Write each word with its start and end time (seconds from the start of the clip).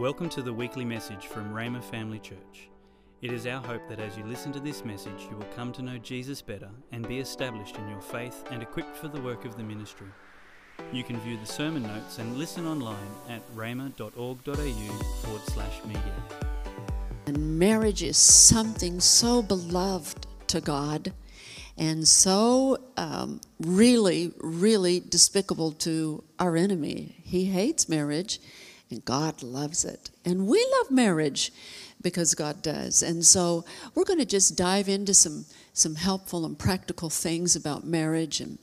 Welcome 0.00 0.30
to 0.30 0.40
the 0.40 0.54
weekly 0.54 0.86
message 0.86 1.26
from 1.26 1.52
Rhema 1.52 1.84
Family 1.84 2.18
Church. 2.20 2.70
It 3.20 3.34
is 3.34 3.46
our 3.46 3.60
hope 3.60 3.86
that 3.90 4.00
as 4.00 4.16
you 4.16 4.24
listen 4.24 4.50
to 4.52 4.58
this 4.58 4.82
message, 4.82 5.28
you 5.30 5.36
will 5.36 5.54
come 5.54 5.72
to 5.72 5.82
know 5.82 5.98
Jesus 5.98 6.40
better 6.40 6.70
and 6.90 7.06
be 7.06 7.18
established 7.18 7.76
in 7.76 7.86
your 7.86 8.00
faith 8.00 8.42
and 8.50 8.62
equipped 8.62 8.96
for 8.96 9.08
the 9.08 9.20
work 9.20 9.44
of 9.44 9.58
the 9.58 9.62
ministry. 9.62 10.06
You 10.90 11.04
can 11.04 11.20
view 11.20 11.36
the 11.36 11.44
sermon 11.44 11.82
notes 11.82 12.18
and 12.18 12.38
listen 12.38 12.66
online 12.66 12.96
at 13.28 13.42
rhema.org.au 13.54 15.04
forward 15.22 15.42
slash 15.42 15.84
media. 15.84 16.14
And 17.26 17.58
marriage 17.58 18.02
is 18.02 18.16
something 18.16 19.00
so 19.00 19.42
beloved 19.42 20.26
to 20.46 20.62
God 20.62 21.12
and 21.76 22.08
so 22.08 22.78
um, 22.96 23.42
really, 23.60 24.32
really 24.38 25.00
despicable 25.00 25.72
to 25.72 26.24
our 26.38 26.56
enemy. 26.56 27.16
He 27.22 27.44
hates 27.44 27.86
marriage 27.86 28.40
and 28.90 29.04
God 29.04 29.42
loves 29.42 29.84
it. 29.84 30.10
And 30.24 30.46
we 30.46 30.66
love 30.78 30.90
marriage 30.90 31.52
because 32.02 32.34
God 32.34 32.62
does. 32.62 33.02
And 33.02 33.24
so 33.24 33.64
we're 33.94 34.04
going 34.04 34.18
to 34.18 34.24
just 34.24 34.56
dive 34.56 34.88
into 34.88 35.14
some, 35.14 35.44
some 35.72 35.94
helpful 35.94 36.44
and 36.44 36.58
practical 36.58 37.10
things 37.10 37.56
about 37.56 37.86
marriage. 37.86 38.40
And 38.40 38.58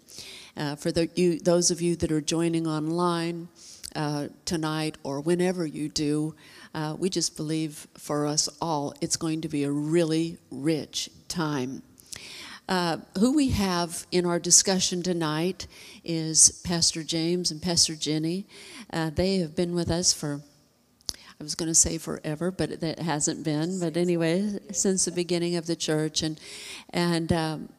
uh, 0.56 0.76
for 0.76 0.92
the, 0.92 1.10
you, 1.16 1.40
those 1.40 1.72
of 1.72 1.82
you 1.82 1.96
that 1.98 2.12
are 2.12 2.22
joining 2.22 2.68
online 2.68 3.48
uh, 3.96 4.28
tonight 4.46 4.98
or 5.04 5.22
whenever 5.22 5.66
you 5.66 5.90
do, 5.90 6.36
uh, 6.74 6.96
we 6.98 7.10
just 7.10 7.38
believe 7.38 7.88
for 7.98 8.28
us 8.28 8.50
all 8.62 8.94
it's 9.02 9.18
going 9.18 9.42
to 9.42 9.48
be 9.48 9.64
a 9.64 9.72
really 9.72 10.38
rich 10.52 11.10
time. 11.28 11.82
Uh, 12.68 12.98
who 13.18 13.34
we 13.34 13.50
have 13.50 14.06
in 14.12 14.26
our 14.26 14.40
discussion 14.40 15.02
tonight 15.02 15.68
is 16.04 16.62
Pastor 16.66 17.02
James 17.02 17.50
and 17.50 17.62
Pastor 17.62 17.96
Jenny. 17.96 18.46
Uh, 18.92 19.10
they 19.10 19.38
have 19.38 19.56
been 19.56 19.74
with 19.74 19.90
us 19.90 20.12
for, 20.12 20.42
I 21.40 21.44
was 21.44 21.56
going 21.56 21.70
to 21.70 21.76
say 21.76 21.98
forever, 21.98 22.52
but 22.52 22.82
that 22.82 23.00
hasn't 23.00 23.46
been. 23.46 23.80
But 23.80 23.96
anyway, 23.96 24.60
since 24.74 25.06
the 25.06 25.14
beginning 25.14 25.56
of 25.56 25.66
the 25.66 25.78
church, 25.78 26.22
and 26.22 26.42
and 26.90 27.32
um, 27.32 27.70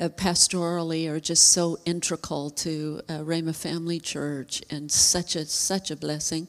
uh, 0.00 0.10
pastorally 0.10 1.08
are 1.08 1.18
just 1.18 1.50
so 1.50 1.78
integral 1.84 2.50
to 2.50 3.00
uh, 3.08 3.14
Rhema 3.24 3.56
Family 3.56 3.98
Church, 3.98 4.62
and 4.70 4.92
such 4.92 5.34
a 5.34 5.44
such 5.46 5.90
a 5.90 5.96
blessing. 5.96 6.46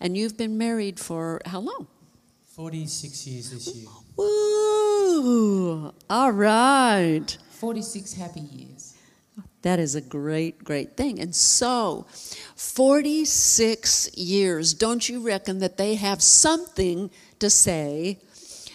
And 0.00 0.16
you've 0.16 0.38
been 0.38 0.56
married 0.56 0.98
for 0.98 1.42
how 1.44 1.60
long? 1.60 1.88
Forty-six 2.46 3.26
years 3.26 3.50
this 3.50 3.74
year. 3.74 3.88
Woo! 4.16 5.92
All 6.10 6.32
right. 6.32 7.36
46 7.50 8.14
happy 8.14 8.40
years. 8.40 8.94
That 9.62 9.78
is 9.78 9.94
a 9.94 10.00
great, 10.00 10.62
great 10.62 10.96
thing. 10.96 11.18
And 11.20 11.34
so, 11.34 12.06
46 12.56 14.14
years, 14.14 14.74
don't 14.74 15.08
you 15.08 15.20
reckon 15.20 15.60
that 15.60 15.78
they 15.78 15.94
have 15.94 16.22
something 16.22 17.10
to 17.38 17.48
say 17.48 18.18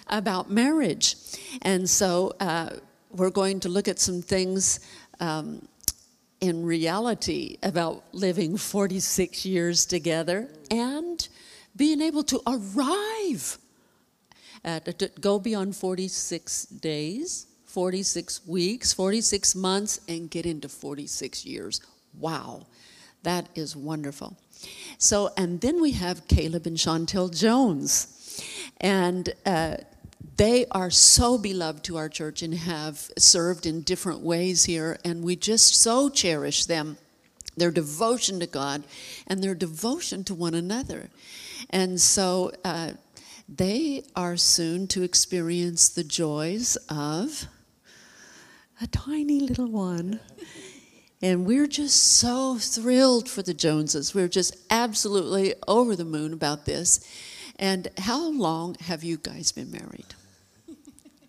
about 0.07 0.49
marriage? 0.49 1.15
And 1.61 1.87
so, 1.87 2.33
uh, 2.39 2.71
we're 3.11 3.29
going 3.29 3.59
to 3.61 3.69
look 3.69 3.87
at 3.87 3.99
some 3.99 4.21
things 4.21 4.79
um, 5.19 5.67
in 6.41 6.65
reality 6.65 7.57
about 7.63 8.03
living 8.13 8.57
46 8.57 9.45
years 9.45 9.85
together 9.85 10.49
and 10.71 11.27
being 11.75 12.01
able 12.01 12.23
to 12.23 12.41
arrive 12.47 13.57
at, 14.63 14.99
to 14.99 15.07
go 15.19 15.39
beyond 15.39 15.75
46 15.75 16.65
days 16.65 17.47
46 17.69 18.47
weeks, 18.47 18.93
46 18.93 19.55
months, 19.55 20.01
and 20.07 20.29
get 20.29 20.47
into 20.47 20.67
46 20.67 21.45
years. 21.45 21.81
Wow, 22.17 22.65
that 23.21 23.47
is 23.53 23.75
wonderful. 23.75 24.35
So, 24.97 25.29
and 25.37 25.61
then 25.61 25.79
we 25.79 25.91
have 25.91 26.27
Caleb 26.27 26.65
and 26.65 26.77
Chantel 26.77 27.29
Jones. 27.29 28.43
And 28.81 29.29
uh, 29.45 29.77
they 30.37 30.65
are 30.71 30.89
so 30.89 31.37
beloved 31.37 31.83
to 31.85 31.97
our 31.97 32.09
church 32.09 32.41
and 32.41 32.55
have 32.55 33.11
served 33.19 33.67
in 33.67 33.81
different 33.81 34.21
ways 34.21 34.65
here, 34.65 34.97
and 35.05 35.23
we 35.23 35.35
just 35.35 35.75
so 35.75 36.09
cherish 36.09 36.65
them 36.65 36.97
their 37.55 37.71
devotion 37.71 38.39
to 38.39 38.47
God 38.47 38.83
and 39.27 39.43
their 39.43 39.53
devotion 39.53 40.23
to 40.23 40.33
one 40.33 40.55
another. 40.55 41.09
And 41.69 42.01
so 42.01 42.51
uh, 42.63 42.91
they 43.55 44.03
are 44.15 44.37
soon 44.37 44.87
to 44.87 45.01
experience 45.01 45.89
the 45.89 46.03
joys 46.03 46.75
of 46.87 47.47
a 48.81 48.87
tiny 48.87 49.39
little 49.39 49.67
one. 49.67 50.19
And 51.21 51.45
we're 51.45 51.67
just 51.67 51.97
so 51.97 52.57
thrilled 52.59 53.27
for 53.27 53.41
the 53.41 53.53
Joneses. 53.53 54.13
We're 54.13 54.29
just 54.29 54.55
absolutely 54.69 55.55
over 55.67 55.95
the 55.95 56.05
moon 56.05 56.31
about 56.31 56.65
this. 56.65 57.05
And 57.57 57.89
how 57.97 58.29
long 58.31 58.75
have 58.81 59.03
you 59.03 59.17
guys 59.17 59.51
been 59.51 59.71
married? 59.71 60.15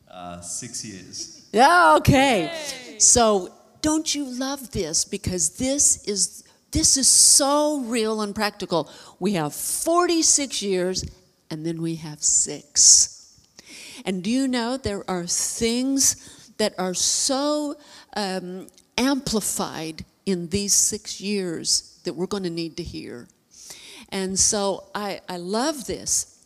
Uh, 0.09 0.41
six 0.43 0.85
years. 0.85 1.49
Yeah, 1.53 1.97
okay. 1.99 2.53
Yay. 2.89 2.99
So 2.99 3.53
don't 3.81 4.15
you 4.15 4.25
love 4.27 4.71
this? 4.71 5.05
Because 5.05 5.57
this 5.57 6.05
is 6.05 6.45
this 6.71 6.97
is 6.97 7.09
so 7.09 7.81
real 7.81 8.21
and 8.21 8.33
practical. 8.33 8.89
We 9.19 9.33
have 9.33 9.53
46 9.53 10.63
years 10.63 11.05
and 11.51 11.67
then 11.67 11.83
we 11.83 11.97
have 11.97 12.23
six. 12.23 13.39
And 14.05 14.23
do 14.23 14.31
you 14.31 14.49
know 14.49 14.77
there 14.77 15.09
are 15.11 15.27
things 15.27 16.53
that 16.59 16.75
are 16.79 16.95
so 16.95 17.77
um, 18.17 18.67
amplified 18.97 20.05
in 20.27 20.49
these 20.49 20.75
six 20.75 21.21
years 21.21 21.99
that 22.05 22.15
we're 22.15 22.27
going 22.27 22.43
to 22.43 22.51
need 22.51 22.77
to 22.77 22.83
hear. 22.83 23.29
And 24.11 24.39
so 24.39 24.85
I, 24.95 25.21
I 25.29 25.37
love 25.39 25.87
this. 25.87 26.39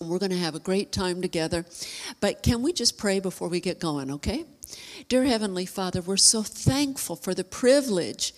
We're 0.00 0.18
going 0.18 0.30
to 0.30 0.38
have 0.38 0.54
a 0.54 0.60
great 0.60 0.92
time 0.92 1.20
together. 1.20 1.66
But 2.20 2.42
can 2.42 2.62
we 2.62 2.72
just 2.72 2.98
pray 2.98 3.20
before 3.20 3.48
we 3.48 3.60
get 3.60 3.80
going, 3.80 4.10
okay? 4.12 4.44
Dear 5.08 5.24
Heavenly 5.24 5.66
Father, 5.66 6.00
we're 6.00 6.16
so 6.16 6.42
thankful 6.42 7.16
for 7.16 7.34
the 7.34 7.44
privilege 7.44 8.32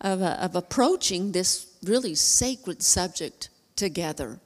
of, 0.00 0.22
uh, 0.22 0.36
of 0.40 0.56
approaching 0.56 1.32
this 1.32 1.66
really 1.82 2.14
sacred 2.14 2.82
subject 2.82 3.48
together. 3.76 4.40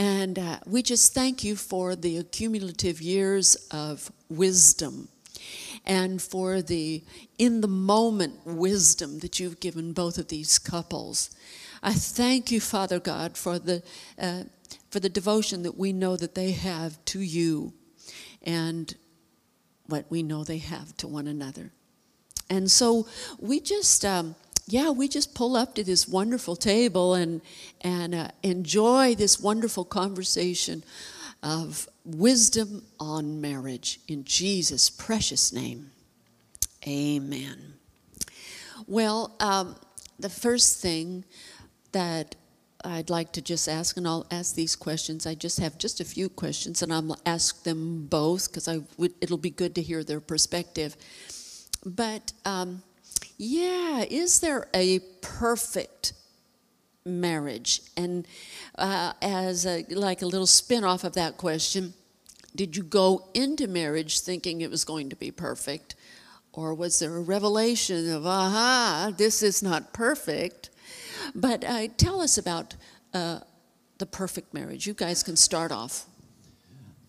And 0.00 0.38
uh, 0.38 0.60
we 0.64 0.82
just 0.82 1.12
thank 1.12 1.44
you 1.44 1.54
for 1.56 1.94
the 1.94 2.16
accumulative 2.16 3.02
years 3.02 3.54
of 3.70 4.10
wisdom 4.30 5.08
and 5.84 6.22
for 6.22 6.62
the 6.62 7.04
in 7.36 7.60
the 7.60 7.68
moment 7.68 8.46
wisdom 8.46 9.18
that 9.18 9.38
you've 9.38 9.60
given 9.60 9.92
both 9.92 10.16
of 10.16 10.28
these 10.28 10.58
couples. 10.58 11.28
I 11.82 11.92
thank 11.92 12.50
you, 12.50 12.62
Father 12.62 12.98
God, 12.98 13.36
for 13.36 13.58
the 13.58 13.82
uh, 14.18 14.44
for 14.88 15.00
the 15.00 15.10
devotion 15.10 15.64
that 15.64 15.76
we 15.76 15.92
know 15.92 16.16
that 16.16 16.34
they 16.34 16.52
have 16.52 17.04
to 17.04 17.20
you, 17.20 17.74
and 18.42 18.96
what 19.84 20.06
we 20.08 20.22
know 20.22 20.44
they 20.44 20.58
have 20.58 20.96
to 20.96 21.08
one 21.08 21.26
another. 21.26 21.72
And 22.48 22.70
so 22.70 23.06
we 23.38 23.60
just. 23.60 24.06
Um, 24.06 24.34
yeah, 24.70 24.90
we 24.90 25.08
just 25.08 25.34
pull 25.34 25.56
up 25.56 25.74
to 25.74 25.84
this 25.84 26.06
wonderful 26.06 26.56
table 26.56 27.14
and 27.14 27.40
and 27.80 28.14
uh, 28.14 28.28
enjoy 28.42 29.14
this 29.14 29.40
wonderful 29.40 29.84
conversation 29.84 30.84
of 31.42 31.88
wisdom 32.04 32.84
on 32.98 33.40
marriage 33.40 34.00
in 34.08 34.24
Jesus' 34.24 34.90
precious 34.90 35.52
name. 35.52 35.90
Amen. 36.86 37.74
Well, 38.86 39.36
um, 39.40 39.76
the 40.18 40.28
first 40.28 40.80
thing 40.80 41.24
that 41.92 42.36
I'd 42.84 43.10
like 43.10 43.32
to 43.32 43.42
just 43.42 43.68
ask, 43.68 43.96
and 43.96 44.06
I'll 44.06 44.26
ask 44.30 44.54
these 44.54 44.76
questions. 44.76 45.26
I 45.26 45.34
just 45.34 45.60
have 45.60 45.76
just 45.78 46.00
a 46.00 46.04
few 46.04 46.28
questions, 46.28 46.82
and 46.82 46.92
I'll 46.92 47.18
ask 47.26 47.62
them 47.64 48.06
both 48.06 48.48
because 48.48 48.68
I 48.68 48.80
would. 48.96 49.14
It'll 49.20 49.38
be 49.38 49.50
good 49.50 49.74
to 49.74 49.82
hear 49.82 50.02
their 50.02 50.20
perspective. 50.20 50.96
But 51.84 52.32
um, 52.44 52.82
yeah, 53.38 54.04
is 54.08 54.40
there 54.40 54.68
a 54.74 55.00
perfect 55.20 56.12
marriage? 57.04 57.82
And 57.96 58.26
uh, 58.76 59.12
as 59.22 59.66
a, 59.66 59.84
like 59.90 60.22
a 60.22 60.26
little 60.26 60.46
spin 60.46 60.84
off 60.84 61.04
of 61.04 61.14
that 61.14 61.36
question, 61.36 61.94
did 62.54 62.76
you 62.76 62.82
go 62.82 63.28
into 63.34 63.68
marriage 63.68 64.20
thinking 64.20 64.60
it 64.60 64.70
was 64.70 64.84
going 64.84 65.08
to 65.10 65.16
be 65.16 65.30
perfect? 65.30 65.94
Or 66.52 66.74
was 66.74 66.98
there 66.98 67.16
a 67.16 67.20
revelation 67.20 68.10
of, 68.10 68.26
aha, 68.26 69.12
this 69.16 69.42
is 69.42 69.62
not 69.62 69.92
perfect? 69.92 70.70
But 71.34 71.64
uh, 71.64 71.88
tell 71.96 72.20
us 72.20 72.38
about 72.38 72.74
uh, 73.14 73.40
the 73.98 74.06
perfect 74.06 74.52
marriage. 74.52 74.86
You 74.86 74.94
guys 74.94 75.22
can 75.22 75.36
start 75.36 75.70
off. 75.70 76.06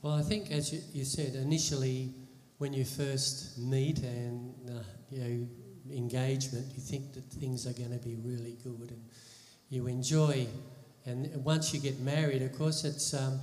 Well, 0.02 0.14
I 0.14 0.22
think, 0.22 0.52
as 0.52 0.72
you, 0.74 0.82
you 0.94 1.06
said, 1.06 1.36
initially 1.36 2.14
when 2.60 2.74
you 2.74 2.86
first 2.86 3.58
meet 3.58 4.00
and 4.00 4.54
uh, 4.70 4.84
you 5.10 5.20
know 5.20 5.48
engagement, 5.92 6.72
you 6.74 6.82
think 6.82 7.14
that 7.14 7.24
things 7.26 7.68
are 7.68 7.74
going 7.74 7.92
to 7.92 8.04
be 8.04 8.16
really 8.24 8.58
good 8.64 8.92
and 8.92 9.04
you 9.70 9.88
enjoy. 9.88 10.48
And 11.06 11.30
once 11.44 11.74
you 11.74 11.80
get 11.80 12.00
married, 12.00 12.42
of 12.42 12.58
course, 12.58 12.84
it's 12.84 13.14
um, 13.14 13.40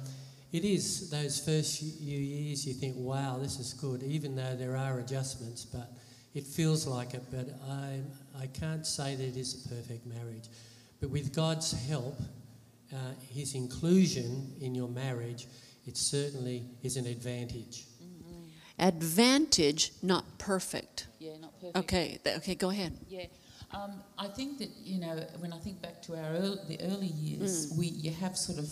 it 0.52 0.64
is 0.64 1.10
those 1.10 1.38
first 1.40 1.80
few 1.80 2.18
years 2.18 2.66
you 2.66 2.72
think, 2.72 2.94
wow, 2.96 3.38
this 3.38 3.58
is 3.58 3.74
good, 3.74 4.02
even 4.02 4.34
though 4.34 4.56
there 4.56 4.76
are 4.76 4.98
adjustments, 4.98 5.64
but 5.64 5.92
it 6.34 6.44
feels 6.44 6.86
like 6.86 7.14
it. 7.14 7.22
But 7.30 7.48
I, 7.68 8.00
I 8.38 8.46
can't 8.46 8.86
say 8.86 9.14
that 9.14 9.24
it 9.24 9.36
is 9.36 9.66
a 9.66 9.68
perfect 9.68 10.06
marriage. 10.06 10.48
But 11.00 11.10
with 11.10 11.34
God's 11.34 11.72
help 11.88 12.18
uh, 12.92 12.96
his 13.30 13.54
inclusion 13.54 14.52
in 14.60 14.74
your 14.74 14.88
marriage, 14.88 15.46
it 15.86 15.96
certainly 15.96 16.64
is 16.82 16.96
an 16.96 17.06
advantage. 17.06 17.84
Advantage, 18.78 19.92
not 20.02 20.38
perfect. 20.38 21.07
Yeah, 21.18 21.36
not 21.40 21.52
perfect. 21.60 21.76
Okay, 21.78 22.18
th- 22.22 22.36
okay, 22.38 22.54
go 22.54 22.70
ahead. 22.70 22.92
Yeah, 23.08 23.24
um, 23.72 23.92
I 24.18 24.28
think 24.28 24.58
that 24.58 24.70
you 24.84 25.00
know 25.00 25.16
when 25.38 25.52
I 25.52 25.58
think 25.58 25.82
back 25.82 26.00
to 26.02 26.16
our 26.16 26.30
early, 26.34 26.58
the 26.68 26.80
early 26.82 27.08
years, 27.08 27.72
we 27.76 27.86
you 27.88 28.12
have 28.12 28.36
sort 28.36 28.58
of 28.58 28.70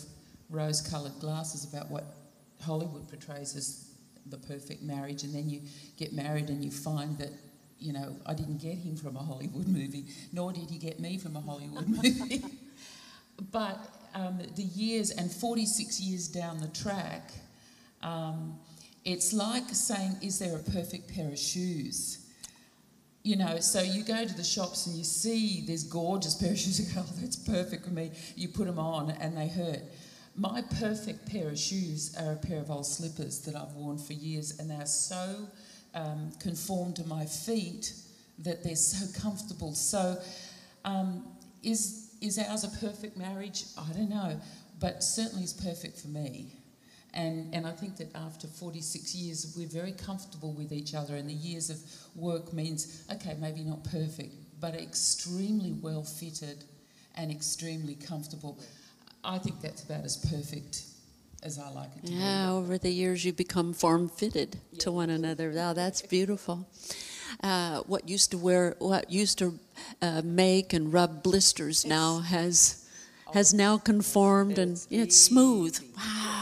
rose-coloured 0.50 1.19
glasses 1.20 1.64
about 1.64 1.90
what 1.90 2.04
Hollywood 2.62 3.08
portrays 3.08 3.56
as 3.56 3.90
the 4.26 4.37
perfect 4.38 4.82
marriage, 4.82 5.25
and 5.25 5.34
then 5.34 5.50
you 5.50 5.60
get 5.96 6.12
married 6.12 6.48
and 6.48 6.64
you 6.64 6.70
find 6.70 7.19
that 7.19 7.31
you 7.78 7.93
know 7.93 8.16
I 8.25 8.34
didn't 8.34 8.58
get 8.58 8.76
him 8.76 8.96
from 8.96 9.16
a 9.16 9.22
Hollywood 9.22 9.66
movie, 9.66 10.06
nor 10.32 10.52
did 10.52 10.70
he 10.70 10.78
get 10.78 11.00
me 11.00 11.19
from 11.19 11.37
a 11.37 11.40
Hollywood 11.40 11.88
movie. 11.99 12.42
but 13.50 13.78
um, 14.14 14.38
the 14.56 14.62
years 14.62 15.10
and 15.10 15.31
46 15.31 16.00
years 16.00 16.28
down 16.28 16.60
the 16.60 16.69
track. 16.69 17.31
Um, 18.02 18.58
it's 19.04 19.32
like 19.32 19.69
saying, 19.70 20.16
Is 20.20 20.38
there 20.40 20.56
a 20.56 20.62
perfect 20.62 21.14
pair 21.14 21.28
of 21.28 21.38
shoes? 21.38 22.25
You 23.26 23.34
know, 23.34 23.58
so 23.58 23.82
you 23.82 24.05
go 24.05 24.25
to 24.25 24.37
the 24.37 24.44
shops 24.44 24.87
and 24.87 24.94
you 24.94 25.02
see 25.02 25.64
this 25.67 25.82
gorgeous 25.82 26.34
pair 26.40 26.52
of 26.52 26.58
shoes, 26.61 26.78
you 26.78 26.94
go, 26.94 27.05
oh, 27.05 27.12
that's 27.20 27.34
perfect 27.34 27.84
for 27.84 27.90
me. 27.90 28.12
You 28.37 28.46
put 28.46 28.69
them 28.69 28.78
on 28.78 29.11
and 29.11 29.37
they 29.37 29.49
hurt. 29.49 29.81
My 30.37 30.62
perfect 30.78 31.26
pair 31.28 31.49
of 31.49 31.58
shoes 31.58 32.14
are 32.20 32.34
a 32.34 32.37
pair 32.37 32.61
of 32.61 32.70
old 32.70 32.87
slippers 32.87 33.40
that 33.40 33.56
I've 33.56 33.73
worn 33.73 33.99
for 33.99 34.12
years 34.12 34.61
and 34.61 34.70
they're 34.70 34.87
so 34.87 35.49
um, 35.93 36.31
conformed 36.38 36.94
to 36.96 37.08
my 37.08 37.25
feet 37.25 37.94
that 38.38 38.62
they're 38.62 38.76
so 38.76 39.20
comfortable. 39.20 39.75
So, 39.75 40.23
um, 40.84 41.26
is, 41.64 42.14
is 42.20 42.38
ours 42.38 42.62
a 42.62 42.69
perfect 42.78 43.17
marriage? 43.17 43.64
I 43.76 43.93
don't 43.93 44.08
know, 44.08 44.40
but 44.78 45.02
certainly 45.02 45.43
it's 45.43 45.52
perfect 45.52 46.00
for 46.00 46.06
me. 46.06 46.56
And, 47.16 47.54
and 47.54 47.66
I 47.66 47.72
think 47.72 47.96
that 47.96 48.14
after 48.14 48.46
46 48.46 49.14
years, 49.14 49.54
we're 49.56 49.66
very 49.66 49.92
comfortable 49.92 50.52
with 50.52 50.70
each 50.70 50.94
other, 50.94 51.16
and 51.16 51.28
the 51.28 51.34
years 51.34 51.70
of 51.70 51.78
work 52.14 52.52
means, 52.52 53.04
okay, 53.10 53.34
maybe 53.40 53.62
not 53.64 53.82
perfect, 53.84 54.34
but 54.60 54.74
extremely 54.74 55.72
well 55.72 56.02
fitted 56.02 56.64
and 57.14 57.30
extremely 57.30 57.94
comfortable. 57.94 58.58
I 59.24 59.38
think 59.38 59.62
that's 59.62 59.82
about 59.82 60.04
as 60.04 60.18
perfect 60.30 60.82
as 61.42 61.58
I 61.58 61.70
like 61.70 61.90
it 61.96 62.06
to 62.06 62.12
Yeah, 62.12 62.52
over 62.52 62.76
the 62.76 62.90
years 62.90 63.24
you 63.24 63.32
become 63.32 63.72
form 63.72 64.10
fitted 64.10 64.58
to 64.80 64.92
one 64.92 65.08
another. 65.08 65.50
Wow, 65.52 65.72
that's 65.72 66.02
beautiful. 66.02 66.68
Uh, 67.42 67.80
what 67.86 68.08
used 68.08 68.30
to 68.32 68.38
wear, 68.38 68.76
what 68.78 69.10
used 69.10 69.38
to 69.38 69.58
uh, 70.02 70.20
make 70.22 70.74
and 70.74 70.92
rub 70.92 71.22
blisters 71.22 71.86
now 71.86 72.18
has 72.18 72.82
has 73.34 73.52
now 73.52 73.76
conformed 73.76 74.58
and 74.58 74.86
it's 74.90 75.18
smooth. 75.18 75.78
Wow, 75.96 76.36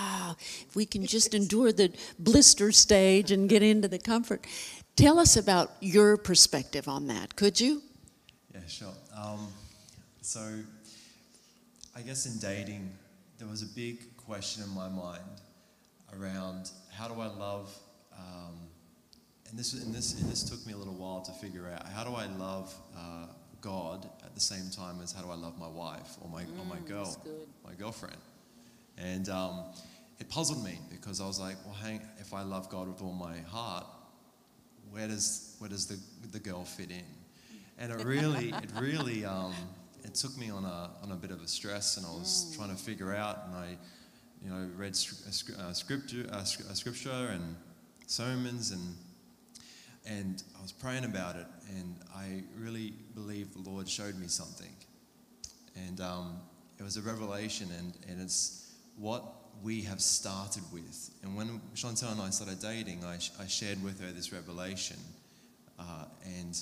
if 0.74 0.76
we 0.76 0.86
can 0.86 1.06
just 1.06 1.34
endure 1.34 1.72
the 1.72 1.92
blister 2.18 2.72
stage 2.72 3.30
and 3.30 3.48
get 3.48 3.62
into 3.62 3.86
the 3.86 3.98
comfort. 3.98 4.44
Tell 4.96 5.20
us 5.20 5.36
about 5.36 5.70
your 5.80 6.16
perspective 6.16 6.88
on 6.88 7.06
that, 7.06 7.36
could 7.36 7.60
you? 7.60 7.80
Yeah, 8.52 8.60
sure. 8.66 8.94
Um, 9.16 9.52
so, 10.20 10.40
I 11.94 12.00
guess 12.00 12.26
in 12.26 12.40
dating, 12.40 12.90
there 13.38 13.46
was 13.46 13.62
a 13.62 13.66
big 13.66 14.16
question 14.16 14.64
in 14.64 14.70
my 14.70 14.88
mind 14.88 15.22
around 16.18 16.70
how 16.92 17.06
do 17.06 17.20
I 17.20 17.26
love, 17.26 17.72
um, 18.18 18.58
and 19.48 19.56
this 19.56 19.74
and 19.74 19.94
this 19.94 20.20
and 20.20 20.28
this 20.28 20.42
took 20.42 20.66
me 20.66 20.72
a 20.72 20.76
little 20.76 20.94
while 20.94 21.20
to 21.22 21.32
figure 21.32 21.70
out. 21.72 21.86
How 21.86 22.02
do 22.02 22.14
I 22.16 22.26
love 22.26 22.74
uh, 22.96 23.26
God 23.60 24.08
at 24.24 24.34
the 24.34 24.40
same 24.40 24.70
time 24.70 25.00
as 25.02 25.12
how 25.12 25.22
do 25.22 25.30
I 25.30 25.36
love 25.36 25.56
my 25.56 25.68
wife 25.68 26.16
or 26.20 26.28
my 26.28 26.42
or 26.42 26.66
my 26.68 26.80
girl, 26.88 27.16
my 27.64 27.74
girlfriend? 27.74 28.18
And 28.96 29.28
um, 29.28 29.64
it 30.18 30.28
puzzled 30.28 30.64
me 30.64 30.78
because 30.90 31.20
I 31.20 31.26
was 31.26 31.40
like, 31.40 31.56
well, 31.64 31.74
hang, 31.74 32.00
if 32.18 32.32
I 32.32 32.42
love 32.42 32.68
God 32.68 32.88
with 32.88 33.02
all 33.02 33.12
my 33.12 33.38
heart, 33.48 33.86
where 34.90 35.08
does 35.08 35.56
where 35.58 35.70
does 35.70 35.86
the 35.86 35.98
the 36.30 36.38
girl 36.38 36.64
fit 36.64 36.90
in? 36.90 37.04
And 37.78 37.92
it 37.92 38.04
really 38.04 38.50
it 38.50 38.70
really 38.78 39.24
um, 39.24 39.54
it 40.04 40.14
took 40.14 40.36
me 40.38 40.50
on 40.50 40.64
a 40.64 40.90
on 41.02 41.10
a 41.10 41.16
bit 41.16 41.30
of 41.30 41.42
a 41.42 41.48
stress, 41.48 41.96
and 41.96 42.06
I 42.06 42.10
was 42.10 42.54
trying 42.56 42.70
to 42.70 42.80
figure 42.80 43.14
out, 43.14 43.44
and 43.46 43.56
I 43.56 43.76
you 44.42 44.50
know 44.50 44.68
read 44.76 44.94
sc- 44.94 45.58
uh, 45.58 45.72
scripture 45.72 46.26
uh, 46.30 46.44
scripture 46.44 47.30
and 47.32 47.56
sermons 48.06 48.70
and 48.70 48.94
and 50.06 50.42
I 50.58 50.62
was 50.62 50.70
praying 50.72 51.04
about 51.04 51.36
it, 51.36 51.46
and 51.70 51.96
I 52.14 52.42
really 52.58 52.92
believe 53.14 53.52
the 53.54 53.68
Lord 53.68 53.88
showed 53.88 54.16
me 54.16 54.28
something, 54.28 54.74
and 55.88 56.00
um, 56.00 56.36
it 56.78 56.82
was 56.82 56.96
a 56.96 57.02
revelation, 57.02 57.68
and 57.78 57.94
and 58.08 58.20
it's 58.20 58.72
what 58.96 59.24
we 59.64 59.80
have 59.82 60.00
started 60.00 60.62
with. 60.72 61.10
And 61.22 61.34
when 61.34 61.60
Chantel 61.74 62.12
and 62.12 62.20
I 62.20 62.28
started 62.30 62.60
dating, 62.60 63.02
I, 63.02 63.18
sh- 63.18 63.32
I 63.40 63.46
shared 63.46 63.82
with 63.82 63.98
her 64.00 64.12
this 64.12 64.30
revelation, 64.30 64.98
uh, 65.78 66.04
and 66.22 66.60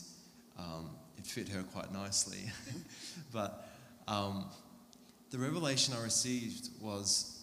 um, 0.56 0.90
it 1.18 1.26
fit 1.26 1.48
her 1.48 1.64
quite 1.64 1.92
nicely. 1.92 2.44
but 3.32 3.68
um, 4.06 4.46
the 5.32 5.38
revelation 5.38 5.94
I 5.98 6.04
received 6.04 6.68
was, 6.80 7.42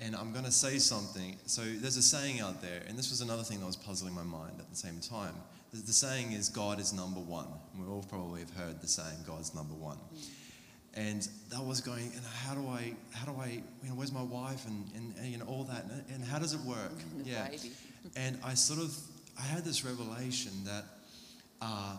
and 0.00 0.14
I'm 0.14 0.32
going 0.32 0.44
to 0.44 0.52
say 0.52 0.78
something. 0.78 1.36
So 1.46 1.62
there's 1.62 1.96
a 1.96 2.02
saying 2.02 2.40
out 2.40 2.62
there, 2.62 2.82
and 2.86 2.96
this 2.96 3.10
was 3.10 3.20
another 3.20 3.42
thing 3.42 3.58
that 3.58 3.66
was 3.66 3.76
puzzling 3.76 4.14
my 4.14 4.22
mind 4.22 4.60
at 4.60 4.70
the 4.70 4.76
same 4.76 5.00
time. 5.00 5.34
The, 5.72 5.78
the 5.78 5.92
saying 5.92 6.30
is, 6.30 6.48
God 6.48 6.78
is 6.78 6.92
number 6.92 7.20
one. 7.20 7.48
We 7.76 7.86
all 7.86 8.04
probably 8.08 8.40
have 8.40 8.50
heard 8.50 8.80
the 8.80 8.86
saying, 8.86 9.18
God's 9.26 9.52
number 9.52 9.74
one. 9.74 9.98
And 10.96 11.28
that 11.50 11.62
was 11.62 11.82
going, 11.82 12.10
and 12.14 12.24
how 12.24 12.54
do 12.54 12.66
I, 12.68 12.94
how 13.12 13.30
do 13.30 13.38
I, 13.38 13.60
you 13.82 13.90
know, 13.90 13.94
where's 13.94 14.12
my 14.12 14.22
wife 14.22 14.66
and, 14.66 14.82
and, 14.94 15.14
and 15.18 15.26
you 15.26 15.36
know, 15.36 15.44
all 15.44 15.64
that, 15.64 15.84
and, 15.84 16.04
and 16.08 16.24
how 16.24 16.38
does 16.38 16.54
it 16.54 16.60
work? 16.60 16.92
Yeah. 17.24 17.48
baby. 17.48 17.72
And 18.16 18.38
I 18.42 18.54
sort 18.54 18.80
of, 18.80 18.96
I 19.38 19.42
had 19.42 19.64
this 19.64 19.84
revelation 19.84 20.52
that, 20.64 20.84
uh, 21.60 21.96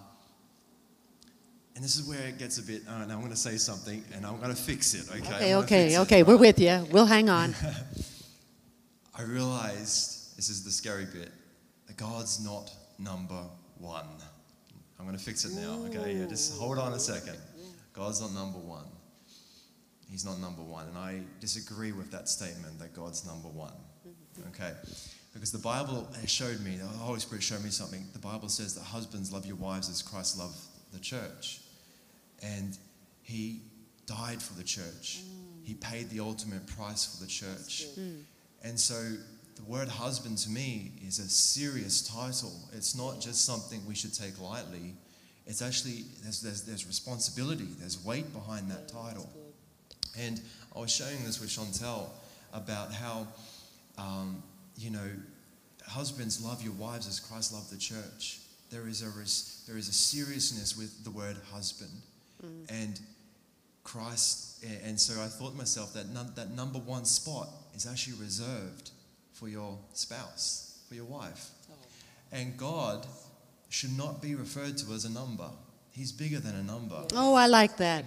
and 1.76 1.84
this 1.84 1.96
is 1.96 2.08
where 2.08 2.28
it 2.28 2.40
gets 2.40 2.58
a 2.58 2.64
bit, 2.64 2.82
uh, 2.90 3.02
and 3.04 3.12
I'm 3.12 3.20
going 3.20 3.30
to 3.30 3.38
say 3.38 3.58
something, 3.58 4.04
and 4.16 4.26
I'm 4.26 4.38
going 4.38 4.50
to 4.50 4.56
fix 4.56 4.96
it, 4.96 5.08
okay? 5.12 5.36
Okay, 5.36 5.56
okay, 5.56 5.94
it. 5.94 6.00
okay, 6.00 6.24
we're 6.24 6.38
with 6.38 6.60
you. 6.60 6.88
We'll 6.92 7.06
hang 7.06 7.30
on. 7.30 7.54
I 9.16 9.22
realized, 9.22 10.36
this 10.38 10.50
is 10.50 10.64
the 10.64 10.72
scary 10.72 11.06
bit, 11.06 11.30
that 11.86 11.98
God's 11.98 12.44
not 12.44 12.72
number 12.98 13.44
one. 13.78 14.08
I'm 15.00 15.06
going 15.06 15.18
to 15.18 15.24
fix 15.24 15.46
it 15.46 15.54
now, 15.54 15.86
okay? 15.86 16.16
Yeah, 16.16 16.26
just 16.26 16.58
hold 16.58 16.80
on 16.80 16.94
a 16.94 17.00
second. 17.00 17.38
God's 17.98 18.22
not 18.22 18.32
number 18.34 18.60
one. 18.60 18.86
He's 20.10 20.24
not 20.24 20.40
number 20.40 20.62
one. 20.62 20.88
And 20.88 20.98
I 20.98 21.22
disagree 21.42 21.92
with 21.92 22.12
that 22.12 22.30
statement 22.30 22.78
that 22.80 22.94
God's 22.94 23.26
number 23.26 23.48
one, 23.48 23.74
mm-hmm. 24.08 24.48
okay? 24.50 24.74
Because 25.34 25.52
the 25.52 25.58
Bible 25.58 26.08
has 26.22 26.30
showed 26.30 26.62
me, 26.62 26.78
the 26.78 26.86
Holy 26.86 27.20
Spirit 27.20 27.44
showed 27.44 27.64
me 27.64 27.72
something. 27.72 28.06
The 28.14 28.20
Bible 28.20 28.50
says 28.50 28.76
that 28.76 28.84
husbands 28.84 29.34
love 29.34 29.46
your 29.46 29.56
wives 29.56 29.90
as 29.90 30.02
Christ 30.02 30.38
loved 30.38 30.58
the 30.94 31.00
church. 31.00 31.62
And 32.44 32.78
he 33.24 33.62
died 34.06 34.42
for 34.42 34.54
the 34.54 34.64
church. 34.64 35.22
Mm. 35.24 35.66
He 35.66 35.74
paid 35.74 36.10
the 36.10 36.20
ultimate 36.20 36.66
price 36.68 37.06
for 37.06 37.24
the 37.24 37.30
church. 37.30 37.88
Mm. 38.00 38.22
And 38.64 38.80
so 38.80 38.96
the 39.56 39.64
word 39.64 39.88
husband 39.88 40.38
to 40.40 40.50
me 40.50 40.94
is 41.06 41.20
a 41.20 41.28
serious 41.28 42.08
title. 42.08 42.54
It's 42.74 42.96
not 42.96 43.20
just 43.20 43.44
something 43.44 43.86
we 43.88 43.96
should 43.96 44.14
take 44.14 44.40
lightly. 44.40 44.96
It's 45.48 45.62
actually, 45.62 46.04
there's, 46.24 46.42
there's, 46.42 46.64
there's 46.64 46.86
responsibility, 46.86 47.68
there's 47.80 48.04
weight 48.04 48.32
behind 48.34 48.70
that 48.70 48.90
title. 48.90 49.30
And 50.20 50.42
I 50.76 50.80
was 50.80 50.92
sharing 50.92 51.24
this 51.24 51.40
with 51.40 51.50
Chantel 51.50 52.10
about 52.54 52.94
how, 52.94 53.28
um, 53.98 54.44
you 54.78 54.92
know, 54.92 55.10
husbands 55.88 56.44
love 56.44 56.62
your 56.62 56.74
wives 56.74 57.08
as 57.08 57.20
Christ 57.20 57.54
loved 57.54 57.72
the 57.72 57.78
church. 57.78 58.40
There 58.70 58.88
is 58.88 59.02
a, 59.02 59.10
res- 59.10 59.64
there 59.68 59.78
is 59.78 59.88
a 59.88 59.94
seriousness 59.94 60.78
with 60.78 61.04
the 61.04 61.12
word 61.12 61.38
husband. 61.54 61.92
And 62.70 63.00
Christ, 63.84 64.64
and 64.84 65.00
so 65.00 65.22
I 65.22 65.28
thought 65.28 65.52
to 65.52 65.58
myself 65.58 65.94
that 65.94 66.10
num- 66.10 66.34
that 66.36 66.52
number 66.52 66.78
one 66.78 67.06
spot 67.06 67.48
is 67.74 67.88
actually 67.88 68.18
reserved 68.18 68.92
for 69.32 69.48
your 69.48 69.78
spouse, 69.94 70.80
for 70.90 70.96
your 70.96 71.06
wife. 71.06 71.50
And 72.34 72.58
God 72.58 73.08
should 73.70 73.98
not 73.98 74.22
be 74.22 74.36
referred 74.36 74.78
to 74.78 74.94
as 74.94 75.06
a 75.06 75.12
number. 75.12 75.50
He's 75.92 76.12
bigger 76.12 76.40
than 76.40 76.56
a 76.56 76.64
number. 76.64 77.04
Oh, 77.14 77.34
I 77.34 77.48
like 77.48 77.78
that. 77.78 78.06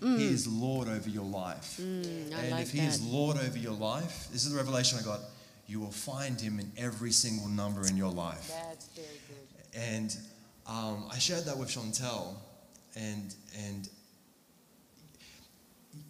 He 0.00 0.26
is 0.26 0.46
Lord 0.46 0.86
over 0.88 1.08
your 1.08 1.24
life. 1.24 1.78
Mm, 1.80 2.34
I 2.34 2.40
and 2.40 2.50
like 2.50 2.62
if 2.62 2.72
He 2.72 2.80
is. 2.80 3.02
Lord 3.02 3.38
over 3.38 3.56
your 3.58 3.72
life, 3.72 4.28
this 4.30 4.44
is 4.44 4.52
the 4.52 4.56
revelation 4.56 4.98
I 5.00 5.02
got. 5.02 5.20
You 5.66 5.80
will 5.80 5.90
find 5.90 6.38
Him 6.38 6.60
in 6.60 6.70
every 6.76 7.10
single 7.10 7.48
number 7.48 7.86
in 7.86 7.96
your 7.96 8.12
life. 8.12 8.48
That's 8.50 8.86
very 8.88 9.08
good. 9.28 9.80
And 9.80 10.16
um, 10.66 11.08
I 11.10 11.18
shared 11.18 11.46
that 11.46 11.56
with 11.56 11.70
Chantel, 11.70 12.34
and 12.94 13.34
and 13.66 13.88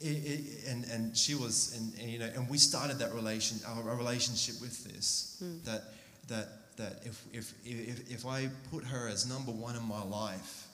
it, 0.00 0.06
it, 0.06 0.68
and 0.68 0.84
and 0.90 1.16
she 1.16 1.34
was, 1.36 1.76
and, 1.76 1.94
and, 2.00 2.10
you 2.10 2.18
know, 2.18 2.30
and 2.34 2.50
we 2.50 2.58
started 2.58 2.98
that 2.98 3.14
relation, 3.14 3.58
our, 3.66 3.90
our 3.90 3.96
relationship 3.96 4.60
with 4.60 4.82
this. 4.84 5.42
That 5.64 5.84
that 6.28 6.48
that 6.76 7.00
if 7.04 7.22
if 7.32 7.54
if 7.64 8.10
if 8.10 8.26
I 8.26 8.48
put 8.70 8.84
her 8.84 9.08
as 9.08 9.28
number 9.28 9.52
one 9.52 9.76
in 9.76 9.82
my 9.82 10.02
life, 10.02 10.68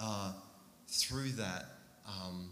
uh, 0.00 0.32
through 0.88 1.30
that. 1.32 1.66
Um, 2.06 2.50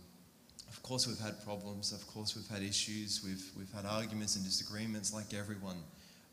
of 0.68 0.82
course, 0.82 1.06
we've 1.06 1.18
had 1.18 1.42
problems. 1.44 1.92
Of 1.92 2.06
course, 2.06 2.36
we've 2.36 2.48
had 2.48 2.62
issues. 2.62 3.22
We've, 3.24 3.44
we've 3.56 3.72
had 3.72 3.84
arguments 3.84 4.36
and 4.36 4.44
disagreements 4.44 5.12
like 5.12 5.34
everyone. 5.34 5.76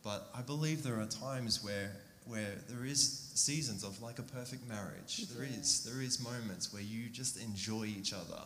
But 0.03 0.29
I 0.36 0.41
believe 0.41 0.84
there 0.84 1.00
are 1.00 1.08
times 1.08 1.63
where, 1.63 1.91
where 2.25 2.53
there 2.70 2.86
is 2.86 3.32
seasons 3.34 3.84
of 3.84 4.01
like 4.01 4.20
a 4.20 4.24
perfect 4.24 4.67
marriage. 4.67 5.27
There 5.29 5.46
is. 5.46 5.84
There 5.84 6.01
is 6.01 6.22
moments 6.22 6.72
where 6.72 6.82
you 6.82 7.10
just 7.10 7.41
enjoy 7.41 7.86
each 7.86 8.13
other. 8.13 8.41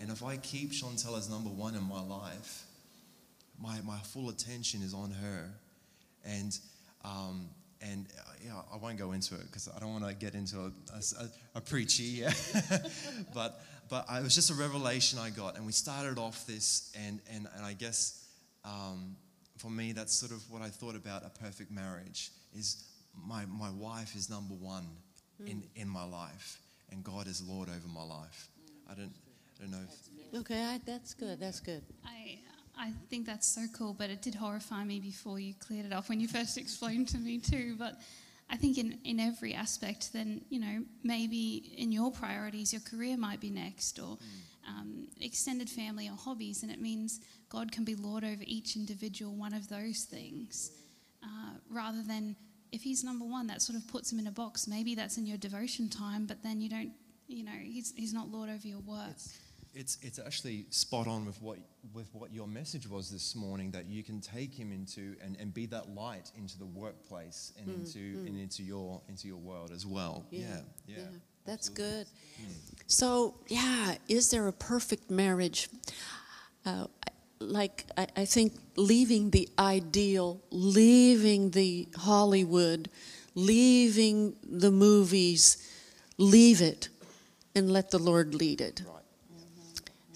And 0.00 0.10
if 0.10 0.22
I 0.22 0.36
keep 0.38 0.72
Chantel 0.72 1.18
as 1.18 1.28
number 1.28 1.50
one 1.50 1.74
in 1.74 1.84
my 1.84 2.02
life, 2.02 2.64
my, 3.60 3.80
my 3.82 3.98
full 3.98 4.30
attention 4.30 4.82
is 4.82 4.94
on 4.94 5.10
her. 5.10 5.50
And, 6.24 6.58
um, 7.04 7.48
and 7.80 8.06
uh, 8.18 8.22
yeah, 8.44 8.60
I 8.72 8.76
won't 8.76 8.98
go 8.98 9.12
into 9.12 9.34
it 9.34 9.42
because 9.46 9.68
I 9.74 9.78
don't 9.78 9.92
want 9.92 10.06
to 10.08 10.14
get 10.14 10.34
into 10.34 10.58
a, 10.58 10.72
a, 10.94 11.28
a 11.56 11.60
preachy, 11.60 12.04
yeah. 12.22 12.32
but, 13.34 13.62
but 13.90 14.06
I, 14.08 14.20
it 14.20 14.22
was 14.22 14.34
just 14.34 14.50
a 14.50 14.54
revelation 14.54 15.18
I 15.18 15.30
got. 15.30 15.56
And 15.56 15.66
we 15.66 15.72
started 15.72 16.18
off 16.18 16.46
this, 16.46 16.92
and, 17.06 17.20
and, 17.30 17.46
and 17.56 17.64
I 17.64 17.74
guess 17.74 18.26
um, 18.64 19.16
for 19.58 19.70
me, 19.70 19.92
that's 19.92 20.14
sort 20.14 20.32
of 20.32 20.42
what 20.50 20.62
I 20.62 20.68
thought 20.68 20.96
about 20.96 21.24
a 21.24 21.30
perfect 21.30 21.70
marriage 21.70 22.30
is 22.56 22.84
my, 23.26 23.44
my 23.46 23.70
wife 23.70 24.16
is 24.16 24.30
number 24.30 24.54
one 24.54 24.86
in, 25.46 25.62
in 25.76 25.88
my 25.88 26.04
life, 26.04 26.60
and 26.90 27.04
God 27.04 27.26
is 27.26 27.42
Lord 27.46 27.68
over 27.68 27.88
my 27.88 28.02
life. 28.02 28.48
I 28.90 28.94
don't, 28.94 29.12
I 29.58 29.62
don't 29.62 29.70
know 29.72 29.78
if 29.86 30.40
Okay, 30.40 30.62
I, 30.64 30.80
that's 30.84 31.14
good. 31.14 31.38
That's 31.38 31.60
good. 31.60 31.82
I 32.04 32.38
I 32.78 32.92
think 33.08 33.26
that's 33.26 33.46
so 33.46 33.66
cool, 33.76 33.94
but 33.94 34.10
it 34.10 34.22
did 34.22 34.34
horrify 34.34 34.84
me 34.84 35.00
before 35.00 35.38
you 35.38 35.54
cleared 35.54 35.86
it 35.86 35.92
off 35.92 36.08
when 36.08 36.20
you 36.20 36.28
first 36.28 36.58
explained 36.58 37.08
to 37.08 37.18
me 37.18 37.38
too. 37.38 37.76
But 37.78 38.00
I 38.50 38.56
think 38.56 38.78
in, 38.78 38.98
in 39.04 39.20
every 39.20 39.54
aspect, 39.54 40.12
then 40.12 40.42
you 40.50 40.60
know 40.60 40.84
maybe 41.02 41.74
in 41.76 41.92
your 41.92 42.10
priorities, 42.10 42.72
your 42.72 42.82
career 42.82 43.16
might 43.16 43.40
be 43.40 43.50
next, 43.50 43.98
or 43.98 44.18
um, 44.68 45.08
extended 45.20 45.68
family 45.70 46.08
or 46.08 46.16
hobbies, 46.16 46.62
and 46.62 46.72
it 46.72 46.80
means 46.80 47.20
God 47.48 47.70
can 47.72 47.84
be 47.84 47.94
Lord 47.94 48.24
over 48.24 48.42
each 48.44 48.76
individual 48.76 49.34
one 49.34 49.54
of 49.54 49.68
those 49.68 50.02
things, 50.02 50.72
uh, 51.22 51.52
rather 51.70 52.02
than 52.02 52.36
if 52.72 52.82
He's 52.82 53.04
number 53.04 53.24
one, 53.24 53.46
that 53.46 53.62
sort 53.62 53.78
of 53.78 53.86
puts 53.88 54.12
Him 54.12 54.18
in 54.18 54.26
a 54.26 54.32
box. 54.32 54.66
Maybe 54.66 54.94
that's 54.94 55.16
in 55.16 55.26
your 55.26 55.38
devotion 55.38 55.88
time, 55.88 56.26
but 56.26 56.42
then 56.42 56.60
you 56.60 56.68
don't, 56.68 56.92
you 57.28 57.44
know, 57.44 57.52
He's 57.62 57.92
He's 57.96 58.12
not 58.12 58.30
Lord 58.30 58.50
over 58.50 58.66
your 58.66 58.80
work. 58.80 59.10
It's, 59.10 59.38
it's 59.74 59.98
it's 60.02 60.18
actually 60.18 60.66
spot 60.70 61.06
on 61.06 61.26
with 61.26 61.40
what, 61.42 61.58
with 61.92 62.08
what 62.12 62.32
your 62.32 62.46
message 62.46 62.88
was 62.88 63.10
this 63.10 63.34
morning 63.34 63.70
that 63.72 63.86
you 63.86 64.02
can 64.02 64.20
take 64.20 64.54
him 64.54 64.70
into 64.72 65.16
and, 65.22 65.36
and 65.40 65.52
be 65.52 65.66
that 65.66 65.90
light 65.90 66.30
into 66.36 66.58
the 66.58 66.66
workplace 66.66 67.52
and, 67.58 67.68
mm, 67.68 67.74
into, 67.80 67.98
mm. 67.98 68.26
and 68.26 68.40
into, 68.40 68.62
your, 68.62 69.00
into 69.08 69.26
your 69.26 69.36
world 69.38 69.72
as 69.72 69.84
well. 69.84 70.24
Yeah, 70.30 70.60
yeah. 70.86 70.98
That's 71.44 71.68
absolutely. 71.68 71.96
good. 71.98 72.06
Hmm. 72.38 72.52
So, 72.86 73.34
yeah, 73.48 73.96
is 74.08 74.30
there 74.30 74.48
a 74.48 74.52
perfect 74.52 75.10
marriage? 75.10 75.68
Uh, 76.64 76.86
like, 77.38 77.84
I, 77.98 78.06
I 78.16 78.24
think 78.24 78.54
leaving 78.76 79.30
the 79.30 79.48
ideal, 79.58 80.40
leaving 80.50 81.50
the 81.50 81.88
Hollywood, 81.96 82.88
leaving 83.34 84.36
the 84.42 84.70
movies, 84.70 85.70
leave 86.16 86.62
it 86.62 86.88
and 87.54 87.70
let 87.70 87.90
the 87.90 87.98
Lord 87.98 88.34
lead 88.34 88.60
it. 88.60 88.82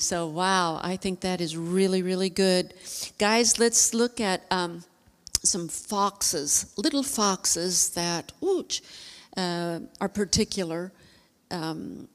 So, 0.01 0.29
wow, 0.29 0.79
I 0.81 0.95
think 0.95 1.23
that 1.23 1.41
is 1.41 1.57
really, 1.57 2.03
really 2.03 2.31
good. 2.31 2.73
Guys, 3.19 3.59
let's 3.59 3.93
look 3.93 4.21
at 4.21 4.43
um, 4.49 4.85
some 5.43 5.67
foxes, 5.67 6.73
little 6.77 7.03
foxes 7.03 7.91
that, 7.91 8.31
ooch, 8.41 8.81
uh, 9.37 9.81
are 10.01 10.09
particular. 10.09 10.93
Um, 11.51 12.07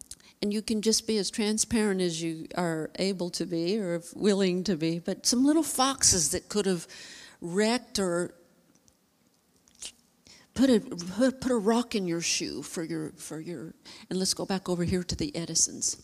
and 0.42 0.54
you 0.54 0.62
can 0.62 0.82
just 0.82 1.06
be 1.08 1.18
as 1.18 1.30
transparent 1.30 2.00
as 2.00 2.24
you 2.24 2.48
are 2.56 2.90
able 3.00 3.30
to 3.32 3.46
be 3.46 3.78
or 3.78 4.02
willing 4.16 4.64
to 4.64 4.78
be, 4.78 5.00
but 5.00 5.26
some 5.26 5.44
little 5.44 5.62
foxes 5.62 6.32
that 6.32 6.48
could 6.48 6.66
have 6.66 6.88
wrecked 7.42 8.00
or 8.00 8.34
put 10.54 10.70
a 10.70 10.80
put 10.80 11.52
a 11.52 11.58
rock 11.58 11.96
in 11.96 12.08
your 12.08 12.22
shoe 12.22 12.62
for 12.62 12.84
your 12.84 13.12
for 13.18 13.40
your 13.42 13.74
and 14.10 14.20
let's 14.20 14.34
go 14.34 14.46
back 14.46 14.70
over 14.70 14.86
here 14.86 15.04
to 15.04 15.16
the 15.16 15.36
Edisons. 15.36 15.98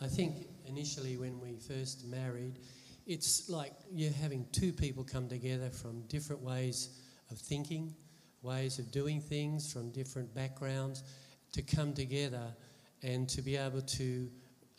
I 0.00 0.06
think 0.06 0.46
initially 0.66 1.16
when 1.16 1.40
we 1.40 1.56
first 1.56 2.06
married, 2.06 2.58
it's 3.06 3.48
like 3.48 3.72
you're 3.92 4.12
having 4.12 4.46
two 4.52 4.72
people 4.72 5.02
come 5.02 5.28
together 5.28 5.70
from 5.70 6.02
different 6.02 6.42
ways 6.42 7.00
of 7.30 7.38
thinking, 7.38 7.94
ways 8.42 8.78
of 8.78 8.90
doing 8.92 9.20
things, 9.20 9.72
from 9.72 9.90
different 9.90 10.32
backgrounds, 10.34 11.02
to 11.52 11.62
come 11.62 11.92
together 11.92 12.54
and 13.02 13.28
to 13.28 13.42
be 13.42 13.56
able 13.56 13.80
to 13.82 14.30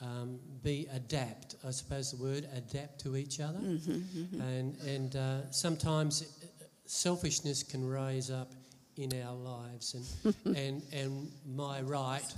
um, 0.02 0.40
be 0.64 0.88
adapt. 0.94 1.56
I 1.68 1.72
suppose 1.72 2.12
the 2.12 2.24
word 2.24 2.48
adapt 2.56 3.00
to 3.02 3.18
each 3.18 3.40
other, 3.40 3.60
and 3.60 4.78
and 4.86 5.16
uh, 5.16 5.52
sometimes 5.52 6.38
selfishness 6.86 7.64
can 7.64 7.86
rise 7.86 8.32
up 8.32 8.54
in 8.96 9.12
our 9.22 9.36
lives, 9.36 9.96
and 9.96 10.36
and 10.58 10.84
and 10.94 11.32
my 11.46 11.82
right 11.82 12.34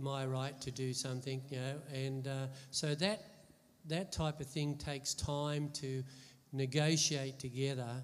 my 0.00 0.26
right 0.26 0.58
to 0.60 0.70
do 0.70 0.92
something, 0.92 1.42
you 1.50 1.58
know, 1.58 1.74
and 1.92 2.28
uh, 2.28 2.46
so 2.70 2.94
that 2.96 3.24
that 3.86 4.12
type 4.12 4.40
of 4.40 4.46
thing 4.46 4.76
takes 4.76 5.14
time 5.14 5.70
to 5.70 6.02
negotiate 6.52 7.38
together 7.38 8.02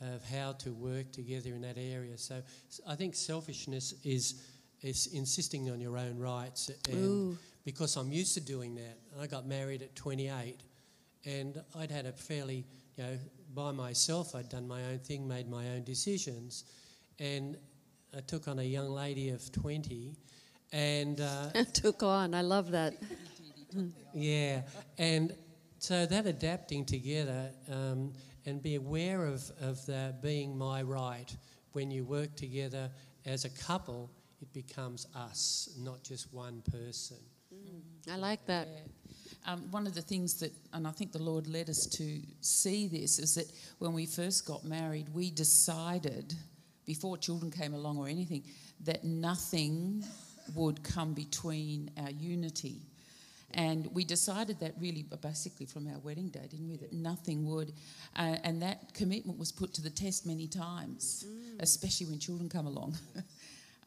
of 0.00 0.24
how 0.30 0.52
to 0.52 0.72
work 0.72 1.10
together 1.12 1.50
in 1.50 1.60
that 1.62 1.76
area. 1.76 2.16
So 2.16 2.40
I 2.86 2.94
think 2.94 3.14
selfishness 3.14 3.94
is 4.04 4.42
is 4.80 5.08
insisting 5.12 5.70
on 5.70 5.80
your 5.80 5.98
own 5.98 6.16
rights, 6.18 6.70
and 6.88 7.04
Ooh. 7.04 7.38
because 7.64 7.96
I'm 7.96 8.12
used 8.12 8.34
to 8.34 8.40
doing 8.40 8.76
that, 8.76 8.96
I 9.20 9.26
got 9.26 9.44
married 9.44 9.82
at 9.82 9.96
28, 9.96 10.56
and 11.24 11.60
I'd 11.76 11.90
had 11.90 12.06
a 12.06 12.12
fairly, 12.12 12.64
you 12.96 13.02
know, 13.02 13.18
by 13.54 13.72
myself, 13.72 14.36
I'd 14.36 14.48
done 14.48 14.68
my 14.68 14.84
own 14.84 15.00
thing, 15.00 15.26
made 15.26 15.50
my 15.50 15.70
own 15.70 15.82
decisions, 15.82 16.62
and 17.18 17.56
I 18.16 18.20
took 18.20 18.46
on 18.46 18.60
a 18.60 18.62
young 18.62 18.90
lady 18.90 19.30
of 19.30 19.50
20. 19.50 20.14
And 20.72 21.20
uh, 21.20 21.50
Took 21.72 22.02
on. 22.02 22.34
I 22.34 22.42
love 22.42 22.70
that. 22.72 22.94
yeah, 24.14 24.62
and 24.98 25.34
so 25.78 26.06
that 26.06 26.26
adapting 26.26 26.84
together 26.84 27.50
um, 27.70 28.12
and 28.46 28.62
be 28.62 28.74
aware 28.74 29.24
of, 29.26 29.50
of 29.60 29.84
that 29.86 30.22
being 30.22 30.56
my 30.56 30.82
right 30.82 31.34
when 31.72 31.90
you 31.90 32.04
work 32.04 32.34
together 32.34 32.90
as 33.26 33.44
a 33.44 33.50
couple, 33.50 34.10
it 34.40 34.52
becomes 34.52 35.06
us, 35.14 35.70
not 35.78 36.02
just 36.02 36.32
one 36.32 36.62
person. 36.70 37.18
I 38.10 38.16
like 38.16 38.44
that. 38.46 38.68
Um, 39.46 39.70
one 39.70 39.86
of 39.86 39.94
the 39.94 40.02
things 40.02 40.40
that, 40.40 40.52
and 40.72 40.86
I 40.86 40.90
think 40.90 41.12
the 41.12 41.22
Lord 41.22 41.46
led 41.46 41.68
us 41.68 41.86
to 41.86 42.20
see 42.40 42.88
this, 42.88 43.18
is 43.18 43.34
that 43.34 43.50
when 43.78 43.92
we 43.92 44.06
first 44.06 44.46
got 44.46 44.64
married, 44.64 45.08
we 45.14 45.30
decided, 45.30 46.34
before 46.86 47.16
children 47.18 47.50
came 47.50 47.74
along 47.74 47.98
or 47.98 48.08
anything, 48.08 48.44
that 48.80 49.04
nothing 49.04 50.04
would 50.54 50.82
come 50.82 51.14
between 51.14 51.90
our 51.96 52.10
unity. 52.10 52.82
And 53.54 53.88
we 53.94 54.04
decided 54.04 54.60
that 54.60 54.74
really 54.78 55.06
basically 55.22 55.64
from 55.66 55.86
our 55.88 55.98
wedding 56.00 56.28
day, 56.28 56.46
didn't 56.50 56.68
we? 56.68 56.76
That 56.76 56.92
nothing 56.92 57.46
would. 57.46 57.72
Uh, 58.14 58.36
and 58.44 58.60
that 58.62 58.92
commitment 58.92 59.38
was 59.38 59.52
put 59.52 59.72
to 59.74 59.82
the 59.82 59.90
test 59.90 60.26
many 60.26 60.46
times, 60.46 61.24
especially 61.60 62.06
when 62.06 62.18
children 62.18 62.48
come 62.48 62.66
along. 62.66 62.96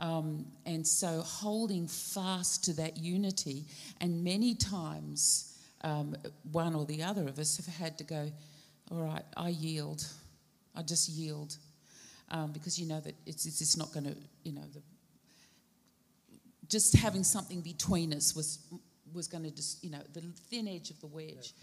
Um, 0.02 0.48
and 0.66 0.86
so 0.86 1.22
holding 1.22 1.88
fast 1.88 2.64
to 2.66 2.74
that 2.74 2.98
unity, 2.98 3.66
and 4.02 4.24
many 4.24 4.56
times 4.56 5.60
um, 5.84 6.16
one 6.52 6.74
or 6.74 6.86
the 6.86 7.04
other 7.04 7.28
of 7.28 7.38
us 7.38 7.58
have 7.58 7.68
had 7.68 8.00
to 8.00 8.04
go, 8.04 8.32
all 8.90 9.04
right, 9.04 9.24
I 9.38 9.50
yield. 9.50 10.04
I 10.76 10.82
just 10.82 11.08
yield. 11.08 11.56
Um, 12.32 12.52
because 12.52 12.80
you 12.80 12.88
know 12.88 13.00
that 13.00 13.14
it's, 13.28 13.46
it's, 13.46 13.62
it's 13.62 13.78
not 13.78 13.94
going 13.94 14.06
to, 14.06 14.16
you 14.44 14.54
know, 14.54 14.64
the, 14.74 14.82
just 16.72 16.96
having 16.96 17.24
something 17.24 17.62
between 17.62 18.14
us 18.14 18.34
was, 18.34 18.60
was 19.14 19.28
going 19.28 19.44
to 19.44 19.52
just, 19.52 19.84
you 19.84 19.92
know, 19.92 20.02
the 20.14 20.22
thin 20.50 20.68
edge 20.68 20.90
of 20.90 21.00
the 21.02 21.08
wedge. 21.08 21.54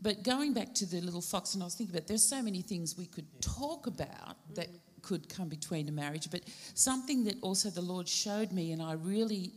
But 0.00 0.22
going 0.22 0.54
back 0.54 0.72
to 0.74 0.86
the 0.86 1.00
little 1.00 1.20
fox, 1.20 1.54
and 1.54 1.62
I 1.62 1.66
was 1.66 1.74
thinking 1.74 1.94
about 1.94 2.06
there's 2.06 2.22
so 2.22 2.40
many 2.40 2.62
things 2.62 2.96
we 2.96 3.06
could 3.06 3.26
talk 3.42 3.86
about 3.88 4.08
mm-hmm. 4.08 4.54
that 4.54 4.68
could 5.02 5.28
come 5.28 5.48
between 5.48 5.88
a 5.88 5.92
marriage, 5.92 6.30
but 6.30 6.42
something 6.74 7.24
that 7.24 7.36
also 7.42 7.68
the 7.68 7.82
Lord 7.82 8.08
showed 8.08 8.52
me, 8.52 8.72
and 8.72 8.80
I 8.80 8.92
really 8.94 9.52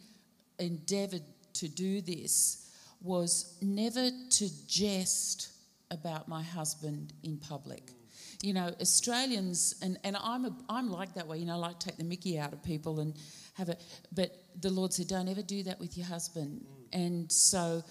endeavored 0.59 1.23
to 1.53 1.67
do 1.69 2.01
this, 2.01 2.69
was 3.01 3.55
never 3.61 4.09
to 4.09 4.67
jest 4.67 5.51
about 5.91 6.27
my 6.27 6.41
husband 6.41 7.13
in 7.23 7.37
public. 7.37 7.85
Mm. 7.85 7.93
You 8.41 8.53
know, 8.53 8.73
Australians, 8.81 9.75
and, 9.81 9.97
and 10.03 10.17
I'm, 10.17 10.45
a, 10.45 10.55
I'm 10.69 10.91
like 10.91 11.13
that 11.13 11.27
way, 11.27 11.37
you 11.37 11.45
know, 11.45 11.53
I 11.53 11.57
like 11.57 11.79
to 11.79 11.87
take 11.87 11.97
the 11.97 12.03
mickey 12.03 12.37
out 12.37 12.53
of 12.53 12.63
people 12.63 12.99
and 12.99 13.15
have 13.57 13.69
a, 13.69 13.77
but 14.11 14.31
the 14.59 14.69
Lord 14.69 14.93
said, 14.93 15.07
don't 15.07 15.27
ever 15.27 15.41
do 15.41 15.63
that 15.63 15.79
with 15.79 15.97
your 15.97 16.07
husband. 16.07 16.65
And 16.93 17.31
so, 17.31 17.83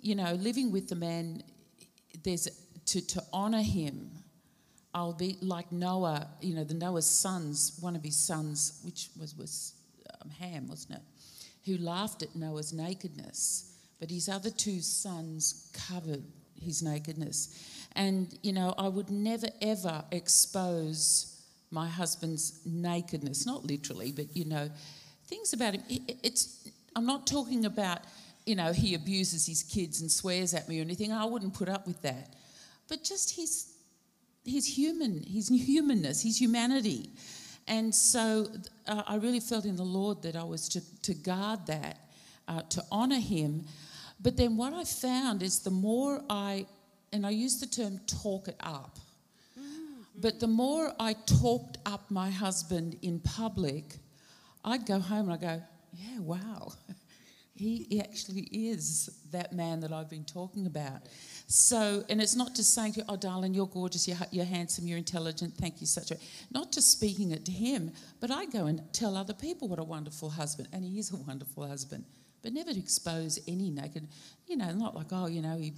you 0.00 0.14
know, 0.14 0.34
living 0.34 0.70
with 0.70 0.88
the 0.88 0.96
man, 0.96 1.42
there's 2.22 2.48
to, 2.86 3.06
to 3.06 3.22
honour 3.32 3.62
him. 3.62 4.10
I'll 4.94 5.12
be 5.12 5.38
like 5.40 5.72
Noah, 5.72 6.28
you 6.40 6.54
know, 6.54 6.64
the 6.64 6.74
Noah's 6.74 7.06
sons, 7.06 7.78
one 7.80 7.96
of 7.96 8.04
his 8.04 8.16
sons, 8.16 8.80
which 8.84 9.08
was, 9.18 9.36
was 9.36 9.74
um, 10.22 10.30
Ham, 10.30 10.68
wasn't 10.68 10.98
it? 10.98 11.02
Who 11.66 11.78
laughed 11.78 12.22
at 12.22 12.36
Noah's 12.36 12.72
nakedness 12.72 13.74
but 14.04 14.10
his 14.10 14.28
other 14.28 14.50
two 14.50 14.80
sons 14.80 15.70
covered 15.72 16.22
his 16.60 16.82
nakedness. 16.82 17.88
And, 17.96 18.38
you 18.42 18.52
know, 18.52 18.74
I 18.76 18.88
would 18.88 19.10
never 19.10 19.48
ever 19.62 20.04
expose 20.10 21.42
my 21.70 21.88
husband's 21.88 22.60
nakedness, 22.66 23.46
not 23.46 23.64
literally, 23.64 24.12
but, 24.12 24.36
you 24.36 24.44
know, 24.44 24.68
things 25.26 25.52
about 25.52 25.74
him. 25.74 25.82
It's, 26.22 26.68
I'm 26.96 27.06
not 27.06 27.26
talking 27.26 27.64
about, 27.64 28.00
you 28.46 28.54
know, 28.54 28.72
he 28.72 28.94
abuses 28.94 29.46
his 29.46 29.62
kids 29.62 30.00
and 30.00 30.10
swears 30.10 30.54
at 30.54 30.68
me 30.68 30.78
or 30.78 30.82
anything. 30.82 31.12
I 31.12 31.24
wouldn't 31.24 31.54
put 31.54 31.68
up 31.68 31.86
with 31.86 32.00
that. 32.02 32.34
But 32.88 33.02
just 33.02 33.34
his, 33.36 33.72
his 34.44 34.66
human, 34.66 35.22
his 35.22 35.48
humanness, 35.48 36.22
his 36.22 36.40
humanity. 36.40 37.10
And 37.66 37.94
so 37.94 38.46
uh, 38.86 39.02
I 39.06 39.16
really 39.16 39.40
felt 39.40 39.64
in 39.64 39.76
the 39.76 39.84
Lord 39.84 40.22
that 40.22 40.36
I 40.36 40.44
was 40.44 40.68
to, 40.70 40.82
to 41.02 41.14
guard 41.14 41.66
that, 41.66 41.98
uh, 42.46 42.60
to 42.70 42.84
honour 42.92 43.20
him. 43.20 43.64
But 44.20 44.36
then 44.36 44.56
what 44.56 44.72
I 44.72 44.84
found 44.84 45.42
is 45.42 45.60
the 45.60 45.70
more 45.70 46.22
I, 46.28 46.66
and 47.12 47.26
I 47.26 47.30
use 47.30 47.60
the 47.60 47.66
term 47.66 48.00
talk 48.06 48.48
it 48.48 48.56
up, 48.60 48.98
but 50.20 50.38
the 50.40 50.46
more 50.46 50.92
I 51.00 51.14
talked 51.26 51.78
up 51.86 52.10
my 52.10 52.30
husband 52.30 52.98
in 53.02 53.18
public, 53.20 53.96
I'd 54.64 54.86
go 54.86 54.98
home 54.98 55.28
and 55.28 55.32
I'd 55.32 55.40
go, 55.40 55.62
yeah, 55.92 56.18
wow. 56.20 56.72
He 57.56 58.00
actually 58.00 58.48
is 58.50 59.10
that 59.30 59.52
man 59.52 59.78
that 59.80 59.92
I've 59.92 60.10
been 60.10 60.24
talking 60.24 60.66
about. 60.66 61.02
So, 61.46 62.02
and 62.08 62.20
it's 62.20 62.34
not 62.34 62.52
just 62.52 62.74
saying 62.74 62.94
to 62.94 63.00
you, 63.00 63.04
oh, 63.08 63.16
darling, 63.16 63.54
you're 63.54 63.68
gorgeous, 63.68 64.08
you're, 64.08 64.16
you're 64.32 64.44
handsome, 64.44 64.88
you're 64.88 64.98
intelligent, 64.98 65.54
thank 65.54 65.80
you, 65.80 65.86
such 65.86 66.10
a. 66.10 66.16
Not 66.50 66.72
just 66.72 66.90
speaking 66.90 67.30
it 67.30 67.44
to 67.44 67.52
him, 67.52 67.92
but 68.18 68.32
I 68.32 68.46
go 68.46 68.66
and 68.66 68.82
tell 68.92 69.16
other 69.16 69.34
people 69.34 69.68
what 69.68 69.78
a 69.78 69.84
wonderful 69.84 70.30
husband, 70.30 70.68
and 70.72 70.84
he 70.84 70.98
is 70.98 71.12
a 71.12 71.16
wonderful 71.16 71.64
husband, 71.64 72.04
but 72.42 72.52
never 72.52 72.72
to 72.72 72.78
expose 72.78 73.38
any 73.46 73.70
naked, 73.70 74.08
you 74.48 74.56
know, 74.56 74.72
not 74.72 74.96
like, 74.96 75.12
oh, 75.12 75.26
you 75.26 75.40
know, 75.40 75.56
he 75.56 75.72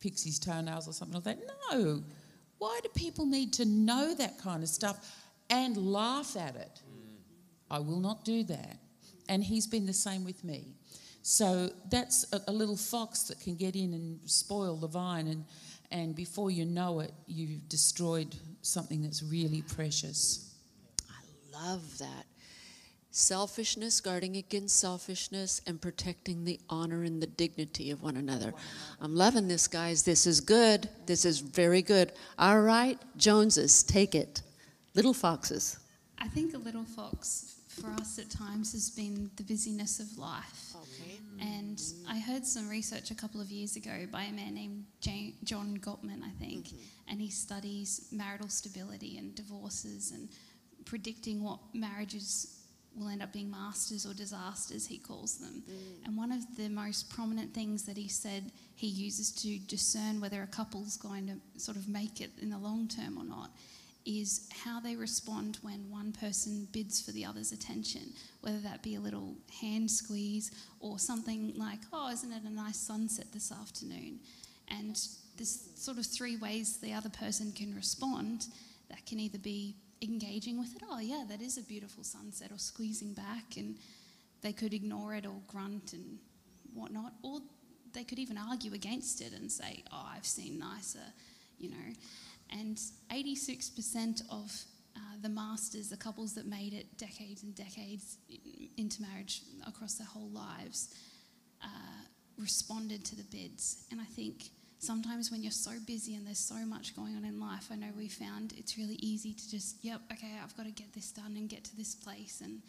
picks 0.00 0.22
his 0.22 0.38
toenails 0.38 0.88
or 0.88 0.92
something 0.92 1.20
like 1.22 1.24
that. 1.24 1.38
No. 1.70 2.02
Why 2.56 2.80
do 2.82 2.88
people 2.90 3.26
need 3.26 3.52
to 3.54 3.66
know 3.66 4.14
that 4.14 4.38
kind 4.38 4.62
of 4.62 4.68
stuff 4.70 5.14
and 5.50 5.76
laugh 5.76 6.36
at 6.36 6.56
it? 6.56 6.80
I 7.70 7.78
will 7.78 8.00
not 8.00 8.24
do 8.24 8.44
that. 8.44 8.78
And 9.28 9.44
he's 9.44 9.66
been 9.66 9.86
the 9.86 9.92
same 9.92 10.24
with 10.24 10.42
me. 10.44 10.74
So 11.22 11.70
that's 11.90 12.32
a, 12.32 12.40
a, 12.48 12.52
little 12.52 12.76
fox 12.76 13.24
that 13.24 13.38
can 13.40 13.56
get 13.56 13.76
in 13.76 13.92
and 13.92 14.18
spoil 14.24 14.76
the 14.76 14.86
vine, 14.86 15.26
and, 15.26 15.44
and 15.90 16.14
before 16.16 16.50
you 16.50 16.64
know 16.64 17.00
it, 17.00 17.12
you've 17.26 17.68
destroyed 17.68 18.34
something 18.62 19.02
that's 19.02 19.22
really 19.22 19.60
precious. 19.60 20.54
I 21.10 21.20
love 21.52 21.98
that. 21.98 22.24
Selfishness, 23.10 24.00
guarding 24.00 24.36
against 24.36 24.80
selfishness, 24.80 25.60
and 25.66 25.80
protecting 25.82 26.44
the 26.44 26.60
honor 26.70 27.02
and 27.02 27.20
the 27.20 27.26
dignity 27.26 27.90
of 27.90 28.02
one 28.02 28.16
another. 28.16 28.54
I'm 29.00 29.14
loving 29.14 29.48
this, 29.48 29.66
guys. 29.66 30.04
This 30.04 30.26
is 30.26 30.40
good. 30.40 30.88
This 31.04 31.26
is 31.26 31.40
very 31.40 31.82
good. 31.82 32.12
All 32.38 32.60
right, 32.60 32.98
Joneses, 33.18 33.82
take 33.82 34.14
it. 34.14 34.40
Little 34.94 35.12
foxes. 35.12 35.78
I 36.18 36.28
think 36.28 36.54
a 36.54 36.58
little 36.58 36.84
fox 36.84 37.57
for 37.80 37.88
us 38.00 38.18
at 38.18 38.30
times 38.30 38.72
has 38.72 38.90
been 38.90 39.30
the 39.36 39.42
busyness 39.42 40.00
of 40.00 40.18
life. 40.18 40.74
Okay. 40.74 41.18
And 41.40 41.80
I 42.08 42.18
heard 42.18 42.44
some 42.44 42.68
research 42.68 43.10
a 43.10 43.14
couple 43.14 43.40
of 43.40 43.50
years 43.50 43.76
ago 43.76 44.06
by 44.10 44.24
a 44.24 44.32
man 44.32 44.54
named 44.54 44.84
John 45.44 45.78
Gottman, 45.78 46.22
I 46.22 46.30
think, 46.38 46.66
mm-hmm. 46.66 47.10
and 47.10 47.20
he 47.20 47.30
studies 47.30 48.08
marital 48.10 48.48
stability 48.48 49.18
and 49.18 49.34
divorces 49.34 50.12
and 50.12 50.28
predicting 50.84 51.42
what 51.42 51.60
marriages 51.74 52.58
will 52.96 53.08
end 53.08 53.22
up 53.22 53.32
being 53.32 53.50
masters 53.50 54.04
or 54.06 54.14
disasters, 54.14 54.86
he 54.86 54.98
calls 54.98 55.38
them. 55.38 55.62
Mm. 55.70 56.06
And 56.06 56.16
one 56.16 56.32
of 56.32 56.40
the 56.56 56.68
most 56.68 57.10
prominent 57.10 57.54
things 57.54 57.84
that 57.84 57.96
he 57.96 58.08
said 58.08 58.50
he 58.74 58.88
uses 58.88 59.30
to 59.42 59.58
discern 59.58 60.20
whether 60.20 60.42
a 60.42 60.46
couple's 60.46 60.96
going 60.96 61.26
to 61.28 61.60
sort 61.60 61.76
of 61.76 61.88
make 61.88 62.20
it 62.20 62.30
in 62.40 62.50
the 62.50 62.58
long 62.58 62.88
term 62.88 63.18
or 63.18 63.24
not 63.24 63.50
is 64.08 64.48
how 64.64 64.80
they 64.80 64.96
respond 64.96 65.58
when 65.60 65.90
one 65.90 66.12
person 66.12 66.66
bids 66.72 66.98
for 66.98 67.12
the 67.12 67.26
other's 67.26 67.52
attention, 67.52 68.14
whether 68.40 68.58
that 68.58 68.82
be 68.82 68.94
a 68.94 69.00
little 69.00 69.36
hand 69.60 69.90
squeeze 69.90 70.50
or 70.80 70.98
something 70.98 71.52
like, 71.56 71.80
oh, 71.92 72.10
isn't 72.10 72.32
it 72.32 72.42
a 72.44 72.50
nice 72.50 72.78
sunset 72.78 73.26
this 73.34 73.52
afternoon? 73.52 74.18
And 74.68 74.98
there's 75.36 75.68
sort 75.74 75.98
of 75.98 76.06
three 76.06 76.38
ways 76.38 76.78
the 76.78 76.94
other 76.94 77.10
person 77.10 77.52
can 77.52 77.74
respond 77.74 78.46
that 78.88 79.04
can 79.04 79.20
either 79.20 79.38
be 79.38 79.76
engaging 80.00 80.58
with 80.58 80.74
it, 80.74 80.82
oh, 80.90 81.00
yeah, 81.00 81.24
that 81.28 81.42
is 81.42 81.58
a 81.58 81.62
beautiful 81.62 82.02
sunset, 82.02 82.50
or 82.50 82.58
squeezing 82.58 83.12
back, 83.12 83.56
and 83.58 83.76
they 84.40 84.52
could 84.52 84.72
ignore 84.72 85.14
it 85.14 85.26
or 85.26 85.34
grunt 85.48 85.92
and 85.92 86.18
whatnot, 86.72 87.12
or 87.22 87.40
they 87.92 88.04
could 88.04 88.18
even 88.18 88.38
argue 88.38 88.72
against 88.72 89.20
it 89.20 89.32
and 89.32 89.52
say, 89.52 89.82
oh, 89.92 90.06
I've 90.14 90.24
seen 90.24 90.58
nicer, 90.58 91.12
you 91.58 91.70
know. 91.70 91.92
And 92.50 92.76
86% 93.12 94.22
of 94.30 94.52
uh, 94.96 95.00
the 95.22 95.28
masters, 95.28 95.88
the 95.88 95.96
couples 95.96 96.34
that 96.34 96.46
made 96.46 96.72
it 96.72 96.96
decades 96.96 97.42
and 97.42 97.54
decades 97.54 98.18
into 98.76 99.02
marriage 99.02 99.42
across 99.66 99.94
their 99.94 100.06
whole 100.06 100.30
lives, 100.30 100.94
uh, 101.62 101.66
responded 102.38 103.04
to 103.04 103.16
the 103.16 103.24
bids. 103.24 103.84
And 103.90 104.00
I 104.00 104.04
think 104.04 104.50
sometimes 104.78 105.30
when 105.30 105.42
you're 105.42 105.50
so 105.50 105.72
busy 105.86 106.14
and 106.14 106.26
there's 106.26 106.38
so 106.38 106.64
much 106.66 106.96
going 106.96 107.16
on 107.16 107.24
in 107.24 107.40
life, 107.40 107.68
I 107.70 107.76
know 107.76 107.88
we 107.96 108.08
found 108.08 108.54
it's 108.56 108.78
really 108.78 108.96
easy 108.96 109.34
to 109.34 109.50
just, 109.50 109.84
yep, 109.84 110.00
okay, 110.12 110.32
I've 110.42 110.56
got 110.56 110.66
to 110.66 110.72
get 110.72 110.92
this 110.94 111.10
done 111.10 111.34
and 111.36 111.48
get 111.48 111.64
to 111.64 111.76
this 111.76 111.94
place. 111.94 112.40
And 112.42 112.62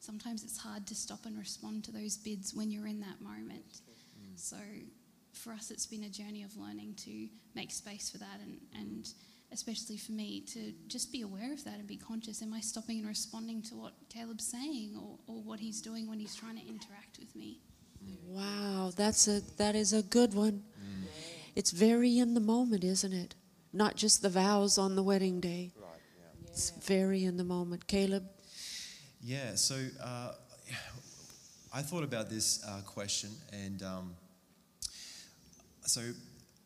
sometimes 0.00 0.44
it's 0.44 0.58
hard 0.58 0.86
to 0.88 0.94
stop 0.94 1.24
and 1.24 1.38
respond 1.38 1.84
to 1.84 1.92
those 1.92 2.16
bids 2.16 2.54
when 2.54 2.70
you're 2.70 2.86
in 2.86 3.00
that 3.00 3.20
moment. 3.20 3.80
Mm. 4.18 4.36
So 4.38 4.56
for 5.36 5.52
us, 5.52 5.70
it's 5.70 5.86
been 5.86 6.04
a 6.04 6.08
journey 6.08 6.42
of 6.42 6.56
learning 6.56 6.94
to 7.04 7.28
make 7.54 7.70
space 7.70 8.10
for 8.10 8.18
that 8.18 8.40
and, 8.42 8.58
and 8.74 9.08
especially 9.52 9.96
for 9.96 10.12
me 10.12 10.40
to 10.40 10.72
just 10.88 11.12
be 11.12 11.22
aware 11.22 11.52
of 11.52 11.64
that 11.64 11.74
and 11.74 11.86
be 11.86 11.96
conscious. 11.96 12.42
Am 12.42 12.52
I 12.52 12.60
stopping 12.60 12.98
and 12.98 13.08
responding 13.08 13.62
to 13.62 13.74
what 13.76 13.92
Caleb's 14.08 14.46
saying 14.46 14.96
or, 14.96 15.18
or 15.26 15.42
what 15.42 15.60
he's 15.60 15.80
doing 15.80 16.08
when 16.08 16.18
he's 16.18 16.34
trying 16.34 16.56
to 16.56 16.66
interact 16.66 17.18
with 17.18 17.34
me? 17.36 17.60
Wow, 18.26 18.92
that's 18.94 19.28
a 19.28 19.40
that 19.56 19.74
is 19.74 19.92
a 19.92 20.02
good 20.02 20.34
one. 20.34 20.62
Mm. 20.78 21.04
It's 21.56 21.70
very 21.70 22.18
in 22.18 22.34
the 22.34 22.40
moment, 22.40 22.84
isn't 22.84 23.12
it? 23.12 23.34
Not 23.72 23.96
just 23.96 24.22
the 24.22 24.28
vows 24.28 24.76
on 24.76 24.94
the 24.94 25.02
wedding 25.02 25.40
day. 25.40 25.72
Right, 25.76 25.88
yeah. 26.18 26.50
It's 26.50 26.70
very 26.70 27.24
in 27.24 27.36
the 27.36 27.44
moment. 27.44 27.86
Caleb? 27.86 28.24
Yeah, 29.22 29.54
so 29.54 29.76
uh, 30.02 30.32
I 31.72 31.80
thought 31.82 32.04
about 32.04 32.28
this 32.28 32.62
uh, 32.66 32.80
question 32.84 33.30
and 33.52 33.82
um, 33.82 34.16
so 35.86 36.00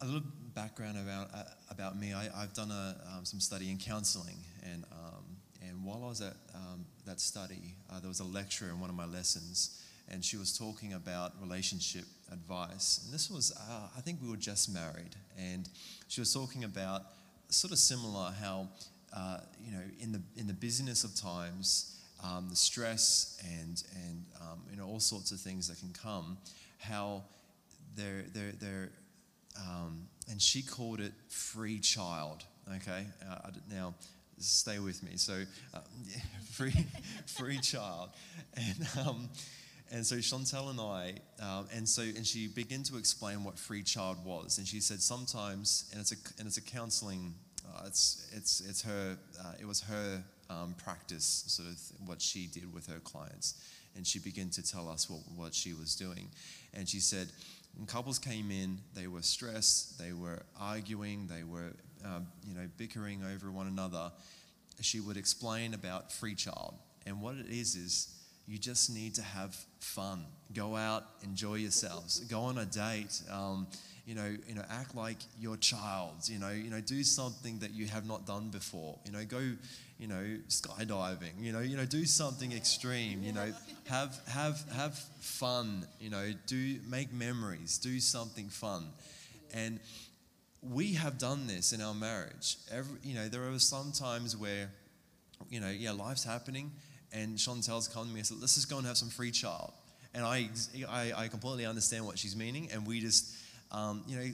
a 0.00 0.04
little 0.04 0.22
background 0.54 0.96
about 0.98 1.28
uh, 1.34 1.44
about 1.70 1.98
me. 1.98 2.12
I, 2.14 2.40
have 2.40 2.54
done 2.54 2.70
a, 2.70 2.96
um, 3.14 3.24
some 3.24 3.40
study 3.40 3.70
in 3.70 3.78
counselling, 3.78 4.36
and 4.62 4.84
um, 4.92 5.24
and 5.68 5.84
while 5.84 6.02
I 6.04 6.08
was 6.08 6.20
at 6.20 6.34
um, 6.54 6.84
that 7.06 7.20
study, 7.20 7.74
uh, 7.90 8.00
there 8.00 8.08
was 8.08 8.20
a 8.20 8.24
lecturer 8.24 8.68
in 8.68 8.80
one 8.80 8.90
of 8.90 8.96
my 8.96 9.06
lessons, 9.06 9.82
and 10.08 10.24
she 10.24 10.36
was 10.36 10.56
talking 10.56 10.92
about 10.92 11.32
relationship 11.40 12.04
advice. 12.32 13.00
And 13.04 13.12
this 13.12 13.30
was, 13.30 13.52
uh, 13.56 13.88
I 13.96 14.00
think 14.00 14.20
we 14.22 14.30
were 14.30 14.36
just 14.36 14.72
married, 14.72 15.16
and 15.36 15.68
she 16.08 16.20
was 16.20 16.32
talking 16.32 16.64
about 16.64 17.02
sort 17.48 17.72
of 17.72 17.78
similar 17.78 18.32
how 18.40 18.68
uh, 19.14 19.38
you 19.64 19.72
know 19.72 19.82
in 20.00 20.12
the 20.12 20.22
in 20.36 20.46
the 20.46 20.54
busyness 20.54 21.04
of 21.04 21.14
times. 21.14 21.94
Um, 22.20 22.48
the 22.50 22.56
stress 22.56 23.40
and 23.44 23.80
and 23.94 24.24
um, 24.40 24.62
you 24.68 24.76
know 24.76 24.88
all 24.88 24.98
sorts 24.98 25.30
of 25.30 25.38
things 25.38 25.68
that 25.68 25.78
can 25.78 25.92
come, 25.92 26.36
how 26.78 27.22
they're 27.94 28.24
they're 28.34 28.52
they're 28.58 28.90
um, 29.58 30.08
and 30.30 30.40
she 30.40 30.62
called 30.62 31.00
it 31.00 31.12
free 31.28 31.78
child. 31.78 32.44
Okay, 32.76 33.06
uh, 33.28 33.50
now 33.70 33.94
stay 34.38 34.78
with 34.78 35.02
me. 35.02 35.12
So, 35.16 35.42
uh, 35.74 35.78
free, 36.52 36.86
free 37.26 37.58
child, 37.58 38.10
and 38.54 38.88
um, 39.06 39.28
and 39.90 40.04
so 40.04 40.16
Chantel 40.16 40.70
and 40.70 40.80
I, 40.80 41.14
um, 41.42 41.66
and 41.74 41.88
so 41.88 42.02
and 42.02 42.26
she 42.26 42.48
began 42.48 42.82
to 42.84 42.98
explain 42.98 43.44
what 43.44 43.58
free 43.58 43.82
child 43.82 44.24
was, 44.24 44.58
and 44.58 44.66
she 44.66 44.80
said 44.80 45.00
sometimes, 45.00 45.88
and 45.92 46.00
it's 46.00 46.12
a 46.12 46.16
and 46.38 46.46
it's 46.46 46.58
a 46.58 46.62
counselling, 46.62 47.34
uh, 47.66 47.84
it's 47.86 48.28
it's 48.34 48.60
it's 48.60 48.82
her, 48.82 49.16
uh, 49.40 49.52
it 49.60 49.66
was 49.66 49.80
her 49.82 50.22
um, 50.50 50.74
practice, 50.82 51.44
sort 51.46 51.68
of 51.68 51.78
what 52.06 52.20
she 52.20 52.46
did 52.46 52.72
with 52.72 52.86
her 52.86 53.00
clients, 53.00 53.54
and 53.96 54.06
she 54.06 54.18
began 54.18 54.50
to 54.50 54.62
tell 54.62 54.88
us 54.88 55.08
what 55.08 55.20
what 55.34 55.54
she 55.54 55.72
was 55.72 55.94
doing, 55.96 56.28
and 56.74 56.88
she 56.88 57.00
said 57.00 57.28
when 57.78 57.86
couples 57.86 58.18
came 58.18 58.50
in, 58.50 58.80
they 58.94 59.06
were 59.06 59.22
stressed, 59.22 60.00
they 60.00 60.12
were 60.12 60.42
arguing, 60.60 61.28
they 61.28 61.44
were, 61.44 61.72
um, 62.04 62.26
you 62.44 62.52
know, 62.52 62.68
bickering 62.76 63.22
over 63.22 63.52
one 63.52 63.68
another. 63.68 64.10
She 64.80 64.98
would 64.98 65.16
explain 65.16 65.74
about 65.74 66.12
free 66.12 66.34
child. 66.34 66.74
And 67.06 67.22
what 67.22 67.36
it 67.36 67.46
is, 67.48 67.76
is 67.76 68.08
you 68.48 68.58
just 68.58 68.90
need 68.90 69.14
to 69.14 69.22
have 69.22 69.56
fun. 69.78 70.24
Go 70.52 70.74
out, 70.74 71.04
enjoy 71.22 71.54
yourselves, 71.54 72.18
go 72.28 72.40
on 72.40 72.58
a 72.58 72.66
date. 72.66 73.22
Um, 73.30 73.68
you 74.04 74.16
know, 74.16 74.36
you 74.48 74.54
know, 74.56 74.64
act 74.70 74.96
like 74.96 75.18
your 75.38 75.56
child. 75.56 76.28
You 76.28 76.40
know, 76.40 76.50
you 76.50 76.70
know, 76.70 76.80
do 76.80 77.04
something 77.04 77.60
that 77.60 77.74
you 77.74 77.86
have 77.86 78.06
not 78.06 78.26
done 78.26 78.48
before. 78.48 78.98
You 79.04 79.12
know, 79.12 79.24
go, 79.24 79.52
you 79.98 80.06
know, 80.06 80.24
skydiving. 80.48 81.40
You 81.40 81.52
know, 81.52 81.60
you 81.60 81.76
know, 81.76 81.84
do 81.84 82.04
something 82.04 82.52
extreme. 82.52 83.22
You 83.22 83.32
know, 83.32 83.52
have 83.88 84.18
have 84.28 84.64
have 84.72 84.98
fun. 85.20 85.86
You 86.00 86.10
know, 86.10 86.32
do 86.46 86.76
make 86.88 87.12
memories. 87.12 87.78
Do 87.78 87.98
something 88.00 88.48
fun, 88.48 88.84
and 89.52 89.80
we 90.62 90.94
have 90.94 91.18
done 91.18 91.46
this 91.46 91.72
in 91.72 91.80
our 91.80 91.94
marriage. 91.94 92.56
Every, 92.70 92.98
you 93.02 93.14
know, 93.14 93.28
there 93.28 93.48
are 93.48 93.58
some 93.58 93.92
times 93.92 94.36
where, 94.36 94.70
you 95.50 95.60
know, 95.60 95.70
yeah, 95.70 95.92
life's 95.92 96.24
happening, 96.24 96.70
and 97.12 97.36
Chantel's 97.36 97.88
come 97.88 98.06
to 98.06 98.12
me 98.12 98.20
and 98.20 98.26
said, 98.26 98.38
"Let's 98.40 98.54
just 98.54 98.70
go 98.70 98.78
and 98.78 98.86
have 98.86 98.96
some 98.96 99.10
free 99.10 99.30
child." 99.30 99.72
And 100.14 100.24
I, 100.24 100.48
I, 100.88 101.12
I 101.16 101.28
completely 101.28 101.66
understand 101.66 102.06
what 102.06 102.18
she's 102.18 102.34
meaning, 102.34 102.70
and 102.72 102.86
we 102.86 103.00
just 103.00 103.36
um, 103.70 104.02
you 104.06 104.16
know, 104.16 104.24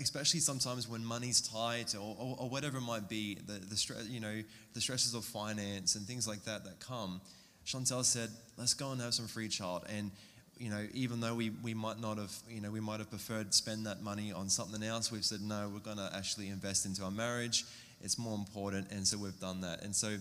especially 0.00 0.40
sometimes 0.40 0.88
when 0.88 1.04
money's 1.04 1.40
tight 1.40 1.94
or, 1.94 2.16
or, 2.18 2.36
or, 2.40 2.48
whatever 2.48 2.78
it 2.78 2.82
might 2.82 3.10
be, 3.10 3.34
the, 3.46 3.52
the 3.52 4.06
you 4.08 4.20
know, 4.20 4.42
the 4.72 4.80
stresses 4.80 5.14
of 5.14 5.22
finance 5.24 5.96
and 5.96 6.06
things 6.06 6.26
like 6.26 6.44
that 6.44 6.64
that 6.64 6.80
come. 6.80 7.20
Chantel 7.66 8.02
said, 8.04 8.30
"Let's 8.56 8.72
go 8.72 8.92
and 8.92 9.00
have 9.02 9.12
some 9.12 9.26
free 9.26 9.48
child." 9.48 9.84
And 9.94 10.10
you 10.56 10.70
know, 10.70 10.86
even 10.94 11.20
though 11.20 11.34
we, 11.34 11.50
we 11.62 11.74
might 11.74 12.00
not 12.00 12.16
have, 12.16 12.32
you 12.48 12.60
know, 12.62 12.70
we 12.70 12.80
might 12.80 13.00
have 13.00 13.10
preferred 13.10 13.52
spend 13.52 13.86
that 13.86 14.02
money 14.02 14.32
on 14.32 14.48
something 14.48 14.82
else, 14.82 15.12
we've 15.12 15.24
said 15.24 15.40
no. 15.42 15.70
We're 15.72 15.80
going 15.80 15.98
to 15.98 16.10
actually 16.14 16.48
invest 16.48 16.86
into 16.86 17.02
our 17.02 17.10
marriage. 17.10 17.64
It's 18.02 18.18
more 18.18 18.34
important, 18.34 18.90
and 18.90 19.06
so 19.06 19.18
we've 19.18 19.38
done 19.40 19.60
that. 19.60 19.82
And 19.82 19.94
so 19.94 20.16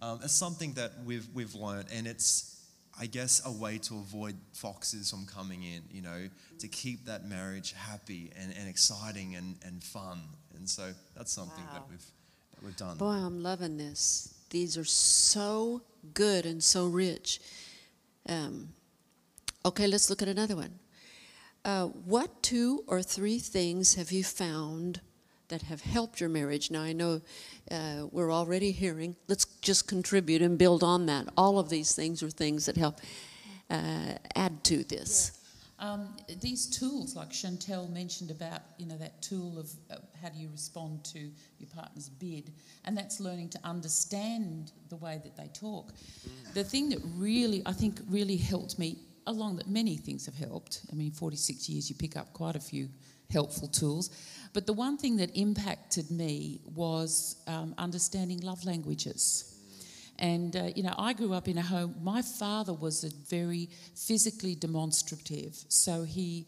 um, 0.00 0.20
it's 0.22 0.34
something 0.34 0.74
that 0.74 0.92
we've 1.06 1.26
we've 1.34 1.54
learned, 1.54 1.86
and 1.90 2.06
it's 2.06 2.61
I 2.98 3.06
guess, 3.06 3.40
a 3.46 3.50
way 3.50 3.78
to 3.78 3.94
avoid 3.94 4.36
foxes 4.52 5.10
from 5.10 5.26
coming 5.26 5.62
in, 5.62 5.82
you 5.90 6.02
know, 6.02 6.28
to 6.58 6.68
keep 6.68 7.06
that 7.06 7.24
marriage 7.24 7.72
happy 7.72 8.30
and, 8.36 8.52
and 8.58 8.68
exciting 8.68 9.34
and, 9.34 9.56
and 9.64 9.82
fun. 9.82 10.20
And 10.56 10.68
so 10.68 10.92
that's 11.16 11.32
something 11.32 11.64
wow. 11.64 11.72
that 11.74 11.82
we've 11.88 12.04
that 12.54 12.64
we've 12.64 12.76
done. 12.76 12.98
Boy, 12.98 13.06
I'm 13.06 13.42
loving 13.42 13.76
this. 13.76 14.34
These 14.50 14.76
are 14.76 14.84
so 14.84 15.82
good 16.14 16.44
and 16.44 16.62
so 16.62 16.86
rich. 16.86 17.40
Um, 18.28 18.68
okay, 19.64 19.86
let's 19.86 20.10
look 20.10 20.22
at 20.22 20.28
another 20.28 20.56
one. 20.56 20.78
Uh, 21.64 21.86
what 21.86 22.42
two 22.42 22.84
or 22.86 23.02
three 23.02 23.38
things 23.38 23.94
have 23.94 24.12
you 24.12 24.24
found 24.24 25.00
that 25.52 25.62
have 25.62 25.82
helped 25.82 26.18
your 26.18 26.30
marriage. 26.30 26.70
Now, 26.70 26.80
I 26.80 26.94
know 26.94 27.20
uh, 27.70 28.06
we're 28.10 28.32
already 28.32 28.72
hearing, 28.72 29.14
let's 29.28 29.44
just 29.60 29.86
contribute 29.86 30.40
and 30.40 30.56
build 30.56 30.82
on 30.82 31.04
that. 31.06 31.28
All 31.36 31.58
of 31.58 31.68
these 31.68 31.94
things 31.94 32.22
are 32.22 32.30
things 32.30 32.64
that 32.66 32.76
help 32.78 33.00
uh, 33.68 34.14
add 34.34 34.64
to 34.64 34.82
this. 34.82 35.32
Yeah. 35.78 35.92
Um, 35.92 36.16
these 36.40 36.66
tools, 36.66 37.14
like 37.16 37.30
Chantel 37.30 37.92
mentioned 37.92 38.30
about, 38.30 38.62
you 38.78 38.86
know, 38.86 38.96
that 38.96 39.20
tool 39.20 39.58
of 39.58 39.70
uh, 39.90 39.96
how 40.22 40.30
do 40.30 40.38
you 40.38 40.48
respond 40.50 41.04
to 41.06 41.18
your 41.18 41.68
partner's 41.74 42.08
bid, 42.08 42.50
and 42.86 42.96
that's 42.96 43.20
learning 43.20 43.50
to 43.50 43.58
understand 43.62 44.72
the 44.88 44.96
way 44.96 45.20
that 45.22 45.36
they 45.36 45.48
talk. 45.52 45.92
Mm. 45.92 46.54
The 46.54 46.64
thing 46.64 46.88
that 46.90 47.00
really, 47.16 47.62
I 47.66 47.72
think, 47.72 48.00
really 48.08 48.36
helped 48.36 48.78
me, 48.78 48.96
along 49.26 49.56
that 49.56 49.68
many 49.68 49.96
things 49.96 50.24
have 50.24 50.36
helped. 50.36 50.80
I 50.90 50.94
mean, 50.94 51.10
46 51.10 51.68
years, 51.68 51.90
you 51.90 51.96
pick 51.96 52.16
up 52.16 52.32
quite 52.32 52.56
a 52.56 52.60
few 52.60 52.88
helpful 53.32 53.68
tools. 53.68 54.10
But 54.52 54.66
the 54.66 54.72
one 54.72 54.98
thing 54.98 55.16
that 55.16 55.30
impacted 55.34 56.10
me 56.10 56.60
was 56.74 57.36
um, 57.46 57.74
understanding 57.78 58.40
love 58.40 58.64
languages. 58.64 59.48
And, 60.18 60.54
uh, 60.54 60.68
you 60.76 60.82
know, 60.82 60.94
I 60.98 61.14
grew 61.14 61.32
up 61.32 61.48
in 61.48 61.58
a 61.58 61.62
home, 61.62 61.94
my 62.02 62.22
father 62.22 62.72
was 62.72 63.02
a 63.02 63.10
very 63.28 63.70
physically 63.96 64.54
demonstrative. 64.54 65.56
So 65.68 66.04
he 66.04 66.46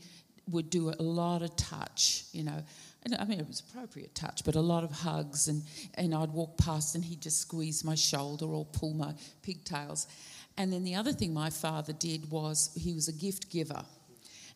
would 0.51 0.68
do 0.70 0.90
a 0.90 1.03
lot 1.03 1.42
of 1.42 1.57
touch, 1.57 2.25
you 2.33 2.44
know. 2.44 2.62
And, 3.05 3.16
I 3.16 3.25
mean, 3.25 3.40
it 3.40 3.47
was 3.47 3.61
appropriate 3.61 4.14
touch, 4.14 4.44
but 4.44 4.55
a 4.55 4.61
lot 4.61 4.85
of 4.85 4.90
hugs. 4.90 5.49
And, 5.49 5.62
and 5.94 6.14
I'd 6.14 6.31
walk 6.31 6.57
past 6.59 6.94
and 6.94 7.05
he'd 7.05 7.23
just 7.23 7.40
squeeze 7.40 7.85
my 7.85 7.94
shoulder 7.94 8.47
or 8.47 8.64
pull 8.66 8.94
my 8.94 9.14
pigtails. 9.42 10.07
And 10.57 10.73
then 10.73 10.85
the 10.85 10.94
other 10.94 11.12
thing 11.12 11.35
my 11.35 11.51
father 11.51 11.92
did 11.94 12.31
was 12.31 12.70
he 12.77 12.92
was 12.92 13.09
a 13.09 13.12
gift 13.12 13.51
giver. 13.51 13.83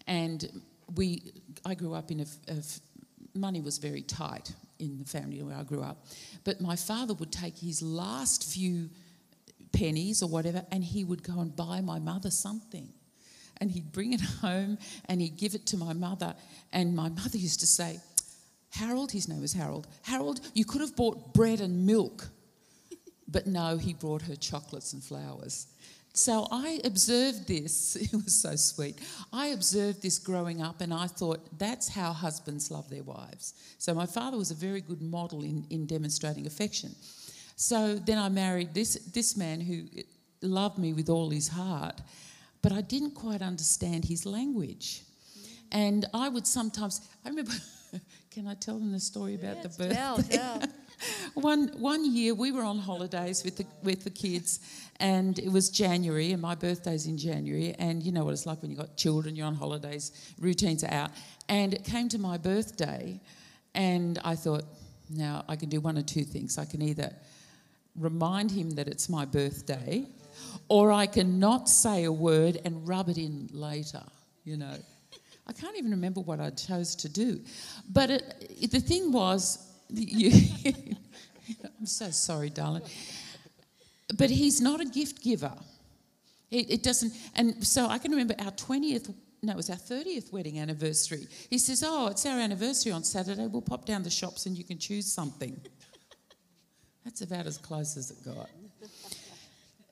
And 0.07 0.63
we, 0.95 1.33
I 1.65 1.75
grew 1.75 1.95
up 1.95 2.11
in 2.11 2.21
a, 2.21 2.27
a 2.49 2.63
money 3.35 3.61
was 3.61 3.79
very 3.79 4.03
tight 4.03 4.53
in 4.79 4.99
the 4.99 5.05
family 5.05 5.43
where 5.43 5.57
I 5.57 5.63
grew 5.63 5.83
up. 5.83 6.07
But 6.45 6.61
my 6.61 6.77
father 6.77 7.15
would 7.15 7.33
take 7.33 7.59
his 7.59 7.83
last 7.83 8.53
few 8.53 8.91
pennies 9.73 10.23
or 10.23 10.29
whatever 10.29 10.65
and 10.71 10.83
he 10.83 11.05
would 11.05 11.23
go 11.23 11.41
and 11.41 11.55
buy 11.55 11.81
my 11.81 11.99
mother 11.99 12.31
something. 12.31 12.89
And 13.61 13.71
he'd 13.71 13.93
bring 13.93 14.13
it 14.13 14.21
home 14.41 14.79
and 15.07 15.21
he'd 15.21 15.37
give 15.37 15.55
it 15.55 15.67
to 15.67 15.77
my 15.77 15.93
mother. 15.93 16.35
And 16.73 16.95
my 16.95 17.09
mother 17.09 17.39
used 17.39 17.61
to 17.61 17.67
say, 17.67 18.01
Harold, 18.71 19.11
his 19.13 19.29
name 19.29 19.41
was 19.41 19.55
Harold, 19.55 19.87
Harold, 20.03 20.41
you 20.55 20.65
could 20.65 20.83
have 20.83 20.95
bought 20.95 21.33
bread 21.33 21.61
and 21.61 21.87
milk. 21.87 22.29
But 23.27 23.47
no, 23.47 23.77
he 23.77 23.95
brought 23.95 24.23
her 24.23 24.37
chocolates 24.37 24.93
and 24.93 25.03
flowers. 25.03 25.67
So 26.19 26.49
I 26.51 26.81
observed 26.85 27.47
this. 27.47 27.97
It 28.13 28.13
was 28.13 28.35
so 28.35 28.57
sweet. 28.57 28.99
I 29.33 29.49
observed 29.49 30.03
this 30.03 30.19
growing 30.19 30.61
up, 30.61 30.81
and 30.81 30.93
I 30.93 31.07
thought 31.07 31.41
that's 31.59 31.89
how 31.89 32.13
husbands 32.13 32.71
love 32.73 32.91
their 32.91 33.05
wives. 33.05 33.55
So 33.79 33.95
my 33.95 34.07
father 34.07 34.37
was 34.37 34.51
a 34.51 34.55
very 34.55 34.81
good 34.81 35.01
model 35.01 35.45
in, 35.45 35.65
in 35.71 35.87
demonstrating 35.87 36.47
affection. 36.47 36.97
So 37.55 37.95
then 37.95 38.19
I 38.19 38.29
married 38.31 38.75
this, 38.75 38.95
this 39.15 39.37
man 39.37 39.61
who 39.61 39.85
loved 40.43 40.79
me 40.79 40.93
with 40.93 41.09
all 41.09 41.31
his 41.31 41.47
heart, 41.47 42.01
but 42.63 42.73
I 42.73 42.81
didn't 42.81 43.15
quite 43.15 43.43
understand 43.43 44.05
his 44.05 44.27
language. 44.27 45.03
And 45.71 46.05
I 46.13 46.29
would 46.29 46.47
sometimes, 46.49 47.01
I 47.25 47.29
remember, 47.29 47.53
can 48.33 48.49
I 48.49 48.55
tell 48.55 48.79
them 48.79 48.91
the 48.91 49.01
story 49.01 49.37
about 49.37 49.63
the 49.63 49.69
birthday? 49.69 49.95
Tell, 49.95 50.19
tell. 50.39 50.63
one 51.35 51.69
one 51.79 52.05
year 52.15 52.35
we 52.35 52.53
were 52.53 52.63
on 52.63 52.79
holidays 52.79 53.45
with 53.45 53.57
the 53.57 53.67
with 53.83 54.05
the 54.05 54.11
kids, 54.11 54.61
and 55.01 55.39
it 55.39 55.51
was 55.51 55.69
January, 55.69 56.33
and 56.33 56.43
my 56.43 56.55
birthday's 56.55 57.07
in 57.07 57.19
January, 57.19 57.75
and 57.79 58.03
you 58.03 58.13
know 58.13 58.25
what 58.25 58.33
it's 58.33 58.47
like 58.47 58.63
when 58.63 58.71
you've 58.71 58.81
got 58.81 58.97
children, 58.97 59.37
you're 59.37 59.47
on 59.47 59.55
holidays, 59.55 60.13
routines 60.39 60.85
are 60.85 60.93
out, 60.93 61.11
and 61.49 61.75
it 61.75 61.85
came 61.85 62.09
to 62.09 62.19
my 62.19 62.37
birthday, 62.37 63.21
and 63.75 64.19
I 64.25 64.35
thought, 64.35 64.65
now 65.11 65.45
I 65.49 65.57
can 65.57 65.69
do 65.69 65.81
one 65.81 65.99
or 65.99 66.03
two 66.03 66.25
things. 66.25 66.59
I 66.59 66.65
can 66.65 66.83
either 66.83 67.13
remind 67.97 68.51
him 68.51 68.71
that 68.71 68.89
it's 68.89 69.09
my 69.09 69.25
birthday, 69.25 70.05
or 70.69 70.93
I 70.93 71.07
can 71.07 71.39
not 71.39 71.69
say 71.69 72.05
a 72.05 72.13
word 72.13 72.61
and 72.65 72.87
rub 72.87 73.09
it 73.09 73.19
in 73.19 73.49
later. 73.53 74.03
You 74.45 74.57
know. 74.57 74.75
I 75.47 75.53
can't 75.53 75.79
even 75.79 75.93
remember 75.93 76.21
what 76.21 76.41
I 76.41 76.51
chose 76.51 76.95
to 76.97 77.09
do. 77.09 77.41
But 77.91 78.11
it, 78.11 78.57
it, 78.61 78.71
the 78.71 78.81
thing 78.81 79.13
was, 79.13 79.68
you, 79.91 80.33
I'm 81.79 81.87
so 81.87 82.11
sorry, 82.11 82.51
darling. 82.51 82.83
But 84.17 84.31
he's 84.31 84.61
not 84.61 84.81
a 84.81 84.85
gift 84.85 85.23
giver. 85.23 85.53
It, 86.51 86.71
it, 86.71 86.83
doesn't, 86.83 87.13
and 87.35 87.67
so 87.67 87.87
I 87.89 87.99
can 87.99 88.11
remember 88.11 88.35
our 88.39 88.53
20th, 88.53 89.15
no, 89.43 89.53
it 89.53 89.57
was 89.57 89.71
our 89.71 89.77
30th 89.77 90.33
wedding 90.33 90.59
anniversary. 90.59 91.27
He 91.51 91.59
says, 91.59 91.85
Oh, 91.87 92.09
it's 92.09 92.25
our 92.25 92.39
anniversary 92.39 92.91
on 92.91 93.05
Saturday. 93.05 93.47
We'll 93.47 93.63
pop 93.63 93.85
down 93.85 94.03
the 94.03 94.11
shops 94.11 94.47
and 94.47 94.57
you 94.57 94.65
can 94.65 94.79
choose 94.79 95.07
something. 95.07 95.61
That's 97.05 97.21
about 97.21 97.47
as 97.47 97.59
close 97.59 97.97
as 97.97 98.11
it 98.11 98.25
got. 98.25 98.49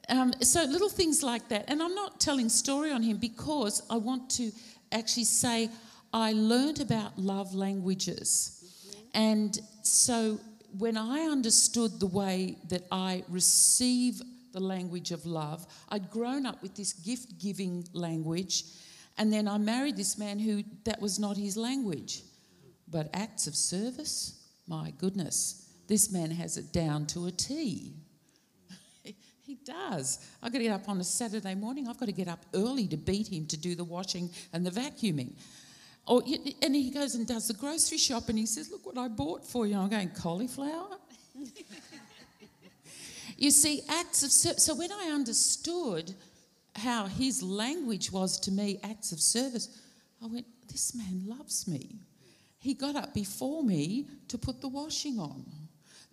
Um, 0.09 0.33
so 0.41 0.63
little 0.65 0.89
things 0.89 1.23
like 1.23 1.49
that. 1.49 1.65
And 1.69 1.83
I'm 1.83 1.95
not 1.95 2.21
telling 2.21 2.49
story 2.49 2.91
on 2.91 3.03
him 3.03 3.19
because 3.19 3.83
I 3.91 3.97
want 3.97 4.31
to 4.31 4.51
actually 4.93 5.25
say 5.25 5.69
I 6.13 6.33
learned 6.33 6.81
about 6.81 7.19
love 7.19 7.55
languages 7.55 8.56
and 9.17 9.59
so 9.81 10.39
when 10.77 10.99
I 10.99 11.21
understood 11.23 11.99
the 11.99 12.07
way 12.07 12.59
that 12.69 12.83
I 12.93 13.25
receive 13.29 14.21
the 14.53 14.61
language 14.61 15.11
of 15.11 15.25
love, 15.25 15.67
I'd 15.89 16.11
grown 16.11 16.45
up 16.45 16.63
with 16.63 16.77
this 16.77 16.93
gift 16.93 17.39
giving 17.39 17.89
language. 17.95 18.65
And 19.17 19.33
then 19.33 19.49
I 19.49 19.57
married 19.57 19.97
this 19.97 20.19
man 20.19 20.39
who 20.39 20.63
that 20.85 21.01
was 21.01 21.19
not 21.19 21.39
his 21.39 21.57
language. 21.57 22.25
But 22.89 23.09
acts 23.15 23.47
of 23.47 23.57
service, 23.57 24.47
my 24.69 24.93
goodness, 24.99 25.67
this 25.89 26.13
man 26.13 26.31
has 26.31 26.59
it 26.59 26.71
down 26.73 27.07
to 27.07 27.27
a 27.27 27.31
T. 27.31 27.95
he 29.03 29.55
does. 29.65 30.19
I've 30.43 30.53
got 30.53 30.59
to 30.59 30.65
get 30.65 30.73
up 30.73 30.91
on 30.91 31.01
a 31.01 31.05
Saturday 31.05 31.55
morning. 31.55 31.89
I've 31.89 31.99
got 31.99 32.07
to 32.07 32.13
get 32.13 32.29
up 32.29 32.45
early 32.55 32.87
to 32.89 32.99
beat 32.99 33.29
him 33.29 33.47
to 33.47 33.57
do 33.57 33.75
the 33.75 33.85
washing 33.85 34.29
and 34.53 34.65
the 34.65 34.71
vacuuming. 34.71 35.33
Oh, 36.09 36.23
and 36.63 36.75
he 36.75 36.91
goes 36.91 37.17
and 37.17 37.27
does 37.27 37.49
the 37.49 37.55
grocery 37.55 37.99
shop 37.99 38.29
and 38.29 38.39
he 38.39 38.47
says, 38.47 38.71
Look 38.71 38.87
what 38.87 38.97
I 38.97 39.09
bought 39.09 39.45
for 39.45 39.67
you. 39.67 39.77
I'm 39.77 39.89
going, 39.89 40.11
Cauliflower? 40.11 40.99
you 43.37 43.51
see, 43.51 43.83
acts 43.89 44.23
of 44.23 44.31
service. 44.31 44.65
So 44.65 44.77
when 44.77 44.93
I 44.93 45.11
understood 45.13 46.15
how 46.77 47.07
his 47.07 47.43
language 47.43 48.13
was 48.13 48.39
to 48.41 48.53
me, 48.53 48.79
acts 48.85 49.11
of 49.11 49.21
service, 49.21 49.83
I 50.23 50.27
went, 50.27 50.47
This 50.71 50.95
man 50.95 51.25
loves 51.27 51.67
me. 51.67 51.97
He 52.61 52.75
got 52.75 52.95
up 52.95 53.13
before 53.13 53.65
me 53.65 54.07
to 54.29 54.39
put 54.39 54.61
the 54.61 54.69
washing 54.69 55.19
on. 55.19 55.45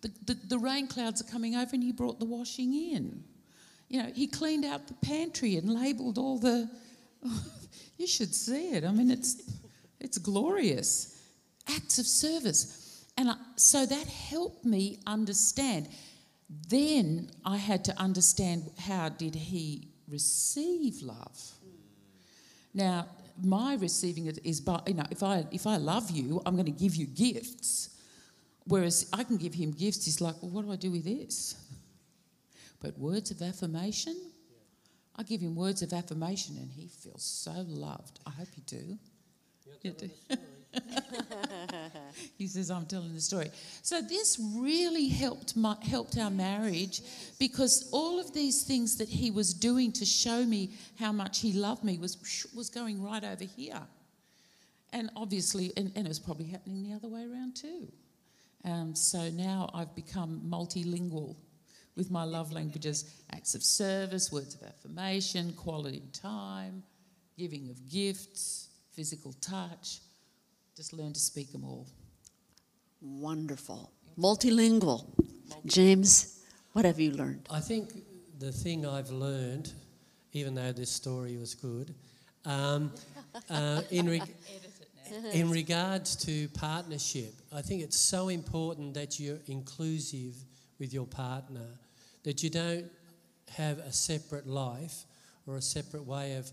The, 0.02 0.12
the, 0.26 0.34
the 0.50 0.58
rain 0.58 0.88
clouds 0.88 1.22
are 1.22 1.32
coming 1.32 1.56
over 1.56 1.70
and 1.74 1.84
he 1.84 1.92
brought 1.92 2.20
the 2.20 2.26
washing 2.26 2.74
in. 2.74 3.24
You 3.90 4.04
know, 4.04 4.12
he 4.14 4.26
cleaned 4.26 4.66
out 4.66 4.88
the 4.88 4.96
pantry 4.96 5.56
and 5.58 5.72
labelled 5.72 6.18
all 6.18 6.40
the. 6.40 6.68
you 7.98 8.08
should 8.08 8.34
see 8.34 8.72
it. 8.72 8.84
I 8.84 8.92
mean, 8.92 9.12
it's 9.12 9.42
it's 10.04 10.18
glorious. 10.18 11.10
acts 11.68 11.98
of 11.98 12.06
service. 12.06 13.06
And 13.18 13.30
I, 13.30 13.36
so 13.56 13.86
that 13.86 14.08
helped 14.08 14.66
me 14.66 15.00
understand. 15.08 15.88
Then 16.70 17.32
I 17.46 17.58
had 17.58 17.86
to 17.86 17.98
understand 18.00 18.70
how 18.78 19.10
did 19.10 19.34
he 19.36 19.88
receive 20.08 21.02
love. 21.02 21.52
Now, 22.74 23.08
my 23.42 23.76
receiving 23.76 24.28
it 24.28 24.40
is 24.44 24.62
by 24.62 24.80
you 24.88 24.94
know 24.94 25.06
if 25.10 25.24
I 25.24 25.46
if 25.52 25.66
I 25.66 25.78
love 25.78 26.12
you, 26.12 26.42
I'm 26.46 26.56
going 26.56 26.66
to 26.66 26.72
give 26.72 26.96
you 26.96 27.08
gifts. 27.08 27.90
Whereas 28.66 29.10
I 29.12 29.24
can 29.24 29.38
give 29.38 29.54
him 29.54 29.72
gifts. 29.72 30.06
He's 30.06 30.22
like, 30.22 30.36
well, 30.42 30.52
what 30.52 30.66
do 30.66 30.72
I 30.72 30.76
do 30.78 30.92
with 30.92 31.04
this? 31.04 31.56
But 32.80 32.98
words 32.98 33.32
of 33.32 33.42
affirmation, 33.42 34.16
I 35.16 35.24
give 35.24 35.42
him 35.42 35.56
words 35.56 35.82
of 35.82 35.92
affirmation, 35.94 36.58
and 36.58 36.72
he 36.72 36.88
feels 36.88 37.24
so 37.24 37.66
loved. 37.68 38.20
I 38.26 38.30
hope 38.30 38.50
you 38.56 38.64
do. 38.66 38.98
You 39.84 39.94
he 42.38 42.48
says, 42.48 42.72
"I'm 42.72 42.86
telling 42.86 43.14
the 43.14 43.20
story." 43.20 43.52
So 43.82 44.02
this 44.02 44.40
really 44.56 45.10
helped 45.10 45.58
my, 45.58 45.76
helped 45.82 46.18
our 46.18 46.30
marriage 46.30 47.02
because 47.38 47.90
all 47.92 48.18
of 48.18 48.34
these 48.34 48.64
things 48.64 48.96
that 48.98 49.10
he 49.10 49.30
was 49.30 49.54
doing 49.54 49.92
to 49.92 50.06
show 50.06 50.46
me 50.46 50.72
how 50.98 51.12
much 51.12 51.42
he 51.42 51.52
loved 51.52 51.84
me 51.84 51.98
was 51.98 52.48
was 52.56 52.70
going 52.70 53.04
right 53.04 53.26
over 53.26 53.44
here, 53.44 53.82
and 54.94 55.10
obviously, 55.18 55.74
and, 55.76 55.92
and 55.96 56.06
it 56.06 56.10
was 56.10 56.20
probably 56.20 56.46
happening 56.46 56.84
the 56.84 56.94
other 56.96 57.10
way 57.10 57.26
around 57.26 57.58
too. 57.58 57.92
Um, 58.64 58.96
so 58.96 59.30
now 59.32 59.70
I've 59.74 59.94
become 59.96 60.42
multilingual 60.48 61.36
with 61.98 62.10
my 62.10 62.24
love 62.24 62.54
languages: 62.54 63.04
acts 63.34 63.54
of 63.54 63.62
service, 63.62 64.32
words 64.32 64.56
of 64.56 64.64
affirmation, 64.64 65.52
quality 65.54 66.04
time, 66.14 66.84
giving 67.38 67.70
of 67.70 67.90
gifts, 67.90 68.70
physical 68.96 69.34
touch 69.42 70.00
just 70.76 70.94
learn 70.94 71.14
to 71.14 71.20
speak 71.20 71.52
them 71.52 71.64
all. 71.64 71.88
Wonderful. 73.02 73.92
Multilingual. 74.18 75.06
James, 75.66 76.40
what 76.72 76.86
have 76.86 77.00
you 77.00 77.12
learned? 77.12 77.48
I 77.52 77.60
think 77.60 77.92
the 78.40 78.52
thing 78.52 78.86
I've 78.86 79.12
learned, 79.12 79.72
even 80.32 80.56
though 80.56 80.72
this 80.72 80.90
story 80.90 81.38
was 81.38 81.54
good, 81.54 81.94
um, 82.46 82.92
uh, 83.50 83.82
in, 83.92 84.10
reg- 84.10 84.36
in 85.34 85.52
regards 85.52 86.16
to 86.26 86.48
partnership, 86.50 87.34
I 87.54 87.62
think 87.62 87.84
it's 87.84 88.00
so 88.00 88.30
important 88.30 88.96
that 88.96 89.20
you're 89.20 89.40
inclusive 89.48 90.36
with 90.80 90.94
your 90.94 91.06
partner, 91.06 91.68
that 92.24 92.42
you 92.42 92.50
don't 92.50 92.86
have 93.50 93.78
a 93.80 93.92
separate 93.92 94.48
life 94.48 95.06
or 95.46 95.58
a 95.58 95.62
separate 95.62 96.06
way 96.06 96.36
of 96.36 96.52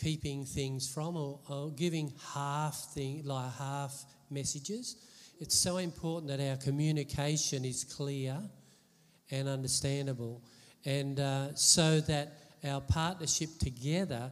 keeping 0.00 0.44
things 0.44 0.88
from 0.88 1.16
or, 1.16 1.40
or 1.48 1.70
giving 1.70 2.12
half 2.34 2.92
thing 2.94 3.22
like 3.24 3.52
half 3.54 4.04
messages. 4.30 4.96
It's 5.40 5.54
so 5.54 5.76
important 5.76 6.28
that 6.28 6.40
our 6.40 6.56
communication 6.56 7.64
is 7.64 7.84
clear 7.84 8.38
and 9.30 9.48
understandable, 9.48 10.42
and 10.84 11.20
uh, 11.20 11.54
so 11.54 12.00
that 12.00 12.38
our 12.64 12.80
partnership 12.80 13.50
together. 13.58 14.30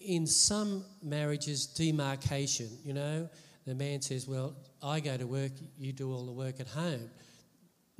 In 0.00 0.26
some 0.26 0.84
marriages, 1.02 1.66
demarcation. 1.66 2.68
You 2.84 2.94
know, 2.94 3.28
the 3.66 3.74
man 3.74 4.00
says, 4.00 4.26
"Well, 4.26 4.54
I 4.82 5.00
go 5.00 5.16
to 5.16 5.26
work, 5.26 5.52
you 5.78 5.92
do 5.92 6.12
all 6.12 6.26
the 6.26 6.32
work 6.32 6.60
at 6.60 6.68
home." 6.68 7.10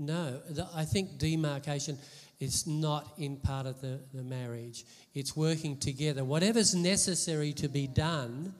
No, 0.07 0.41
I 0.75 0.85
think 0.85 1.19
demarcation 1.19 1.99
is 2.41 2.67
not 2.67 3.13
in 3.19 3.37
part 3.37 3.67
of 3.67 3.81
the, 3.81 4.01
the 4.13 4.23
marriage. 4.23 4.85
It's 5.15 5.37
working 5.37 5.79
together. 5.79 6.25
Whatever's 6.25 6.75
necessary 6.75 7.53
to 7.55 7.69
be 7.69 7.87
done, 7.87 8.55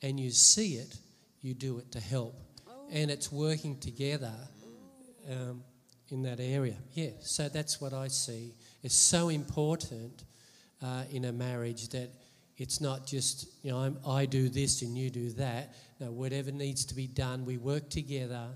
and 0.00 0.20
you 0.20 0.30
see 0.30 0.74
it, 0.74 0.96
you 1.42 1.54
do 1.54 1.78
it 1.78 1.90
to 1.92 2.00
help. 2.00 2.34
And 2.92 3.10
it's 3.10 3.32
working 3.32 3.78
together 3.78 4.32
um, 5.30 5.62
in 6.10 6.22
that 6.22 6.40
area. 6.40 6.76
Yeah, 6.94 7.10
so 7.20 7.48
that's 7.48 7.80
what 7.80 7.92
I 7.92 8.08
see. 8.08 8.54
It's 8.82 8.94
so 8.94 9.28
important 9.28 10.24
uh, 10.82 11.02
in 11.10 11.24
a 11.24 11.32
marriage 11.32 11.88
that 11.90 12.10
it's 12.56 12.80
not 12.80 13.06
just, 13.06 13.46
you 13.62 13.70
know, 13.70 13.78
I'm, 13.78 13.98
I 14.06 14.26
do 14.26 14.48
this 14.48 14.82
and 14.82 14.96
you 14.96 15.10
do 15.10 15.30
that. 15.30 15.74
No, 15.98 16.10
whatever 16.12 16.52
needs 16.52 16.84
to 16.86 16.94
be 16.94 17.06
done, 17.06 17.44
we 17.44 17.58
work 17.58 17.88
together 17.88 18.48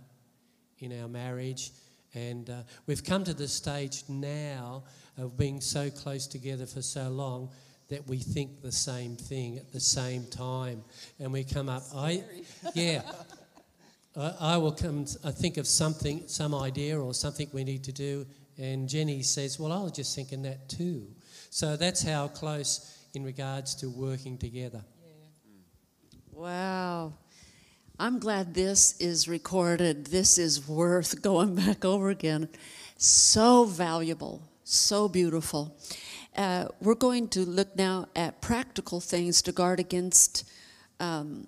in 0.79 1.01
our 1.01 1.09
marriage 1.09 1.73
and 2.15 2.49
uh, 2.51 2.63
we've 2.87 3.05
come 3.05 3.25
to 3.25 3.35
the 3.35 3.49
stage 3.49 4.05
now 4.09 4.85
of 5.19 5.37
being 5.37 5.61
so 5.61 5.91
close 5.91 6.27
together 6.27 6.67
for 6.67 6.83
so 6.83 7.09
long 7.09 7.51
that 7.89 8.07
we 8.09 8.19
think 8.19 8.63
the 8.63 8.73
same 8.73 9.17
thing 9.17 9.59
at 9.59 9.73
the 9.73 9.81
same 9.81 10.25
time. 10.27 10.83
And 11.19 11.33
we 11.33 11.45
come 11.45 11.69
up, 11.69 11.83
I, 11.95 12.25
yeah. 12.75 13.03
I, 14.17 14.35
I 14.41 14.57
will 14.57 14.73
come, 14.73 15.07
I 15.25 15.31
think 15.31 15.57
of 15.57 15.67
something, 15.67 16.23
some 16.27 16.55
idea 16.55 16.99
or 16.99 17.13
something 17.15 17.49
we 17.53 17.65
need 17.65 17.85
to 17.85 17.93
do, 17.93 18.27
and 18.59 18.89
Jenny 18.89 19.23
says, 19.23 19.59
Well, 19.59 19.73
I 19.73 19.83
was 19.83 19.93
just 19.93 20.15
thinking 20.15 20.43
that 20.43 20.69
too. 20.69 21.09
So 21.51 21.77
that's 21.77 22.03
how 22.03 22.29
close 22.29 22.99
in 23.15 23.25
regards 23.25 23.75
to 23.77 23.91
working 23.91 24.39
together. 24.39 24.83
Wow. 26.33 27.15
I'm 27.97 28.19
glad 28.19 28.55
this 28.55 29.01
is 29.01 29.29
recorded. 29.29 30.07
This 30.07 30.37
is 30.37 30.67
worth 30.67 31.23
going 31.23 31.55
back 31.55 31.85
over 31.85 32.11
again. 32.11 32.49
So 32.97 33.67
valuable, 33.67 34.43
so 34.65 35.09
beautiful. 35.09 35.77
Uh, 36.37 36.67
we're 36.81 36.97
going 36.97 37.29
to 37.29 37.43
look 37.43 37.77
now 37.77 38.09
at 38.17 38.41
practical 38.41 39.01
things 39.01 39.43
to 39.43 39.53
guard 39.53 39.79
against 39.79 40.51
um, 40.99 41.47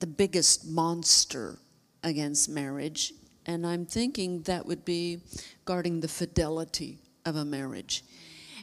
the 0.00 0.06
biggest 0.08 0.66
monster 0.66 1.58
against 2.02 2.48
marriage. 2.48 3.12
And 3.46 3.64
I'm 3.64 3.86
thinking 3.86 4.42
that 4.42 4.66
would 4.66 4.84
be 4.84 5.20
guarding 5.64 6.00
the 6.00 6.08
fidelity 6.08 6.98
of 7.24 7.36
a 7.36 7.44
marriage. 7.44 8.02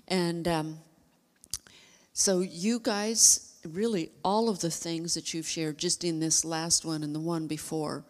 And 0.10 0.46
um, 0.50 0.80
so, 2.12 2.42
you 2.42 2.82
guys 2.82 3.49
really 3.66 4.12
all 4.24 4.50
of 4.50 4.60
the 4.60 4.72
things 4.72 5.14
that 5.14 5.34
you've 5.34 5.48
shared 5.48 5.78
just 5.78 6.04
in 6.04 6.20
this 6.20 6.46
last 6.46 6.86
one 6.86 7.04
and 7.04 7.14
the 7.14 7.20
one 7.20 7.48
before, 7.48 8.06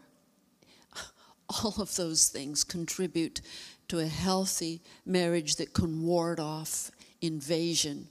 all 1.49 1.75
of 1.79 1.95
those 1.95 2.27
things 2.27 2.63
contribute 2.63 3.41
to 3.87 3.99
a 3.99 4.05
healthy 4.05 4.81
marriage 5.05 5.55
that 5.55 5.73
can 5.73 6.03
ward 6.03 6.39
off 6.39 6.91
invasion 7.21 8.07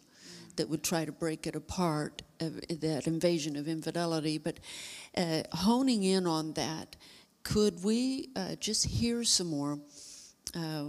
that 0.57 0.69
would 0.69 0.83
try 0.83 1.05
to 1.05 1.13
break 1.13 1.47
it 1.47 1.55
apart, 1.55 2.23
uh, 2.41 2.49
that 2.69 3.07
invasion 3.07 3.57
of 3.57 3.69
infidelity. 3.69 4.39
But 4.39 4.59
uh, 5.17 5.43
honing 5.53 6.03
in 6.03 6.27
on 6.27 6.53
that, 6.55 6.97
could 7.45 7.83
we 7.85 8.31
uh, 8.35 8.57
just 8.57 8.85
hear 8.85 9.23
some 9.25 9.47
more? 9.47 9.79
Uh, 10.55 10.87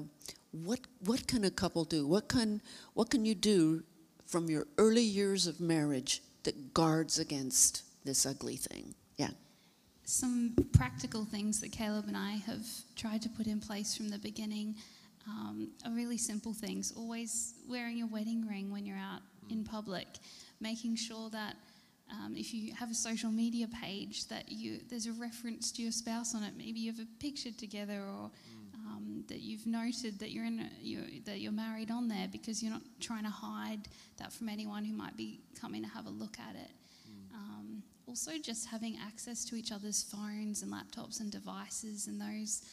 what 0.51 0.79
what 1.01 1.27
can 1.27 1.43
a 1.43 1.51
couple 1.51 1.83
do? 1.83 2.07
What 2.07 2.27
can 2.27 2.61
what 2.95 3.11
can 3.11 3.23
you 3.23 3.35
do 3.35 3.83
from 4.25 4.49
your 4.49 4.67
early 4.77 5.03
years 5.03 5.45
of 5.45 5.59
marriage 5.59 6.21
that 6.43 6.73
guards 6.73 7.19
against 7.19 7.83
this 8.05 8.25
ugly 8.25 8.55
thing. 8.55 8.93
Yeah. 9.17 9.29
Some 10.05 10.55
practical 10.73 11.25
things 11.25 11.59
that 11.61 11.71
Caleb 11.71 12.05
and 12.07 12.17
I 12.17 12.31
have 12.47 12.65
tried 12.95 13.21
to 13.23 13.29
put 13.29 13.47
in 13.47 13.59
place 13.59 13.95
from 13.95 14.09
the 14.09 14.17
beginning 14.17 14.75
um, 15.27 15.69
are 15.85 15.91
really 15.91 16.17
simple 16.17 16.53
things. 16.53 16.93
Always 16.95 17.53
wearing 17.69 17.97
your 17.97 18.07
wedding 18.07 18.47
ring 18.47 18.71
when 18.71 18.85
you're 18.85 18.97
out 18.97 19.21
in 19.49 19.63
public, 19.63 20.07
making 20.59 20.95
sure 20.95 21.29
that 21.29 21.55
um, 22.11 22.33
if 22.35 22.53
you 22.53 22.73
have 22.73 22.89
a 22.89 22.95
social 22.95 23.29
media 23.29 23.67
page, 23.81 24.27
that 24.27 24.51
you 24.51 24.79
there's 24.89 25.05
a 25.05 25.11
reference 25.13 25.71
to 25.73 25.83
your 25.83 25.91
spouse 25.91 26.33
on 26.33 26.43
it. 26.43 26.53
Maybe 26.57 26.79
you 26.79 26.91
have 26.91 26.99
a 26.99 27.07
picture 27.19 27.51
together, 27.51 28.01
or 28.01 28.31
um, 28.89 29.23
that 29.27 29.39
you've 29.41 29.65
noted 29.65 30.19
that 30.19 30.31
you're 30.31 30.45
in 30.45 30.59
a, 30.59 30.69
you're, 30.81 31.03
that 31.25 31.39
you're 31.39 31.51
married 31.51 31.91
on 31.91 32.07
there 32.07 32.27
because 32.31 32.61
you're 32.63 32.71
not 32.71 32.81
trying 32.99 33.23
to 33.23 33.29
hide 33.29 33.87
that 34.17 34.33
from 34.33 34.49
anyone 34.49 34.83
who 34.83 34.93
might 34.93 35.15
be 35.15 35.41
coming 35.59 35.83
to 35.83 35.89
have 35.89 36.05
a 36.05 36.09
look 36.09 36.37
at 36.39 36.55
it. 36.55 36.71
Mm. 37.09 37.35
Um, 37.35 37.83
also, 38.07 38.31
just 38.41 38.67
having 38.67 38.97
access 39.05 39.45
to 39.45 39.55
each 39.55 39.71
other's 39.71 40.03
phones 40.03 40.63
and 40.63 40.71
laptops 40.71 41.19
and 41.19 41.31
devices 41.31 42.07
and 42.07 42.19
those 42.19 42.63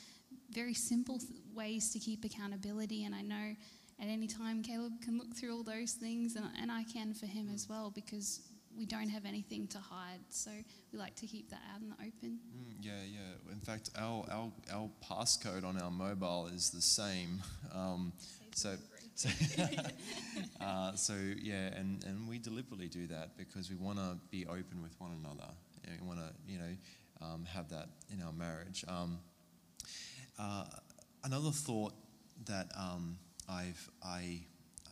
very 0.50 0.74
simple 0.74 1.18
th- 1.18 1.30
ways 1.54 1.90
to 1.92 1.98
keep 1.98 2.24
accountability. 2.24 3.04
And 3.04 3.14
I 3.14 3.22
know 3.22 3.54
at 4.00 4.08
any 4.08 4.26
time 4.26 4.62
Caleb 4.62 4.92
can 5.02 5.18
look 5.18 5.34
through 5.34 5.54
all 5.54 5.62
those 5.62 5.92
things, 5.92 6.36
and, 6.36 6.46
and 6.60 6.70
I 6.70 6.84
can 6.84 7.14
for 7.14 7.26
him 7.26 7.48
as 7.52 7.68
well 7.68 7.92
because 7.94 8.40
we 8.76 8.86
don't 8.86 9.08
have 9.08 9.24
anything 9.24 9.66
to 9.68 9.78
hide. 9.78 10.20
So 10.28 10.50
we 10.92 10.98
like 10.98 11.14
to 11.16 11.26
keep 11.26 11.50
that 11.50 11.62
out 11.72 11.80
in 11.80 11.88
the 11.88 11.94
open. 11.94 12.38
Mm, 12.54 12.74
yeah, 12.80 12.92
yeah. 13.10 13.52
In 13.52 13.60
fact, 13.60 13.90
our, 13.98 14.24
our, 14.30 14.52
our 14.72 14.90
passcode 15.08 15.64
on 15.64 15.80
our 15.80 15.90
mobile 15.90 16.48
is 16.54 16.70
the 16.70 16.82
same. 16.82 17.42
Um, 17.74 18.12
so, 18.54 18.74
so, 19.14 19.28
uh, 20.60 20.94
so, 20.94 21.14
yeah, 21.40 21.68
and, 21.76 22.04
and 22.04 22.28
we 22.28 22.38
deliberately 22.38 22.88
do 22.88 23.06
that 23.08 23.36
because 23.36 23.70
we 23.70 23.76
want 23.76 23.98
to 23.98 24.18
be 24.30 24.46
open 24.46 24.82
with 24.82 24.98
one 24.98 25.12
another. 25.22 25.50
And 25.84 26.00
we 26.00 26.06
want 26.06 26.20
to, 26.20 26.52
you 26.52 26.58
know, 26.58 26.76
um, 27.22 27.46
have 27.52 27.68
that 27.70 27.88
in 28.12 28.22
our 28.22 28.32
marriage. 28.32 28.84
Um, 28.88 29.18
uh, 30.38 30.64
another 31.24 31.50
thought 31.50 31.94
that 32.46 32.70
um, 32.78 33.16
I've, 33.48 33.90
I, 34.04 34.40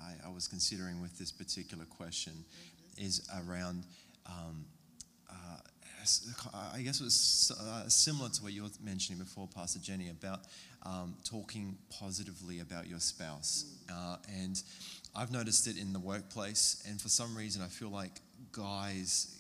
I, 0.01 0.27
I 0.27 0.31
was 0.31 0.49
considering 0.49 1.01
with 1.01 1.19
this 1.19 1.31
particular 1.31 1.85
question 1.85 2.45
is 2.99 3.29
around 3.49 3.85
um, 4.27 4.65
uh, 5.31 6.71
I 6.75 6.83
guess 6.83 7.01
it 7.01 7.05
was 7.05 7.53
uh, 7.59 7.89
similar 7.89 8.29
to 8.29 8.43
what 8.43 8.53
you 8.53 8.63
were 8.63 8.69
mentioning 8.83 9.19
before, 9.19 9.49
Pastor 9.49 9.79
Jenny, 9.79 10.11
about 10.11 10.41
um, 10.85 11.17
talking 11.25 11.79
positively 11.99 12.61
about 12.61 12.87
your 12.87 13.01
spouse. 13.01 13.65
Uh, 13.91 14.17
and 14.29 14.63
I've 15.17 15.33
noticed 15.33 15.67
it 15.67 15.79
in 15.79 15.93
the 15.93 15.99
workplace, 15.99 16.85
and 16.89 17.01
for 17.01 17.09
some 17.09 17.37
reason, 17.37 17.63
I 17.63 17.69
feel 17.69 17.89
like 17.89 18.21
guys 18.53 19.35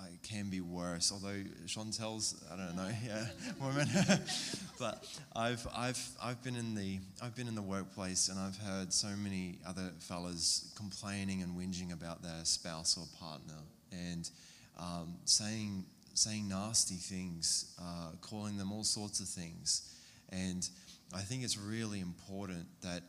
uh, 0.00 0.04
can 0.22 0.48
be 0.48 0.60
worse. 0.60 1.12
Although 1.12 1.42
Chantel's, 1.66 2.42
I 2.52 2.56
don't 2.56 2.76
know, 2.76 2.88
yeah, 3.06 3.26
woman. 3.60 3.88
but 4.78 5.06
I've, 5.36 5.66
I've, 5.76 6.08
I've 6.22 6.42
been 6.42 6.56
in 6.56 6.74
the, 6.74 6.98
I've 7.22 7.36
been 7.36 7.48
in 7.48 7.54
the 7.54 7.62
workplace, 7.62 8.28
and 8.28 8.38
I've 8.38 8.56
heard 8.56 8.92
so 8.92 9.08
many 9.08 9.58
other 9.66 9.90
fellas 9.98 10.72
complaining 10.76 11.42
and 11.42 11.56
whinging 11.56 11.92
about 11.92 12.22
their 12.22 12.44
spouse 12.44 12.96
or 12.96 13.06
partner, 13.18 13.60
and 13.92 14.30
um, 14.78 15.14
saying, 15.24 15.84
saying 16.14 16.48
nasty 16.48 16.96
things, 16.96 17.74
uh, 17.80 18.12
calling 18.20 18.56
them 18.56 18.72
all 18.72 18.84
sorts 18.84 19.20
of 19.20 19.28
things, 19.28 19.94
and 20.30 20.68
I 21.12 21.20
think 21.20 21.42
it's 21.42 21.58
really 21.58 22.00
important 22.00 22.66
that 22.82 23.02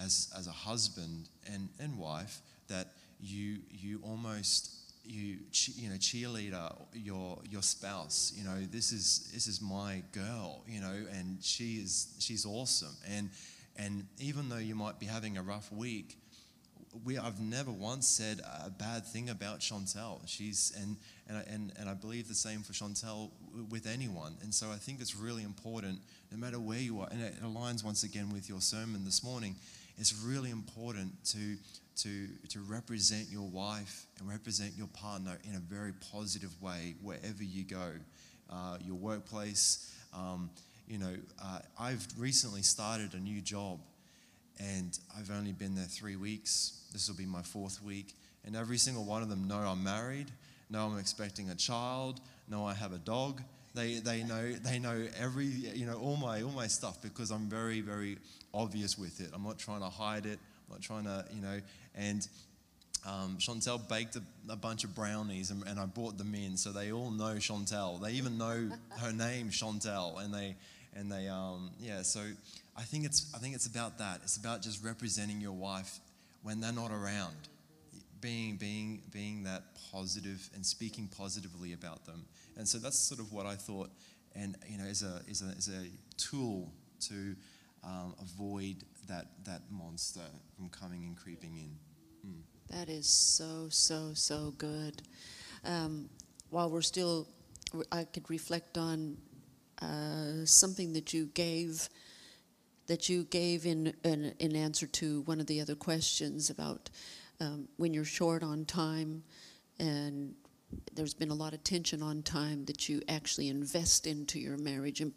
as, 0.00 0.32
as 0.36 0.46
a 0.46 0.52
husband 0.52 1.28
and, 1.52 1.68
and 1.78 1.98
wife 1.98 2.40
that 2.68 2.88
you, 3.20 3.58
you 3.70 4.00
almost 4.02 4.81
you 5.04 5.38
you 5.74 5.88
know 5.88 5.96
cheerleader 5.96 6.72
your 6.94 7.38
your 7.50 7.62
spouse 7.62 8.32
you 8.36 8.44
know 8.44 8.56
this 8.70 8.92
is 8.92 9.30
this 9.34 9.46
is 9.46 9.60
my 9.60 10.02
girl 10.12 10.62
you 10.66 10.80
know 10.80 10.94
and 11.18 11.38
she 11.42 11.74
is 11.74 12.14
she's 12.18 12.46
awesome. 12.46 12.96
And 13.10 13.30
and 13.76 14.06
even 14.18 14.48
though 14.48 14.58
you 14.58 14.74
might 14.74 15.00
be 15.00 15.06
having 15.06 15.38
a 15.38 15.42
rough 15.42 15.72
week 15.72 16.18
we 17.04 17.18
I've 17.18 17.40
never 17.40 17.70
once 17.70 18.06
said 18.06 18.40
a 18.64 18.70
bad 18.70 19.04
thing 19.04 19.30
about 19.30 19.60
Chantel 19.60 20.20
she's 20.26 20.72
and 20.80 20.96
and 21.28 21.38
I, 21.38 21.42
and, 21.52 21.72
and 21.78 21.88
I 21.88 21.94
believe 21.94 22.28
the 22.28 22.34
same 22.34 22.62
for 22.62 22.72
Chantel 22.72 23.30
with 23.70 23.86
anyone. 23.86 24.36
And 24.42 24.52
so 24.52 24.70
I 24.70 24.76
think 24.76 25.00
it's 25.00 25.16
really 25.16 25.42
important 25.42 26.00
no 26.30 26.36
matter 26.36 26.60
where 26.60 26.78
you 26.78 27.00
are 27.00 27.08
and 27.10 27.22
it 27.22 27.42
aligns 27.42 27.84
once 27.84 28.02
again 28.04 28.30
with 28.32 28.48
your 28.48 28.60
sermon 28.60 29.04
this 29.04 29.24
morning 29.24 29.56
it's 29.98 30.14
really 30.22 30.50
important 30.50 31.12
to, 31.26 31.56
to, 31.96 32.28
to 32.48 32.60
represent 32.60 33.28
your 33.30 33.48
wife 33.48 34.06
and 34.18 34.28
represent 34.28 34.72
your 34.76 34.88
partner 34.88 35.38
in 35.48 35.54
a 35.54 35.58
very 35.58 35.92
positive 36.12 36.50
way 36.62 36.94
wherever 37.02 37.42
you 37.42 37.64
go. 37.64 37.92
Uh, 38.50 38.78
your 38.84 38.96
workplace, 38.96 39.94
um, 40.14 40.50
you 40.86 40.98
know, 40.98 41.14
uh, 41.42 41.58
I've 41.78 42.06
recently 42.18 42.62
started 42.62 43.14
a 43.14 43.20
new 43.20 43.40
job 43.40 43.80
and 44.58 44.98
I've 45.18 45.30
only 45.30 45.52
been 45.52 45.74
there 45.74 45.86
three 45.86 46.16
weeks. 46.16 46.82
This 46.92 47.08
will 47.08 47.16
be 47.16 47.26
my 47.26 47.42
fourth 47.42 47.82
week. 47.82 48.14
And 48.44 48.56
every 48.56 48.78
single 48.78 49.04
one 49.04 49.22
of 49.22 49.28
them 49.28 49.46
know 49.46 49.58
I'm 49.58 49.82
married, 49.82 50.30
know 50.70 50.86
I'm 50.86 50.98
expecting 50.98 51.50
a 51.50 51.54
child, 51.54 52.20
know 52.48 52.66
I 52.66 52.74
have 52.74 52.92
a 52.92 52.98
dog. 52.98 53.42
They, 53.74 53.94
they 54.00 54.22
know 54.22 54.52
they 54.52 54.78
know 54.78 55.06
every 55.18 55.46
you 55.46 55.86
know 55.86 55.98
all 55.98 56.16
my 56.16 56.42
all 56.42 56.50
my 56.50 56.66
stuff 56.66 57.00
because 57.00 57.30
I'm 57.30 57.48
very 57.48 57.80
very 57.80 58.18
obvious 58.52 58.98
with 58.98 59.20
it. 59.22 59.30
I'm 59.32 59.42
not 59.42 59.58
trying 59.58 59.80
to 59.80 59.88
hide 59.88 60.26
it. 60.26 60.38
Not 60.72 60.80
trying 60.80 61.04
to, 61.04 61.24
you 61.32 61.42
know, 61.42 61.60
and 61.94 62.26
um, 63.06 63.36
Chantel 63.38 63.86
baked 63.88 64.16
a, 64.16 64.22
a, 64.48 64.56
bunch 64.56 64.84
of 64.84 64.94
brownies 64.94 65.50
and, 65.50 65.66
and, 65.66 65.78
I 65.78 65.86
brought 65.86 66.18
them 66.18 66.34
in, 66.34 66.56
so 66.56 66.70
they 66.70 66.92
all 66.92 67.10
know 67.10 67.34
Chantel. 67.34 68.00
They 68.00 68.12
even 68.12 68.38
know 68.38 68.70
her 69.00 69.12
name, 69.12 69.50
Chantel, 69.50 70.24
and 70.24 70.32
they 70.32 70.56
and 70.94 71.10
they 71.10 71.28
um, 71.28 71.70
yeah. 71.80 72.02
So 72.02 72.20
I 72.76 72.82
think 72.82 73.04
it's 73.04 73.32
I 73.34 73.38
think 73.38 73.54
it's 73.54 73.66
about 73.66 73.98
that. 73.98 74.20
It's 74.22 74.36
about 74.36 74.62
just 74.62 74.84
representing 74.84 75.40
your 75.40 75.52
wife 75.52 75.98
when 76.42 76.60
they're 76.60 76.72
not 76.72 76.90
around, 76.90 77.36
being 78.20 78.56
being 78.56 79.02
being 79.10 79.44
that 79.44 79.62
positive 79.92 80.48
and 80.54 80.64
speaking 80.64 81.08
positively 81.16 81.72
about 81.72 82.06
them. 82.06 82.24
And 82.56 82.68
so 82.68 82.78
that's 82.78 82.98
sort 82.98 83.20
of 83.20 83.32
what 83.32 83.46
I 83.46 83.56
thought, 83.56 83.90
and 84.36 84.56
you 84.68 84.78
know, 84.78 84.84
is 84.84 85.02
a 85.02 85.20
is 85.28 85.42
a 85.42 85.56
as 85.56 85.68
a 85.68 85.88
tool 86.16 86.70
to 87.08 87.34
um, 87.84 88.14
avoid 88.20 88.76
that, 89.08 89.26
that 89.44 89.62
monster 89.70 90.20
from 90.56 90.68
coming 90.68 91.04
and 91.04 91.16
creeping 91.16 91.56
in. 91.56 92.30
Mm. 92.30 92.42
That 92.70 92.88
is 92.88 93.06
so, 93.06 93.68
so, 93.70 94.12
so 94.14 94.54
good. 94.58 95.02
Um, 95.64 96.08
while 96.50 96.70
we're 96.70 96.82
still, 96.82 97.28
I 97.90 98.04
could 98.04 98.28
reflect 98.30 98.78
on 98.78 99.16
uh, 99.80 100.44
something 100.44 100.92
that 100.92 101.12
you 101.12 101.26
gave 101.34 101.88
that 102.86 103.08
you 103.08 103.24
gave 103.24 103.64
in, 103.64 103.94
in, 104.04 104.34
in 104.38 104.56
answer 104.56 104.86
to 104.86 105.22
one 105.22 105.40
of 105.40 105.46
the 105.46 105.60
other 105.60 105.74
questions 105.74 106.50
about 106.50 106.90
um, 107.40 107.68
when 107.76 107.94
you're 107.94 108.04
short 108.04 108.42
on 108.42 108.64
time 108.64 109.22
and 109.78 110.34
there's 110.92 111.14
been 111.14 111.30
a 111.30 111.34
lot 111.34 111.54
of 111.54 111.62
tension 111.64 112.02
on 112.02 112.22
time 112.22 112.64
that 112.64 112.88
you 112.88 113.00
actually 113.08 113.48
invest 113.48 114.06
into 114.06 114.38
your 114.38 114.56
marriage 114.56 115.00
and, 115.00 115.12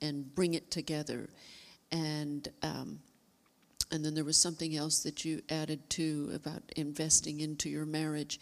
and 0.00 0.34
bring 0.34 0.54
it 0.54 0.70
together 0.70 1.28
and 1.90 2.48
um, 2.62 3.00
and 3.90 4.04
then 4.04 4.14
there 4.14 4.24
was 4.24 4.36
something 4.36 4.76
else 4.76 5.02
that 5.02 5.24
you 5.24 5.42
added 5.48 5.88
to 5.90 6.30
about 6.34 6.62
investing 6.76 7.40
into 7.40 7.68
your 7.68 7.86
marriage. 7.86 8.40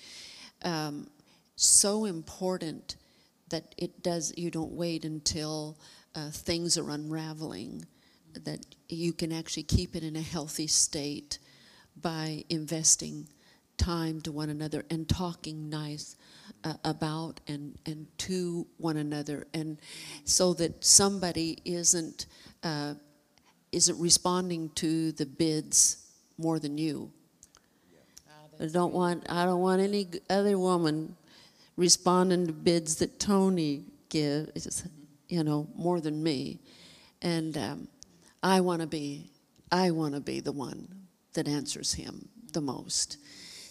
Um, 0.62 1.08
so 1.54 2.04
important 2.04 2.96
that 3.48 3.74
it 3.78 4.02
does. 4.02 4.32
You 4.36 4.50
don't 4.50 4.72
wait 4.72 5.04
until 5.04 5.78
uh, 6.14 6.30
things 6.30 6.76
are 6.76 6.90
unraveling. 6.90 7.86
That 8.44 8.66
you 8.88 9.12
can 9.12 9.32
actually 9.32 9.62
keep 9.62 9.96
it 9.96 10.02
in 10.02 10.16
a 10.16 10.20
healthy 10.20 10.66
state 10.66 11.38
by 12.00 12.44
investing 12.50 13.28
time 13.76 14.20
to 14.22 14.32
one 14.32 14.50
another 14.50 14.84
and 14.90 15.08
talking 15.08 15.68
nice 15.68 16.16
uh, 16.64 16.74
about 16.84 17.40
and, 17.46 17.78
and 17.86 18.06
to 18.18 18.66
one 18.78 18.96
another 18.96 19.46
and 19.54 19.78
so 20.24 20.54
that 20.54 20.84
somebody 20.84 21.58
isn't 21.64 22.26
uh, 22.62 22.94
isn't 23.76 24.00
responding 24.00 24.70
to 24.70 25.12
the 25.12 25.26
bids 25.26 26.08
more 26.38 26.58
than 26.58 26.78
you. 26.78 27.10
I 28.58 28.66
don't 28.68 28.94
want 28.94 29.30
I 29.30 29.44
don't 29.44 29.60
want 29.60 29.82
any 29.82 30.08
other 30.30 30.58
woman 30.58 31.14
responding 31.76 32.46
to 32.46 32.54
bids 32.54 32.96
that 32.96 33.20
Tony 33.20 33.84
gives, 34.08 34.88
you 35.28 35.44
know, 35.44 35.68
more 35.76 36.00
than 36.00 36.22
me, 36.22 36.58
and 37.20 37.58
um, 37.58 37.88
I 38.42 38.62
want 38.62 38.80
to 38.80 38.86
be 38.86 39.30
I 39.70 39.90
want 39.90 40.14
to 40.14 40.20
be 40.20 40.40
the 40.40 40.52
one 40.52 40.88
that 41.34 41.46
answers 41.46 41.92
him 41.92 42.30
the 42.54 42.62
most. 42.62 43.18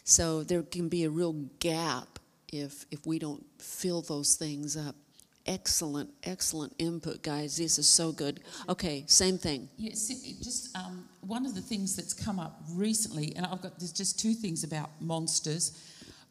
So 0.04 0.44
there 0.44 0.62
can 0.62 0.88
be 0.88 1.06
a 1.06 1.10
real 1.10 1.34
gap 1.58 2.20
if 2.54 2.86
if 2.91 3.08
we 3.08 3.18
don't 3.18 3.44
fill 3.58 4.04
those 4.04 4.36
things 4.36 4.78
up 4.78 4.96
excellent, 5.45 6.10
excellent 6.23 6.73
input, 6.79 7.21
guys. 7.21 7.58
This 7.58 7.77
is 7.79 7.88
so 7.88 8.12
good. 8.12 8.41
Okay, 8.69 9.03
same 9.08 9.38
thing. 9.38 9.69
Yes, 9.77 10.08
just 10.43 10.75
um, 10.75 11.08
one 11.21 11.45
of 11.45 11.55
the 11.55 11.62
things 11.62 11.95
that's 11.95 12.13
come 12.13 12.39
up 12.39 12.62
recently, 12.71 13.34
and 13.36 13.45
I've 13.45 13.62
got 13.62 13.79
there's 13.79 13.93
just 13.93 14.19
two 14.19 14.34
things 14.34 14.63
about 14.63 14.89
monsters, 15.01 15.81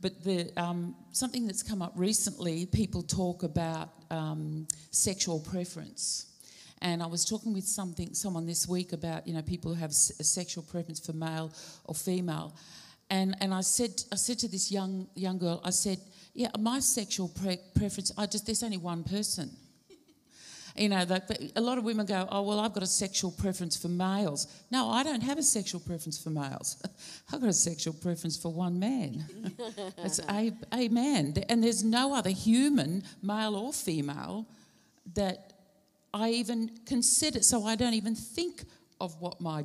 but 0.00 0.22
the 0.24 0.50
um, 0.57 0.94
something 1.12 1.46
that's 1.46 1.62
come 1.62 1.83
up 1.83 1.92
recently. 1.96 2.66
People 2.66 3.03
talk 3.03 3.42
about 3.42 3.90
um, 4.11 4.66
sexual 4.90 5.40
preference. 5.40 6.31
And 6.83 7.03
I 7.03 7.07
was 7.07 7.24
talking 7.24 7.55
with 7.55 7.64
something, 7.64 8.12
someone 8.12 8.44
this 8.44 8.68
week 8.68 8.92
about 8.92 9.27
you 9.27 9.33
know 9.33 9.40
people 9.40 9.72
who 9.72 9.81
have 9.81 9.90
a 9.90 10.24
sexual 10.24 10.62
preference 10.62 11.00
for 11.00 11.14
male 11.14 11.50
or 11.85 11.94
female, 11.94 12.55
and 13.09 13.35
and 13.40 13.55
I 13.55 13.62
said 13.62 14.03
I 14.12 14.16
said 14.16 14.38
to 14.40 14.48
this 14.48 14.70
young 14.70 15.09
young 15.14 15.38
girl 15.38 15.61
I 15.64 15.70
said 15.70 15.98
yeah, 16.35 16.51
my 16.59 16.81
sexual 16.81 17.29
pre- 17.29 17.61
preference, 17.77 18.12
I 18.18 18.27
just, 18.27 18.44
there's 18.47 18.62
only 18.62 18.77
one 18.79 19.05
person. 19.05 19.51
You 20.77 20.88
know, 20.88 21.05
the, 21.05 21.53
a 21.55 21.61
lot 21.61 21.79
of 21.79 21.85
women 21.85 22.05
go, 22.05 22.27
oh, 22.33 22.42
well, 22.42 22.59
I've 22.59 22.73
got 22.73 22.83
a 22.83 22.88
sexual 22.88 23.31
preference 23.31 23.77
for 23.77 23.87
males. 23.87 24.49
No, 24.73 24.90
I 24.90 25.05
don't 25.05 25.20
have 25.20 25.38
a 25.38 25.42
sexual 25.44 25.81
preference 25.81 26.20
for 26.20 26.31
males. 26.31 26.83
I've 27.33 27.40
got 27.40 27.49
a 27.49 27.53
sexual 27.53 27.94
preference 27.94 28.37
for 28.37 28.53
one 28.53 28.81
man. 28.81 29.25
it's 29.99 30.18
a, 30.29 30.53
a 30.73 30.88
man. 30.88 31.35
And 31.49 31.62
there's 31.62 31.85
no 31.85 32.12
other 32.12 32.31
human, 32.31 33.05
male 33.23 33.55
or 33.55 33.73
female, 33.73 34.49
that 35.14 35.53
I 36.12 36.31
even 36.31 36.73
consider. 36.87 37.40
So 37.42 37.66
I 37.66 37.77
don't 37.77 37.94
even 37.94 38.16
think 38.16 38.64
of 39.01 39.14
what 39.20 39.40
my 39.40 39.64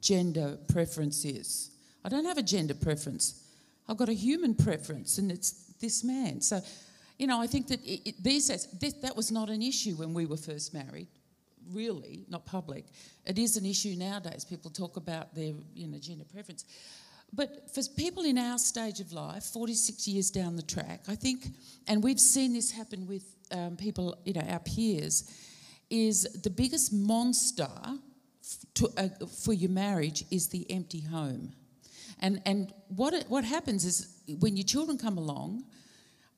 gender 0.00 0.56
preference 0.68 1.24
is. 1.24 1.72
I 2.04 2.08
don't 2.08 2.26
have 2.26 2.38
a 2.38 2.42
gender 2.42 2.74
preference. 2.74 3.42
I've 3.88 3.96
got 3.96 4.08
a 4.08 4.14
human 4.14 4.54
preference, 4.54 5.18
and 5.18 5.30
it's 5.30 5.63
this 5.84 6.02
man. 6.02 6.40
So, 6.40 6.60
you 7.18 7.26
know, 7.26 7.40
I 7.40 7.46
think 7.46 7.68
that 7.68 7.80
it, 7.84 8.08
it, 8.08 8.14
these 8.22 8.48
this, 8.48 8.94
that 9.02 9.14
was 9.16 9.30
not 9.30 9.50
an 9.50 9.62
issue 9.62 9.94
when 9.96 10.14
we 10.14 10.26
were 10.26 10.36
first 10.36 10.72
married, 10.72 11.08
really, 11.70 12.24
not 12.28 12.46
public. 12.46 12.84
It 13.26 13.38
is 13.38 13.56
an 13.56 13.66
issue 13.66 13.94
nowadays. 13.96 14.44
People 14.44 14.70
talk 14.70 14.96
about 14.96 15.34
their, 15.34 15.52
you 15.74 15.86
know, 15.86 15.98
gender 15.98 16.24
preference. 16.24 16.64
But 17.32 17.70
for 17.74 17.82
people 17.96 18.24
in 18.24 18.38
our 18.38 18.58
stage 18.58 19.00
of 19.00 19.12
life, 19.12 19.44
46 19.44 20.08
years 20.08 20.30
down 20.30 20.56
the 20.56 20.62
track, 20.62 21.00
I 21.08 21.16
think, 21.16 21.48
and 21.88 22.02
we've 22.02 22.20
seen 22.20 22.52
this 22.52 22.70
happen 22.70 23.06
with 23.06 23.24
um, 23.50 23.76
people, 23.76 24.16
you 24.24 24.32
know, 24.32 24.46
our 24.48 24.60
peers, 24.60 25.30
is 25.90 26.22
the 26.42 26.50
biggest 26.50 26.92
monster 26.92 27.68
to, 28.74 28.88
uh, 28.96 29.26
for 29.26 29.52
your 29.52 29.70
marriage 29.70 30.24
is 30.30 30.48
the 30.48 30.70
empty 30.70 31.00
home. 31.00 31.52
And, 32.20 32.40
and 32.46 32.72
what, 32.88 33.14
it, 33.14 33.26
what 33.28 33.44
happens 33.44 33.84
is 33.84 34.08
when 34.38 34.56
your 34.56 34.64
children 34.64 34.98
come 34.98 35.18
along, 35.18 35.64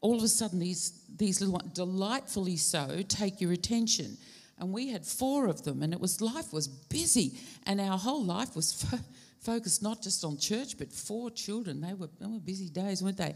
all 0.00 0.16
of 0.16 0.22
a 0.22 0.28
sudden 0.28 0.58
these 0.58 1.02
these 1.16 1.40
little 1.40 1.54
ones, 1.54 1.72
delightfully 1.72 2.56
so 2.56 3.02
take 3.08 3.40
your 3.40 3.52
attention. 3.52 4.18
And 4.58 4.72
we 4.72 4.88
had 4.88 5.04
four 5.04 5.48
of 5.48 5.62
them 5.64 5.82
and 5.82 5.92
it 5.92 6.00
was 6.00 6.20
life 6.20 6.52
was 6.52 6.68
busy. 6.68 7.38
And 7.64 7.80
our 7.80 7.98
whole 7.98 8.22
life 8.22 8.54
was 8.54 8.72
fo- 8.84 8.98
focused 9.40 9.82
not 9.82 10.02
just 10.02 10.24
on 10.24 10.38
church 10.38 10.76
but 10.78 10.92
four 10.92 11.30
children. 11.30 11.80
They 11.80 11.94
were, 11.94 12.08
they 12.20 12.26
were 12.26 12.38
busy 12.38 12.68
days 12.68 13.02
weren't 13.02 13.16
they? 13.16 13.34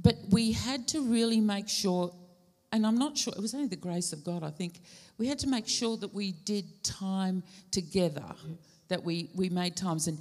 But 0.00 0.16
we 0.30 0.52
had 0.52 0.86
to 0.88 1.00
really 1.02 1.40
make 1.40 1.68
sure 1.68 2.14
and 2.72 2.86
i'm 2.86 2.96
not 2.96 3.18
sure 3.18 3.32
it 3.36 3.40
was 3.40 3.52
only 3.52 3.66
the 3.66 3.74
grace 3.74 4.12
of 4.12 4.22
god 4.22 4.44
i 4.44 4.50
think 4.50 4.74
we 5.18 5.26
had 5.26 5.40
to 5.40 5.48
make 5.48 5.66
sure 5.66 5.96
that 5.96 6.14
we 6.14 6.30
did 6.30 6.64
time 6.84 7.42
together 7.72 8.32
that 8.90 9.02
we 9.02 9.30
we 9.34 9.48
made 9.48 9.74
times. 9.74 10.06
And 10.06 10.18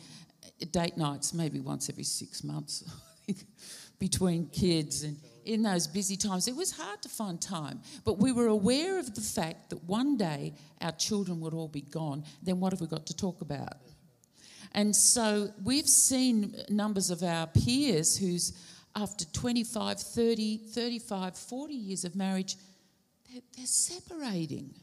date 0.72 0.98
nights 0.98 1.34
maybe 1.34 1.60
once 1.60 1.90
every 1.90 2.04
six 2.04 2.44
months 2.44 2.84
between 4.00 4.48
kids 4.48 5.04
and 5.04 5.18
in 5.46 5.64
those 5.64 5.88
busy 5.88 6.16
times. 6.16 6.48
It 6.48 6.56
was 6.56 6.72
hard 6.72 7.02
to 7.02 7.10
find 7.10 7.42
time 7.42 7.82
but 8.06 8.20
we 8.20 8.32
were 8.32 8.48
aware 8.48 9.00
of 9.00 9.16
the 9.16 9.22
fact 9.22 9.70
that 9.70 9.84
one 9.86 10.18
day 10.18 10.54
our 10.82 10.92
children 10.92 11.40
would 11.42 11.54
all 11.54 11.68
be 11.68 11.82
gone. 11.82 12.24
Then 12.44 12.60
what 12.60 12.72
have 12.74 12.82
we 12.82 12.88
got 12.88 13.08
to 13.08 13.16
talk 13.16 13.42
about? 13.42 13.74
And 14.74 14.96
so 14.96 15.50
we've 15.64 15.88
seen 15.88 16.56
numbers 16.70 17.10
of 17.10 17.24
our 17.24 17.48
peers 17.48 18.18
who's 18.18 18.54
after 18.96 19.26
25 19.26 20.00
30 20.00 20.58
35 20.72 21.38
40 21.38 21.74
years 21.74 22.06
of 22.06 22.16
marriage 22.16 22.56
they're, 23.32 23.42
they're 23.56 23.66
separating. 23.66 24.74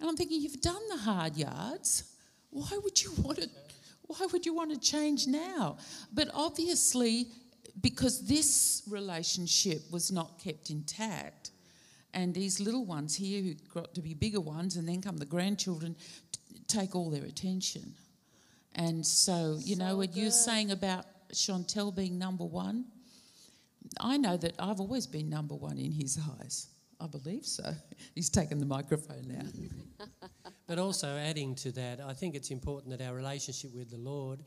And 0.00 0.08
i'm 0.08 0.16
thinking 0.16 0.40
you've 0.40 0.60
done 0.60 0.88
the 0.88 0.96
hard 0.98 1.36
yards. 1.36 2.10
Why 2.50 2.78
would 2.82 3.02
you 3.02 3.12
want 3.18 3.38
to 3.38 3.48
why 4.06 4.26
would 4.32 4.44
you 4.44 4.54
want 4.54 4.70
to 4.72 4.78
change 4.78 5.26
now? 5.26 5.78
But 6.12 6.28
obviously 6.34 7.28
because 7.80 8.26
this 8.26 8.82
relationship 8.88 9.82
was 9.90 10.12
not 10.12 10.38
kept 10.38 10.70
intact 10.70 11.50
and 12.12 12.32
these 12.32 12.60
little 12.60 12.84
ones 12.84 13.16
here 13.16 13.42
who 13.42 13.54
got 13.72 13.94
to 13.94 14.00
be 14.00 14.14
bigger 14.14 14.40
ones 14.40 14.76
and 14.76 14.88
then 14.88 15.02
come 15.02 15.16
the 15.16 15.26
grandchildren 15.26 15.96
t- 16.30 16.60
take 16.68 16.94
all 16.94 17.10
their 17.10 17.24
attention. 17.24 17.92
And 18.76 19.04
so 19.04 19.58
you 19.60 19.76
know 19.76 19.96
what 19.96 20.16
you're 20.16 20.30
saying 20.30 20.70
about 20.70 21.06
chantel 21.32 21.94
being 21.94 22.18
number 22.18 22.44
one? 22.44 22.84
I 24.00 24.16
know 24.16 24.36
that 24.38 24.54
i've 24.58 24.80
always 24.80 25.06
been 25.06 25.28
number 25.28 25.54
one 25.54 25.78
in 25.78 25.92
his 25.92 26.18
eyes. 26.40 26.68
I 27.00 27.06
believe 27.06 27.44
so. 27.44 27.74
He's 28.14 28.30
taken 28.30 28.58
the 28.58 28.66
microphone 28.66 29.26
now 29.26 30.06
But 30.66 30.78
also 30.78 31.08
adding 31.08 31.54
to 31.56 31.72
that, 31.72 32.00
I 32.00 32.14
think 32.14 32.34
it's 32.34 32.50
important 32.50 32.96
that 32.96 33.06
our 33.06 33.14
relationship 33.14 33.74
with 33.74 33.90
the 33.90 33.98
Lord 33.98 34.40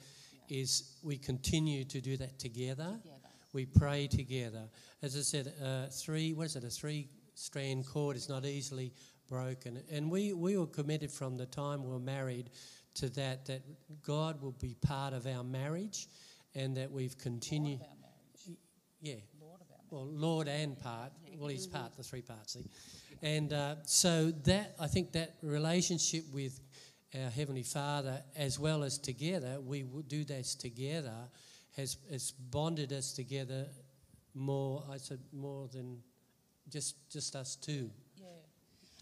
is 0.50 0.98
we 1.04 1.18
continue 1.18 1.84
to 1.86 2.02
do 2.02 2.18
that 2.18 2.40
together. 2.40 3.00
We 3.54 3.66
pray 3.66 4.08
together. 4.08 4.70
As 5.02 5.16
I 5.16 5.22
said, 5.22 5.54
uh, 5.64 5.88
three, 5.88 6.34
what 6.34 6.48
is 6.48 6.56
it, 6.56 6.64
a 6.64 6.70
three 6.70 7.10
strand 7.36 7.86
cord 7.86 8.16
is 8.16 8.30
not 8.30 8.46
easily 8.46 8.94
broken. 9.30 9.82
And 9.92 10.10
we, 10.10 10.34
we 10.34 10.58
were 10.58 10.68
committed 10.68 11.12
from 11.12 11.38
the 11.38 11.46
time 11.46 11.84
we 11.84 11.92
were 11.92 12.00
married 12.00 12.50
to 12.96 13.10
that, 13.12 13.46
that 13.46 13.62
God 14.04 14.42
will 14.42 14.56
be 14.60 14.76
part 14.82 15.14
of 15.14 15.28
our 15.28 15.44
marriage 15.44 16.08
and 16.56 16.76
that 16.78 16.92
we've 16.92 17.18
continued. 17.18 17.82
Yeah. 19.00 19.16
Lord 19.40 19.62
of 19.62 19.68
our 19.70 19.78
marriage. 19.78 19.92
well, 19.92 20.06
Lord 20.06 20.48
and 20.48 20.80
part. 20.80 21.12
Well, 21.38 21.50
he's 21.50 21.68
part, 21.68 21.96
the 21.96 22.04
three 22.04 22.22
parts. 22.22 22.54
See? 22.54 22.66
And 23.22 23.52
uh, 23.54 23.76
so 23.84 24.32
that, 24.44 24.76
I 24.80 24.88
think 24.88 25.12
that 25.14 25.36
relationship 25.42 26.24
with 26.32 26.60
our 27.16 27.30
Heavenly 27.30 27.64
Father, 27.64 28.22
as 28.36 28.60
well 28.60 28.84
as 28.84 28.98
together, 28.98 29.60
we 29.66 29.84
do 30.08 30.24
this 30.24 30.56
together, 30.56 31.14
has, 31.76 31.98
has 32.12 32.32
bonded 32.32 32.92
us 32.94 33.14
together 33.14 33.66
more, 34.34 34.84
I 34.92 34.98
said, 34.98 35.20
more 35.34 35.68
than 35.68 36.00
just, 36.70 37.10
just 37.12 37.36
us 37.36 37.56
two. 37.56 37.90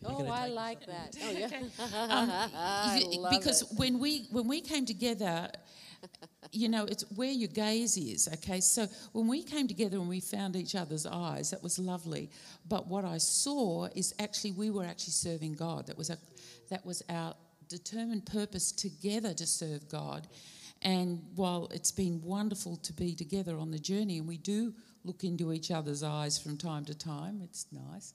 You're 0.02 0.12
Oh, 0.12 0.28
I 0.32 0.48
take- 0.48 0.56
like 0.56 0.86
that. 0.88 1.16
Oh, 1.24 1.32
yeah. 1.38 1.48
Um, 2.10 2.30
I 2.54 3.02
y- 3.10 3.18
love 3.18 3.32
because 3.32 3.62
it. 3.64 3.68
when 3.78 3.98
we 3.98 4.28
when 4.30 4.46
we 4.48 4.60
came 4.62 4.86
together 4.86 5.50
you 6.56 6.70
know 6.70 6.86
it's 6.86 7.04
where 7.16 7.32
your 7.32 7.50
gaze 7.50 7.98
is 7.98 8.28
okay? 8.34 8.60
So 8.62 8.88
when 9.12 9.28
we 9.28 9.44
came 9.44 9.68
together 9.68 9.98
and 9.98 10.08
we 10.08 10.20
found 10.20 10.56
each 10.56 10.76
other's 10.76 11.06
eyes 11.06 11.52
that 11.52 11.62
was 11.62 11.78
lovely. 11.78 12.30
But 12.68 12.88
what 12.88 13.06
i 13.06 13.18
saw 13.18 13.88
is 13.96 14.14
actually 14.20 14.52
we 14.52 14.70
were 14.70 14.86
actually 14.86 15.12
serving 15.12 15.54
god. 15.54 15.88
That 15.88 15.98
was 15.98 16.10
a 16.10 16.18
that 16.70 16.86
was 16.86 17.04
our 17.10 17.36
determined 17.68 18.26
purpose 18.26 18.72
together 18.72 19.34
to 19.34 19.46
serve 19.46 19.90
god. 19.90 20.28
And 20.82 21.24
while 21.36 21.70
it's 21.74 21.92
been 21.92 22.22
wonderful 22.22 22.78
to 22.78 22.94
be 22.94 23.16
together 23.16 23.58
on 23.58 23.72
the 23.72 23.80
journey 23.80 24.18
and 24.18 24.28
we 24.28 24.38
do 24.38 24.74
look 25.04 25.24
into 25.24 25.54
each 25.54 25.72
other's 25.72 26.04
eyes 26.04 26.38
from 26.38 26.58
time 26.58 26.86
to 26.86 26.96
time 26.96 27.42
it's 27.44 27.66
nice. 27.72 28.14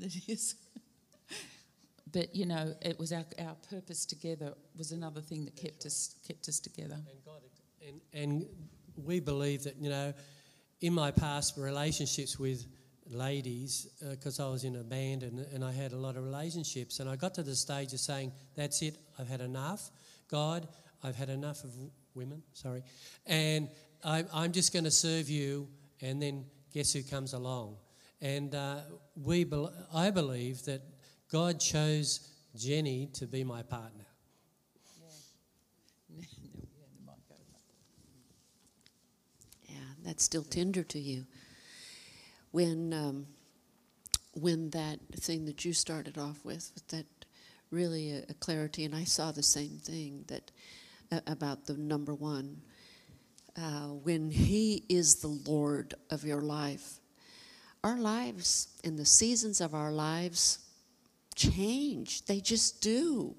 It 0.00 0.28
is 0.28 0.56
but 2.12 2.34
you 2.34 2.46
know, 2.46 2.74
it 2.82 2.98
was 2.98 3.12
our, 3.12 3.24
our 3.38 3.56
purpose 3.70 4.04
together 4.04 4.54
was 4.76 4.92
another 4.92 5.20
thing 5.20 5.44
that 5.44 5.56
kept 5.56 5.86
us 5.86 6.14
kept 6.26 6.48
us 6.48 6.60
together. 6.60 6.94
And 6.94 7.24
God, 7.24 7.42
and, 7.86 8.00
and 8.12 8.46
we 8.96 9.20
believe 9.20 9.64
that, 9.64 9.76
you 9.80 9.90
know, 9.90 10.12
in 10.80 10.92
my 10.92 11.10
past 11.10 11.56
relationships 11.56 12.38
with 12.38 12.66
ladies, 13.08 13.88
because 14.10 14.40
I 14.40 14.48
was 14.48 14.64
in 14.64 14.76
a 14.76 14.84
band 14.84 15.22
and, 15.22 15.40
and 15.52 15.64
I 15.64 15.72
had 15.72 15.92
a 15.92 15.96
lot 15.96 16.16
of 16.16 16.24
relationships, 16.24 17.00
and 17.00 17.08
I 17.08 17.16
got 17.16 17.34
to 17.34 17.42
the 17.42 17.54
stage 17.54 17.92
of 17.92 18.00
saying, 18.00 18.32
that's 18.54 18.82
it, 18.82 18.96
I've 19.18 19.28
had 19.28 19.40
enough. 19.40 19.90
God, 20.28 20.68
I've 21.02 21.16
had 21.16 21.28
enough 21.28 21.64
of 21.64 21.70
women, 22.14 22.42
sorry, 22.52 22.82
and 23.26 23.68
I, 24.04 24.24
I'm 24.32 24.52
just 24.52 24.72
going 24.72 24.84
to 24.84 24.90
serve 24.90 25.28
you, 25.28 25.68
and 26.00 26.20
then 26.22 26.44
guess 26.72 26.92
who 26.92 27.02
comes 27.02 27.32
along? 27.32 27.76
And 28.20 28.54
uh, 28.54 28.76
we, 29.16 29.44
bel 29.44 29.72
I 29.92 30.10
believe 30.10 30.64
that 30.64 30.82
God 31.30 31.60
chose 31.60 32.28
Jenny 32.56 33.08
to 33.14 33.26
be 33.26 33.44
my 33.44 33.62
partner. 33.62 34.06
Yeah, 39.68 39.76
that's 40.04 40.24
still 40.24 40.44
tender 40.44 40.82
to 40.84 40.98
you. 40.98 41.26
When 42.50 42.92
um, 42.92 43.26
when 44.34 44.70
that 44.70 44.98
thing 45.14 45.44
that 45.44 45.64
you 45.64 45.72
started 45.72 46.16
off 46.16 46.44
with, 46.44 46.70
with 46.74 46.88
that 46.88 47.06
really 47.70 48.12
a, 48.12 48.24
a 48.28 48.34
clarity, 48.34 48.84
and 48.84 48.94
I 48.94 49.04
saw 49.04 49.32
the 49.32 49.42
same 49.42 49.78
thing 49.78 50.24
that 50.28 50.50
uh, 51.10 51.20
about 51.26 51.66
the 51.66 51.74
number 51.74 52.14
one. 52.14 52.62
Uh, 53.54 53.88
when 53.88 54.30
He 54.30 54.84
is 54.88 55.16
the 55.16 55.28
Lord 55.28 55.94
of 56.10 56.24
your 56.24 56.40
life, 56.40 57.00
our 57.84 57.98
lives 57.98 58.68
and 58.84 58.98
the 58.98 59.04
seasons 59.04 59.60
of 59.60 59.74
our 59.74 59.92
lives 59.92 60.60
change. 61.34 62.24
They 62.24 62.40
just 62.40 62.80
do. 62.80 63.36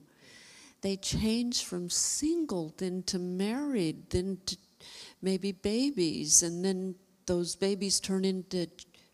They 0.81 0.97
change 0.97 1.63
from 1.63 1.89
single, 1.89 2.73
then 2.77 3.03
to 3.03 3.17
married, 3.17 4.09
then 4.09 4.37
to 4.45 4.57
maybe 5.23 5.53
babies, 5.53 6.43
and 6.43 6.63
then 6.63 6.95
those 7.25 7.55
babies 7.55 7.99
turn 7.99 8.25
into 8.25 8.67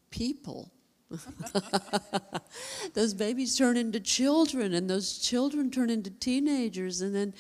people. 0.10 0.72
those 2.94 3.14
babies 3.14 3.56
turn 3.56 3.78
into 3.78 4.00
children, 4.00 4.74
and 4.74 4.90
those 4.90 5.20
children 5.20 5.72
turn 5.72 5.90
into 5.90 6.10
teenagers, 6.10 7.02
and 7.02 7.16
then, 7.16 7.34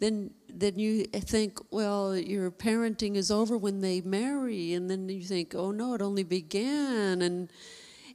then, 0.00 0.30
then 0.52 0.78
you 0.78 1.04
think, 1.04 1.58
well, 1.70 2.16
your 2.16 2.50
parenting 2.50 3.16
is 3.16 3.30
over 3.30 3.56
when 3.56 3.80
they 3.80 4.00
marry, 4.00 4.74
and 4.74 4.90
then 4.90 5.08
you 5.08 5.22
think, 5.22 5.54
oh 5.54 5.70
no, 5.70 5.94
it 5.94 6.02
only 6.02 6.24
began, 6.24 7.22
and 7.22 7.50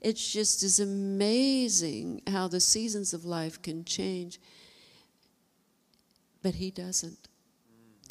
it's 0.01 0.31
just 0.31 0.63
is 0.63 0.79
amazing 0.79 2.21
how 2.27 2.47
the 2.47 2.59
seasons 2.59 3.13
of 3.13 3.23
life 3.23 3.61
can 3.61 3.85
change. 3.85 4.39
But 6.41 6.55
he 6.55 6.71
doesn't. 6.71 7.27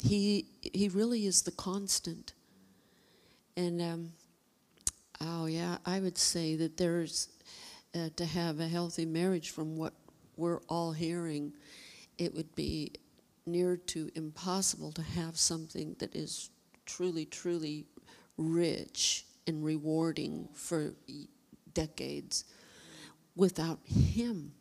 He 0.01 0.50
he 0.61 0.89
really 0.89 1.25
is 1.25 1.41
the 1.41 1.51
constant. 1.51 2.33
And 3.57 3.81
um, 3.81 4.13
oh 5.19 5.45
yeah, 5.45 5.77
I 5.85 5.99
would 5.99 6.17
say 6.17 6.55
that 6.55 6.77
there's 6.77 7.29
uh, 7.93 8.09
to 8.15 8.25
have 8.25 8.59
a 8.59 8.67
healthy 8.67 9.05
marriage 9.05 9.49
from 9.49 9.77
what 9.77 9.93
we're 10.37 10.61
all 10.69 10.91
hearing, 10.91 11.53
it 12.17 12.33
would 12.33 12.53
be 12.55 12.93
near 13.45 13.75
to 13.75 14.09
impossible 14.15 14.91
to 14.93 15.01
have 15.01 15.37
something 15.37 15.95
that 15.99 16.15
is 16.15 16.49
truly, 16.85 17.25
truly 17.25 17.85
rich 18.37 19.25
and 19.47 19.63
rewarding 19.63 20.47
for 20.53 20.93
decades 21.73 22.45
without 23.35 23.79
Him, 23.85 24.53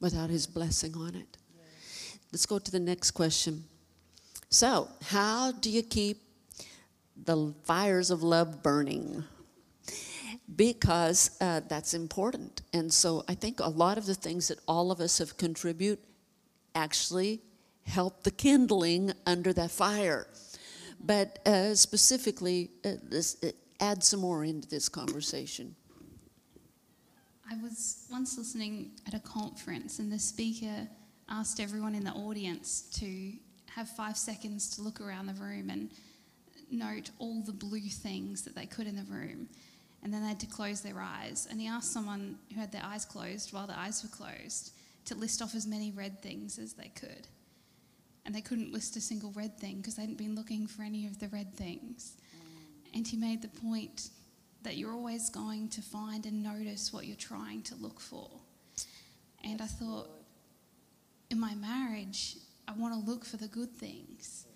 without 0.00 0.30
His 0.30 0.46
blessing 0.46 0.96
on 0.96 1.14
it. 1.14 1.36
Let's 2.32 2.46
go 2.46 2.58
to 2.58 2.70
the 2.70 2.80
next 2.80 3.12
question. 3.12 3.64
So, 4.52 4.88
how 5.04 5.52
do 5.52 5.70
you 5.70 5.80
keep 5.80 6.18
the 7.16 7.54
fires 7.62 8.10
of 8.10 8.24
love 8.24 8.64
burning? 8.64 9.22
Because 10.56 11.30
uh, 11.40 11.60
that's 11.68 11.94
important. 11.94 12.62
And 12.72 12.92
so, 12.92 13.24
I 13.28 13.34
think 13.36 13.60
a 13.60 13.68
lot 13.68 13.96
of 13.96 14.06
the 14.06 14.14
things 14.16 14.48
that 14.48 14.58
all 14.66 14.90
of 14.90 15.00
us 15.00 15.18
have 15.18 15.36
contribute 15.36 16.00
actually 16.74 17.42
help 17.84 18.24
the 18.24 18.32
kindling 18.32 19.12
under 19.24 19.52
that 19.52 19.70
fire. 19.70 20.26
But 21.00 21.38
uh, 21.46 21.76
specifically, 21.76 22.70
uh, 22.84 22.94
this, 23.04 23.36
uh, 23.44 23.52
add 23.78 24.02
some 24.02 24.18
more 24.18 24.42
into 24.42 24.68
this 24.68 24.88
conversation. 24.88 25.76
I 27.48 27.54
was 27.62 28.06
once 28.10 28.36
listening 28.36 28.90
at 29.06 29.14
a 29.14 29.20
conference, 29.20 30.00
and 30.00 30.10
the 30.10 30.18
speaker 30.18 30.88
asked 31.28 31.60
everyone 31.60 31.94
in 31.94 32.02
the 32.02 32.12
audience 32.12 32.82
to 32.98 33.32
have 33.74 33.88
five 33.88 34.16
seconds 34.16 34.76
to 34.76 34.82
look 34.82 35.00
around 35.00 35.26
the 35.26 35.34
room 35.34 35.70
and 35.70 35.90
note 36.70 37.10
all 37.18 37.42
the 37.42 37.52
blue 37.52 37.88
things 37.88 38.42
that 38.42 38.54
they 38.54 38.66
could 38.66 38.86
in 38.86 38.96
the 38.96 39.04
room. 39.04 39.48
And 40.02 40.12
then 40.12 40.22
they 40.22 40.28
had 40.28 40.40
to 40.40 40.46
close 40.46 40.80
their 40.80 41.00
eyes. 41.00 41.46
And 41.50 41.60
he 41.60 41.66
asked 41.66 41.92
someone 41.92 42.38
who 42.54 42.60
had 42.60 42.72
their 42.72 42.84
eyes 42.84 43.04
closed 43.04 43.52
while 43.52 43.66
their 43.66 43.76
eyes 43.76 44.02
were 44.02 44.08
closed 44.08 44.72
to 45.06 45.14
list 45.14 45.42
off 45.42 45.54
as 45.54 45.66
many 45.66 45.90
red 45.90 46.22
things 46.22 46.58
as 46.58 46.72
they 46.72 46.90
could. 46.94 47.26
And 48.24 48.34
they 48.34 48.40
couldn't 48.40 48.72
list 48.72 48.96
a 48.96 49.00
single 49.00 49.32
red 49.32 49.58
thing 49.58 49.78
because 49.78 49.96
they 49.96 50.02
hadn't 50.02 50.18
been 50.18 50.34
looking 50.34 50.66
for 50.66 50.82
any 50.82 51.06
of 51.06 51.18
the 51.18 51.28
red 51.28 51.54
things. 51.54 52.16
And 52.94 53.06
he 53.06 53.16
made 53.16 53.42
the 53.42 53.48
point 53.48 54.10
that 54.62 54.76
you're 54.76 54.92
always 54.92 55.30
going 55.30 55.68
to 55.68 55.80
find 55.80 56.26
and 56.26 56.42
notice 56.42 56.92
what 56.92 57.06
you're 57.06 57.16
trying 57.16 57.62
to 57.62 57.74
look 57.76 58.00
for. 58.00 58.28
And 59.42 59.62
I 59.62 59.66
thought, 59.66 60.10
in 61.30 61.40
my 61.40 61.54
marriage, 61.54 62.36
I 62.70 62.72
want 62.74 62.94
to 62.94 63.10
look 63.10 63.24
for 63.24 63.36
the 63.36 63.48
good 63.48 63.72
things. 63.72 64.46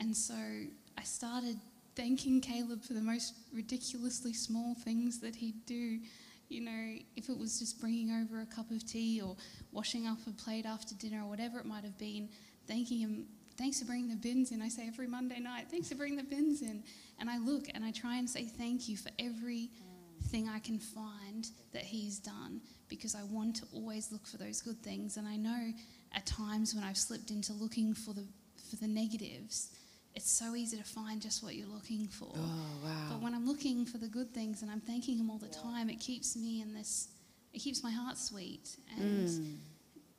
And 0.00 0.16
so 0.16 0.34
I 0.34 1.02
started 1.04 1.56
thanking 1.94 2.40
Caleb 2.40 2.82
for 2.82 2.94
the 2.94 3.00
most 3.00 3.34
ridiculously 3.54 4.32
small 4.32 4.74
things 4.74 5.20
that 5.20 5.36
he'd 5.36 5.64
do. 5.66 6.00
You 6.48 6.62
know, 6.62 6.96
if 7.14 7.28
it 7.28 7.38
was 7.38 7.60
just 7.60 7.80
bringing 7.80 8.10
over 8.10 8.40
a 8.40 8.46
cup 8.46 8.72
of 8.72 8.84
tea 8.84 9.20
or 9.20 9.36
washing 9.70 10.08
up 10.08 10.18
a 10.26 10.32
plate 10.32 10.66
after 10.66 10.96
dinner 10.96 11.22
or 11.22 11.28
whatever 11.28 11.60
it 11.60 11.64
might 11.64 11.84
have 11.84 11.96
been, 11.96 12.28
thanking 12.66 12.98
him, 12.98 13.26
thanks 13.56 13.78
for 13.78 13.86
bringing 13.86 14.08
the 14.08 14.16
bins 14.16 14.50
in. 14.50 14.62
I 14.62 14.68
say 14.68 14.88
every 14.88 15.06
Monday 15.06 15.38
night, 15.38 15.66
thanks 15.70 15.90
for 15.90 15.94
bringing 15.94 16.16
the 16.16 16.24
bins 16.24 16.62
in. 16.62 16.82
And 17.20 17.30
I 17.30 17.38
look 17.38 17.66
and 17.72 17.84
I 17.84 17.92
try 17.92 18.16
and 18.16 18.28
say 18.28 18.46
thank 18.46 18.88
you 18.88 18.96
for 18.96 19.10
everything 19.20 20.48
I 20.52 20.58
can 20.58 20.80
find 20.80 21.48
that 21.72 21.82
he's 21.82 22.18
done 22.18 22.62
because 22.88 23.14
I 23.14 23.22
want 23.22 23.54
to 23.56 23.66
always 23.72 24.10
look 24.10 24.26
for 24.26 24.38
those 24.38 24.60
good 24.60 24.82
things. 24.82 25.16
And 25.16 25.28
I 25.28 25.36
know 25.36 25.72
at 26.14 26.26
times 26.26 26.74
when 26.74 26.84
I've 26.84 26.96
slipped 26.98 27.30
into 27.30 27.52
looking 27.52 27.94
for 27.94 28.12
the 28.14 28.24
for 28.70 28.76
the 28.76 28.88
negatives, 28.88 29.70
it's 30.14 30.30
so 30.30 30.54
easy 30.54 30.76
to 30.76 30.84
find 30.84 31.20
just 31.20 31.42
what 31.42 31.54
you're 31.56 31.66
looking 31.68 32.06
for. 32.08 32.32
Oh, 32.36 32.78
wow. 32.84 33.06
But 33.10 33.20
when 33.22 33.34
I'm 33.34 33.46
looking 33.46 33.84
for 33.84 33.98
the 33.98 34.06
good 34.08 34.32
things 34.32 34.62
and 34.62 34.70
I'm 34.70 34.80
thanking 34.80 35.18
him 35.18 35.28
all 35.30 35.38
the 35.38 35.48
time, 35.48 35.88
it 35.90 35.98
keeps 36.00 36.36
me 36.36 36.60
in 36.60 36.72
this 36.74 37.08
it 37.52 37.58
keeps 37.58 37.82
my 37.82 37.90
heart 37.90 38.16
sweet. 38.16 38.76
And 38.96 39.28
Mm. 39.28 39.56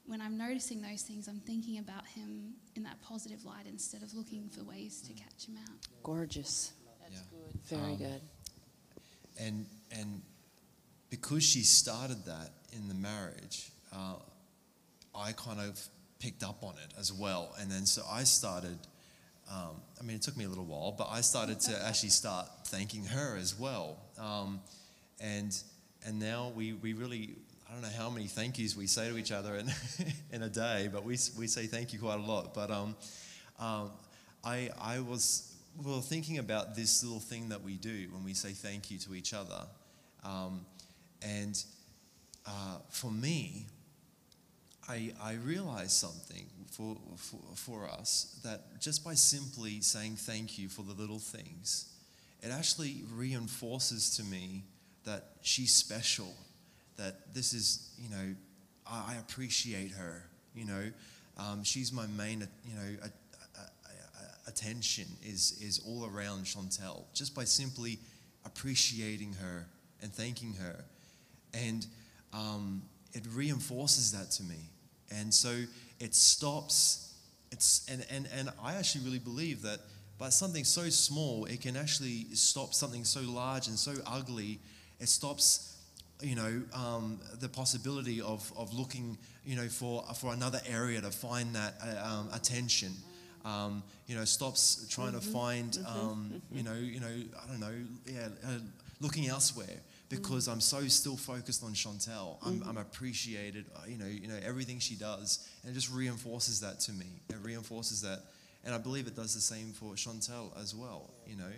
when 0.06 0.20
I'm 0.22 0.38
noticing 0.38 0.82
those 0.82 1.02
things, 1.04 1.28
I'm 1.30 1.40
thinking 1.40 1.78
about 1.78 2.06
him 2.08 2.56
in 2.76 2.84
that 2.84 3.02
positive 3.02 3.46
light 3.46 3.66
instead 3.68 4.04
of 4.04 4.14
looking 4.14 4.50
for 4.50 4.64
ways 4.64 5.02
to 5.08 5.14
catch 5.14 5.46
him 5.48 5.56
out. 5.58 5.88
Gorgeous. 6.04 6.74
That's 7.00 7.14
yeah. 7.14 7.20
Good. 7.32 7.62
Very 7.64 7.92
Um, 7.94 7.98
good. 7.98 8.22
and 9.40 9.66
and 9.92 10.22
because 11.10 11.44
she 11.44 11.64
started 11.64 12.26
that 12.26 12.52
in 12.74 12.88
the 12.90 12.94
marriage, 12.96 13.72
uh, 13.94 14.16
I 15.16 15.34
kind 15.34 15.60
of 15.60 15.80
picked 16.20 16.44
up 16.44 16.64
on 16.64 16.76
it 16.76 16.94
as 17.00 17.12
well, 17.12 17.54
and 17.60 17.70
then 17.70 17.86
so 17.86 18.04
I 18.10 18.24
started. 18.24 18.78
Um, 19.52 19.82
I 20.00 20.04
mean, 20.04 20.16
it 20.16 20.22
took 20.22 20.38
me 20.38 20.46
a 20.46 20.50
little 20.50 20.66
while, 20.66 20.94
but 20.98 21.10
I 21.12 21.22
started 21.22 21.60
to 21.62 21.86
actually 21.86 22.10
start 22.10 22.48
thanking 22.68 23.06
her 23.06 23.36
as 23.38 23.58
well, 23.58 23.98
um, 24.20 24.62
and 25.20 25.56
and 26.06 26.20
now 26.20 26.52
we 26.56 26.74
we 26.74 26.94
really. 26.94 27.36
I 27.70 27.74
don't 27.74 27.84
know 27.84 27.98
how 27.98 28.10
many 28.10 28.28
thank 28.28 28.60
yous 28.60 28.76
we 28.76 28.86
say 28.86 29.08
to 29.08 29.18
each 29.18 29.32
other 29.32 29.56
in, 29.56 29.72
in 30.34 30.44
a 30.44 30.50
day, 30.50 30.90
but 30.92 31.06
we, 31.06 31.18
we 31.40 31.48
say 31.48 31.68
thank 31.68 31.94
you 31.94 32.00
quite 32.00 32.20
a 32.20 32.22
lot. 32.22 32.54
But 32.54 32.70
um, 32.70 32.98
um, 33.58 33.92
I, 34.44 34.72
I 34.78 35.00
was 35.00 35.56
well 35.82 36.02
thinking 36.02 36.38
about 36.38 36.76
this 36.76 37.02
little 37.02 37.22
thing 37.22 37.48
that 37.48 37.64
we 37.64 37.78
do 37.78 38.10
when 38.12 38.26
we 38.26 38.34
say 38.34 38.50
thank 38.50 38.92
you 38.92 38.98
to 39.00 39.16
each 39.16 39.34
other, 39.34 39.66
um, 40.26 40.66
and 41.22 41.64
uh, 42.46 42.80
for 42.90 43.10
me, 43.10 43.68
I, 44.90 45.14
I 45.22 45.34
realized 45.34 45.92
something 45.92 46.46
for, 46.72 46.98
for, 47.16 47.40
for 47.56 47.90
us 47.90 48.40
that 48.44 48.80
just 48.80 49.04
by 49.04 49.14
simply 49.14 49.82
saying 49.82 50.16
thank 50.16 50.58
you 50.58 50.70
for 50.70 50.82
the 50.84 50.94
little 50.94 51.20
things, 51.20 51.92
it 52.42 52.50
actually 52.50 53.04
reinforces 53.14 54.16
to 54.18 54.24
me 54.24 54.64
that 55.06 55.26
she's 55.42 55.74
special, 55.74 56.34
that 56.98 57.34
this 57.34 57.54
is, 57.54 57.92
you 57.98 58.10
know, 58.10 58.36
I, 58.88 59.14
I 59.14 59.16
appreciate 59.20 59.92
her, 59.92 60.24
you 60.56 60.66
know, 60.66 60.92
um, 61.38 61.64
she's 61.64 61.92
my 61.92 62.08
main, 62.18 62.48
you 62.66 62.76
know, 62.76 62.98
a, 63.04 63.06
a, 63.06 63.62
a- 63.62 64.50
attention 64.50 65.06
is, 65.24 65.58
is 65.62 65.82
all 65.88 66.06
around 66.06 66.46
Chantel, 66.46 67.04
just 67.14 67.36
by 67.36 67.44
simply 67.44 68.00
appreciating 68.46 69.34
her 69.34 69.66
and 70.02 70.12
thanking 70.12 70.54
her. 70.56 70.84
And 71.54 71.86
um, 72.34 72.82
it 73.14 73.24
reinforces 73.34 74.12
that 74.12 74.32
to 74.32 74.44
me. 74.44 74.70
And 75.12 75.34
so 75.34 75.64
it 76.00 76.16
stops, 76.16 77.14
it's, 77.52 77.86
and, 77.90 78.06
and, 78.10 78.28
and 78.38 78.50
I 78.64 78.76
actually 78.76 79.06
really 79.06 79.20
believe 79.20 79.62
that 79.64 79.80
by 80.18 80.30
something 80.30 80.64
so 80.64 80.90
small, 80.90 81.46
it 81.46 81.62
can 81.62 81.76
actually 81.76 82.28
stop 82.34 82.74
something 82.74 83.04
so 83.04 83.22
large 83.22 83.68
and 83.68 83.78
so 83.78 83.94
ugly. 84.06 84.60
It 85.00 85.10
stops 85.10 85.72
you 86.22 86.36
know, 86.36 86.62
um, 86.74 87.20
the 87.40 87.50
possibility 87.50 88.22
of, 88.22 88.52
of 88.56 88.74
looking, 88.74 89.18
you 89.46 89.56
know, 89.56 89.68
for, 89.68 90.04
for 90.16 90.34
another 90.34 90.62
area 90.68 91.02
to 91.02 91.12
find 91.12 91.56
that 91.56 91.74
uh, 91.84 92.08
um, 92.08 92.30
attention. 92.34 92.94
Um, 93.44 93.82
you 94.06 94.16
know, 94.16 94.24
stops 94.24 94.86
trying 94.90 95.14
to 95.14 95.20
find, 95.20 95.80
um, 95.88 96.42
you 96.52 96.62
know, 96.62 96.76
you 96.76 97.00
know, 97.00 97.08
I 97.08 97.48
don't 97.48 97.60
know, 97.60 97.74
yeah, 98.06 98.28
uh, 98.46 98.60
looking 99.00 99.28
elsewhere 99.28 99.80
because 100.12 100.50
I'm 100.50 100.60
so 100.60 100.88
still 100.90 101.16
focused 101.16 101.64
on 101.64 101.72
Chantel. 101.72 102.36
I'm, 102.46 102.62
I'm 102.68 102.78
appreciated, 102.78 103.66
uh, 103.74 103.84
you 103.88 103.98
know, 103.98 104.06
you 104.06 104.28
know, 104.28 104.38
everything 104.46 104.78
she 104.78 104.96
does, 104.96 105.48
and 105.64 105.72
it 105.72 105.74
just 105.74 105.90
reinforces 105.90 106.60
that 106.60 106.82
to 106.82 106.92
me. 106.92 107.06
It 107.30 107.38
reinforces 107.42 108.02
that, 108.02 108.20
and 108.66 108.76
I 108.76 108.78
believe 108.78 109.08
it 109.08 109.16
does 109.16 109.34
the 109.34 109.40
same 109.40 109.72
for 109.72 109.94
Chantel 109.94 110.52
as 110.62 110.76
well. 110.76 111.10
You 111.26 111.38
know, 111.38 111.52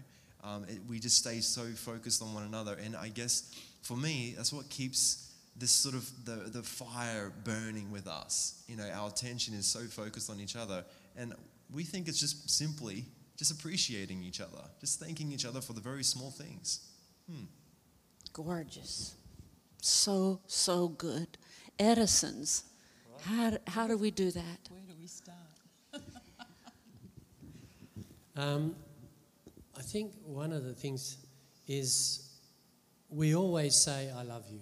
um, 0.43 0.66
it, 0.70 0.80
we 0.88 0.99
just 0.99 1.18
stay 1.18 1.39
so 1.39 1.64
focused 1.64 2.22
on 2.22 2.32
one 2.36 2.43
another, 2.43 2.78
and 2.86 2.95
I 2.95 3.10
guess 3.10 3.51
for 3.82 3.97
me, 3.97 4.36
that's 4.38 4.54
what 4.54 4.70
keeps 4.70 5.34
this 5.58 5.72
sort 5.72 5.95
of 5.95 6.08
the, 6.26 6.49
the 6.51 6.62
fire 6.62 7.34
burning 7.43 7.91
with 7.91 8.08
us. 8.08 8.64
You 8.68 8.78
know, 8.78 8.88
our 8.93 9.10
attention 9.10 9.56
is 9.56 9.66
so 9.66 9.80
focused 9.80 10.30
on 10.30 10.39
each 10.39 10.56
other, 10.56 10.86
and 11.18 11.34
we 11.74 11.84
think 11.84 12.08
it's 12.08 12.20
just 12.20 12.51
simply 12.51 13.06
just 13.36 13.51
appreciating 13.51 14.22
each 14.22 14.41
other, 14.41 14.62
just 14.80 14.99
thanking 14.99 15.32
each 15.32 15.43
other 15.43 15.60
for 15.60 15.74
the 15.74 15.82
very 15.82 16.04
small 16.04 16.30
things. 16.30 16.82
Gorgeous. 18.34 19.15
So, 19.81 20.41
so 20.47 20.89
good. 20.89 21.38
Edison's. 21.79 22.63
How, 23.25 23.53
how 23.67 23.88
do 23.88 23.97
we 23.97 24.11
do 24.11 24.31
that? 24.31 24.59
Where 24.69 24.81
do 24.88 24.93
we 24.99 25.07
start? 25.07 25.38
Um, 28.36 28.75
I 29.77 29.81
think 29.81 30.13
one 30.25 30.51
of 30.51 30.63
the 30.63 30.73
things 30.73 31.17
is 31.67 32.31
we 33.09 33.36
always 33.36 33.75
say, 33.75 34.09
I 34.15 34.23
love 34.23 34.43
you. 34.49 34.59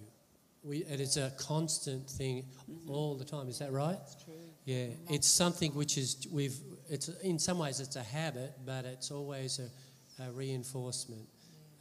We, 0.64 0.80
it 0.80 1.00
is 1.00 1.18
a 1.18 1.32
constant 1.38 2.10
thing 2.10 2.46
all 2.88 3.16
the 3.16 3.24
time. 3.24 3.48
Is 3.48 3.60
that 3.60 3.72
right? 3.72 3.98
That's 3.98 4.24
true. 4.24 4.34
Yeah, 4.66 4.88
it's 5.10 5.28
something 5.28 5.74
which 5.74 5.98
is, 5.98 6.28
we've, 6.32 6.58
it's, 6.90 7.08
in 7.24 7.40
some 7.40 7.60
ways 7.60 7.80
it's 7.80 7.96
a 7.96 8.04
habit, 8.04 8.54
but 8.66 8.86
it's 8.86 9.10
always 9.10 9.60
a, 9.60 10.24
a 10.24 10.32
reinforcement 10.32 11.28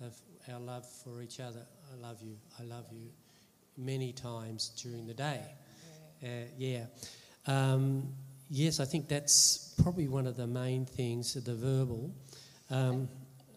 of 0.01 0.15
our 0.51 0.61
love 0.61 0.87
for 1.05 1.21
each 1.21 1.41
other. 1.41 1.67
I 1.93 1.97
love 2.07 2.19
you, 2.23 2.37
I 2.59 2.63
love 2.65 2.87
you, 2.93 3.11
many 3.77 4.13
times 4.13 4.71
during 4.81 5.07
the 5.07 5.15
day. 5.15 5.41
Uh, 6.23 6.27
yeah. 6.57 6.85
Um, 7.47 8.09
yes, 8.49 8.79
I 8.81 8.85
think 8.85 9.09
that's 9.09 9.75
probably 9.83 10.07
one 10.09 10.27
of 10.27 10.37
the 10.37 10.47
main 10.47 10.85
things, 10.87 11.35
the 11.35 11.55
verbal. 11.55 12.13
Um, 12.71 13.09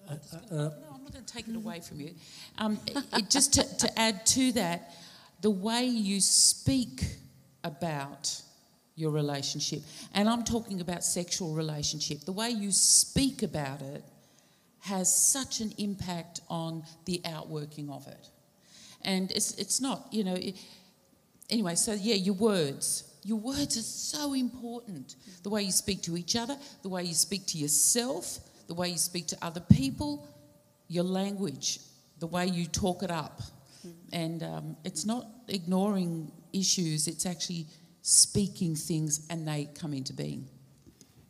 uh, 0.09 0.13
uh, 0.13 0.15
uh, 0.15 0.55
No, 0.55 0.73
I'm 0.93 1.03
not 1.03 1.11
going 1.13 1.23
to 1.25 1.33
take 1.33 1.47
it 1.47 1.55
away 1.55 1.79
from 1.81 1.99
you. 2.01 2.11
Um, 2.57 2.79
it, 2.87 2.97
it- 3.13 3.29
just 3.29 3.53
to, 3.53 3.77
to 3.79 3.99
add 3.99 4.25
to 4.27 4.51
that, 4.53 4.93
the 5.41 5.51
way 5.51 5.83
you 5.85 6.21
speak 6.21 7.03
about 7.63 8.41
your 8.95 9.11
relationship, 9.11 9.81
and 10.13 10.29
I'm 10.29 10.43
talking 10.43 10.79
about 10.81 11.03
sexual 11.03 11.53
relationship, 11.53 12.21
the 12.21 12.31
way 12.31 12.49
you 12.49 12.71
speak 12.71 13.43
about 13.43 13.81
it 13.81 14.03
has 14.83 15.13
such 15.15 15.61
an 15.61 15.73
impact 15.77 16.41
on 16.49 16.83
the 17.05 17.21
outworking 17.23 17.89
of 17.89 18.05
it. 18.07 18.27
And 19.01 19.31
it's, 19.31 19.53
it's 19.53 19.79
not, 19.79 20.07
you 20.11 20.25
know, 20.25 20.35
it, 20.35 20.55
anyway, 21.49 21.75
so 21.75 21.93
yeah, 21.93 22.15
your 22.15 22.35
words. 22.35 23.09
Your 23.23 23.37
words 23.37 23.77
are 23.77 23.81
so 23.81 24.33
important. 24.33 25.15
The 25.43 25.49
way 25.49 25.63
you 25.63 25.71
speak 25.71 26.01
to 26.03 26.17
each 26.17 26.35
other, 26.35 26.57
the 26.81 26.89
way 26.89 27.03
you 27.03 27.13
speak 27.13 27.45
to 27.47 27.57
yourself, 27.57 28.39
the 28.67 28.73
way 28.73 28.89
you 28.89 28.97
speak 28.97 29.27
to 29.27 29.37
other 29.41 29.61
people, 29.61 30.27
your 30.89 31.05
language, 31.05 31.79
the 32.19 32.27
way 32.27 32.47
you 32.47 32.65
talk 32.65 33.03
it 33.03 33.11
up. 33.11 33.41
And 34.11 34.43
um, 34.43 34.77
it's 34.83 35.05
not 35.05 35.27
ignoring 35.47 36.29
issues, 36.51 37.07
it's 37.07 37.25
actually 37.25 37.67
speaking 38.01 38.75
things 38.75 39.25
and 39.29 39.47
they 39.47 39.69
come 39.75 39.93
into 39.93 40.11
being. 40.11 40.49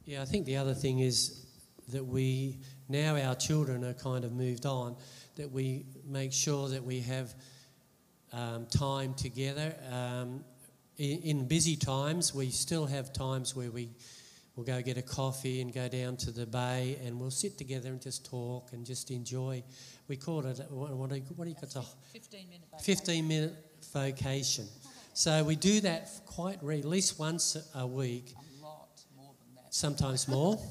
Yeah, 0.05 0.23
I 0.23 0.25
think 0.25 0.47
the 0.47 0.57
other 0.57 0.73
thing 0.73 0.99
is 0.99 1.45
that 1.89 2.03
we 2.03 2.57
now 2.93 3.15
our 3.17 3.35
children 3.35 3.83
are 3.83 3.93
kind 3.93 4.23
of 4.23 4.31
moved 4.31 4.65
on. 4.65 4.95
that 5.35 5.51
we 5.51 5.83
make 6.07 6.31
sure 6.31 6.69
that 6.69 6.83
we 6.83 6.99
have 7.01 7.33
um, 8.31 8.67
time 8.67 9.13
together. 9.15 9.73
Um, 9.91 10.43
in, 10.97 11.19
in 11.23 11.47
busy 11.47 11.75
times, 11.75 12.33
we 12.35 12.49
still 12.51 12.85
have 12.85 13.11
times 13.13 13.55
where 13.55 13.71
we 13.71 13.89
will 14.55 14.63
go 14.63 14.79
get 14.83 14.97
a 14.97 15.01
coffee 15.01 15.61
and 15.61 15.73
go 15.73 15.87
down 15.87 16.15
to 16.17 16.29
the 16.31 16.45
bay 16.45 16.99
and 17.03 17.19
we'll 17.19 17.31
sit 17.31 17.57
together 17.57 17.89
and 17.89 17.99
just 17.99 18.25
talk 18.29 18.71
and 18.73 18.85
just 18.85 19.09
enjoy. 19.09 19.63
We 20.07 20.17
call 20.17 20.45
it, 20.45 20.59
what, 20.69 20.91
what, 20.95 21.09
do 21.09 21.15
you- 21.15 21.21
what 21.35 21.45
do 21.45 21.49
you 21.49 21.55
got? 21.59 21.85
15 22.11 22.47
minute 22.49 22.67
15 22.83 23.27
minute 23.27 23.55
vocation. 23.91 24.67
So 25.15 25.43
we 25.43 25.55
do 25.55 25.81
that 25.81 26.09
quite 26.27 26.59
re- 26.61 26.77
at 26.79 26.85
least 26.85 27.17
once 27.19 27.57
a 27.73 27.87
week, 27.87 28.33
A 28.35 28.63
lot 28.63 28.89
more 29.15 29.33
than 29.39 29.55
that. 29.63 29.73
sometimes 29.73 30.27
more. 30.27 30.59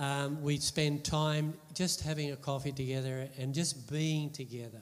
Um, 0.00 0.42
we 0.42 0.56
spend 0.56 1.04
time 1.04 1.52
just 1.74 2.00
having 2.00 2.32
a 2.32 2.36
coffee 2.36 2.72
together 2.72 3.28
and 3.38 3.54
just 3.54 3.92
being 3.92 4.30
together. 4.30 4.80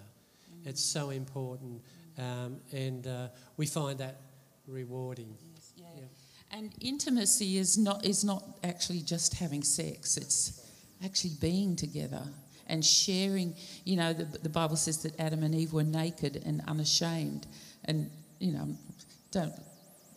It's 0.65 0.81
so 0.81 1.11
important, 1.11 1.83
um, 2.17 2.61
and 2.73 3.05
uh, 3.05 3.29
we 3.57 3.67
find 3.67 3.99
that 3.99 4.21
rewarding. 4.69 5.35
Yes, 5.55 5.73
yeah. 5.77 5.87
Yeah. 5.97 6.57
And 6.57 6.73
intimacy 6.81 7.59
is 7.59 7.77
not 7.77 8.05
is 8.05 8.23
not 8.23 8.45
actually 8.63 9.01
just 9.01 9.35
having 9.35 9.65
sex. 9.65 10.17
It's 10.17 10.65
actually 11.05 11.33
being 11.41 11.75
together 11.75 12.23
and 12.69 12.85
sharing. 12.85 13.57
You 13.85 13.97
know, 13.97 14.13
the, 14.13 14.25
the 14.39 14.49
Bible 14.49 14.77
says 14.77 15.03
that 15.03 15.19
Adam 15.19 15.43
and 15.43 15.53
Eve 15.53 15.73
were 15.73 15.83
naked 15.83 16.43
and 16.47 16.63
unashamed. 16.69 17.49
And 17.87 18.09
you 18.39 18.53
know, 18.53 18.69
don't 19.33 19.55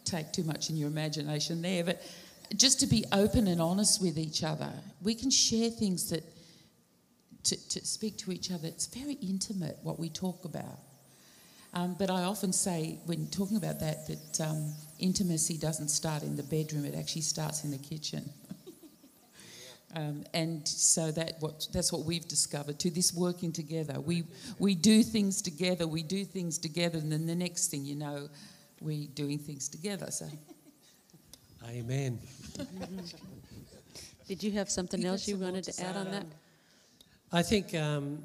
take 0.06 0.32
too 0.32 0.44
much 0.44 0.70
in 0.70 0.78
your 0.78 0.90
imagination 0.90 1.64
there, 1.64 1.84
but 1.84 2.04
just 2.56 2.80
to 2.82 2.88
be 2.88 3.06
open 3.12 3.48
and 3.48 3.62
honest 3.62 4.02
with 4.02 4.18
each 4.18 4.44
other. 4.44 4.72
We 5.02 5.16
can 5.16 5.30
share 5.30 5.70
things 5.70 6.10
that 6.10 6.24
to, 7.44 7.70
to 7.70 7.86
speak 7.86 8.18
to 8.20 8.32
each 8.32 8.52
other. 8.52 8.68
It's 8.68 8.88
very 8.88 9.14
intimate 9.14 9.78
what 9.84 10.00
we 10.00 10.10
talk 10.10 10.46
about. 10.46 10.80
Um, 11.74 11.96
but 11.98 12.10
I 12.10 12.24
often 12.24 12.52
say, 12.52 13.00
when 13.06 13.28
talking 13.28 13.58
about 13.58 13.80
that, 13.80 14.08
that 14.08 14.42
um, 14.42 14.74
intimacy 15.00 15.58
doesn't 15.58 15.88
start 15.88 16.22
in 16.22 16.36
the 16.36 16.44
bedroom; 16.44 16.84
it 16.84 16.96
actually 16.96 17.22
starts 17.22 17.64
in 17.64 17.72
the 17.72 17.78
kitchen. 17.78 18.30
um, 19.96 20.26
and 20.34 20.68
so 20.68 21.12
that 21.12 21.36
what 21.40 21.68
that's 21.72 21.94
what 21.94 22.04
we've 22.04 22.28
discovered. 22.28 22.78
To 22.80 22.92
this 22.92 23.14
working 23.14 23.54
together, 23.54 24.02
we 24.02 24.26
we 24.60 24.76
do 24.76 25.02
things 25.02 25.42
together. 25.42 25.88
We 25.88 26.04
do 26.04 26.26
things 26.26 26.58
together, 26.58 26.98
and 26.98 27.10
then 27.10 27.26
the 27.26 27.36
next 27.36 27.72
thing 27.72 27.86
you 27.86 27.96
know, 27.96 28.28
we're 28.82 29.08
doing 29.08 29.40
things 29.40 29.70
together. 29.70 30.12
So 30.12 30.26
Amen. 31.70 32.20
Did 34.28 34.44
you 34.44 34.52
have 34.54 34.70
something 34.70 35.02
You 35.02 35.10
else 35.10 35.28
you 35.28 35.38
wanted 35.38 35.64
to 35.66 35.74
to 35.74 35.84
add 35.84 35.98
on 35.98 36.12
that? 36.12 36.26
I 37.32 37.44
think 37.44 37.76
um, 37.76 38.24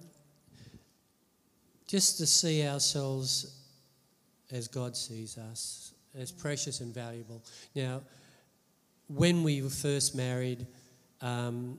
just 1.86 2.18
to 2.18 2.26
see 2.26 2.66
ourselves 2.66 3.56
as 4.50 4.68
God 4.68 4.96
sees 4.96 5.38
us, 5.38 5.92
as 6.18 6.32
precious 6.32 6.80
and 6.80 6.94
valuable. 6.94 7.42
Now, 7.74 8.02
when 9.08 9.42
we 9.42 9.62
were 9.62 9.70
first 9.70 10.14
married, 10.14 10.66
um, 11.20 11.78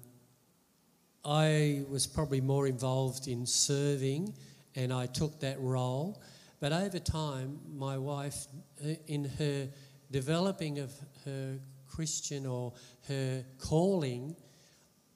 I 1.26 1.84
was 1.90 2.08
probably 2.08 2.42
more 2.42 2.68
involved 2.68 3.28
in 3.28 3.46
serving 3.46 4.34
and 4.76 4.94
I 4.94 5.08
took 5.08 5.40
that 5.42 5.60
role. 5.60 6.22
But 6.60 6.72
over 6.72 7.00
time, 7.00 7.60
my 7.76 7.98
wife, 7.98 8.48
uh, 8.84 8.94
in 9.08 9.26
her 9.38 9.68
developing 10.12 10.80
of 10.80 10.94
her 11.28 11.60
Christian 11.88 12.46
or 12.46 12.74
her 13.08 13.44
calling, 13.60 14.36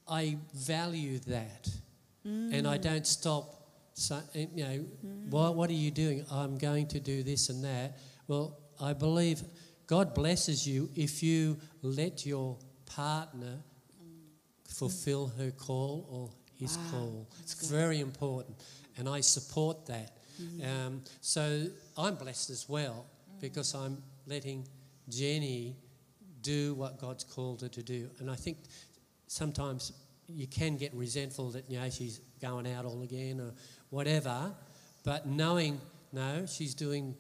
I 0.08 0.38
value 0.54 1.20
that. 1.28 1.70
And 2.24 2.68
I 2.68 2.78
mm. 2.78 2.82
don't 2.82 3.08
stop, 3.08 3.46
so, 3.94 4.22
eh, 4.36 4.46
you 4.54 4.64
know, 4.64 4.86
mm. 5.04 5.30
what, 5.32 5.56
what 5.56 5.70
are 5.72 5.80
you 5.86 5.90
doing? 5.90 6.24
I'm 6.32 6.60
going 6.60 6.88
to 6.90 7.00
do 7.00 7.24
this 7.24 7.50
and 7.50 7.64
that. 7.64 7.98
Well, 8.28 8.60
I 8.80 8.94
believe 8.94 9.42
God 9.88 10.14
blesses 10.14 10.68
you 10.68 10.90
if 10.96 11.24
you 11.24 11.58
let 11.82 12.26
your 12.26 12.58
partner 12.86 13.58
mm. 13.58 14.78
fulfill 14.78 15.34
her 15.40 15.50
call 15.50 16.06
or 16.12 16.30
his 16.60 16.78
Wow, 16.78 16.92
call. 16.92 17.28
that's 17.40 17.54
It's 17.54 17.62
good. 17.62 17.76
very 17.76 18.00
important, 18.00 18.56
and 18.98 19.10
I 19.10 19.22
support 19.22 19.88
that. 19.88 20.18
Mm-hmm. 20.40 20.88
Um, 20.88 21.02
so 21.20 21.68
I'm 21.98 22.16
blessed 22.16 22.52
as 22.52 22.70
well 22.70 23.08
because 23.40 23.74
I'm 23.74 23.98
letting 24.28 24.68
Jenny 25.10 25.76
do 26.42 26.74
what 26.74 27.00
God's 27.00 27.24
called 27.24 27.62
her 27.62 27.70
to 27.70 27.84
do. 27.84 28.10
And 28.20 28.30
I 28.30 28.36
think 28.36 28.58
sometimes 29.28 29.94
you 30.28 30.48
can 30.48 30.78
get 30.78 30.94
resentful 30.94 31.52
that 31.52 31.70
you 31.70 31.80
know 31.80 31.90
she's 31.90 32.20
going 32.42 32.68
out 32.68 32.86
all 32.86 33.02
again 33.02 33.40
or 33.40 33.54
whatever, 33.90 34.52
but 35.04 35.28
knowing 35.28 35.80
no, 36.14 36.46
she's 36.46 36.74
doing 36.74 37.16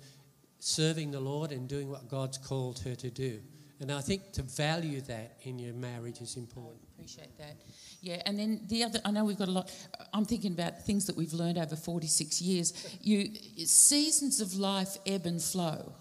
serving 0.59 1.11
the 1.11 1.19
Lord 1.19 1.51
and 1.51 1.67
doing 1.67 1.89
what 1.89 2.09
God's 2.09 2.37
called 2.37 2.79
her 2.79 2.95
to 2.95 3.09
do. 3.09 3.39
And 3.79 3.91
I 3.91 3.99
think 3.99 4.31
to 4.33 4.43
value 4.43 5.01
that 5.01 5.37
in 5.41 5.57
your 5.57 5.73
marriage 5.73 6.21
is 6.21 6.37
important. 6.37 6.83
Appreciate 6.93 7.35
that. 7.39 7.55
Yeah, 7.99 8.21
and 8.27 8.37
then 8.37 8.61
the 8.67 8.83
other, 8.83 8.99
I 9.03 9.09
know 9.09 9.25
we've 9.25 9.39
got 9.39 9.47
a 9.47 9.51
lot. 9.51 9.71
I'm 10.13 10.25
thinking 10.25 10.51
about 10.51 10.85
things 10.85 11.07
that 11.07 11.17
we've 11.17 11.33
learned 11.33 11.57
over 11.57 11.75
46 11.75 12.41
years. 12.41 12.97
You 13.01 13.33
seasons 13.65 14.39
of 14.39 14.53
life 14.53 14.97
ebb 15.07 15.25
and 15.25 15.41
flow. 15.41 15.93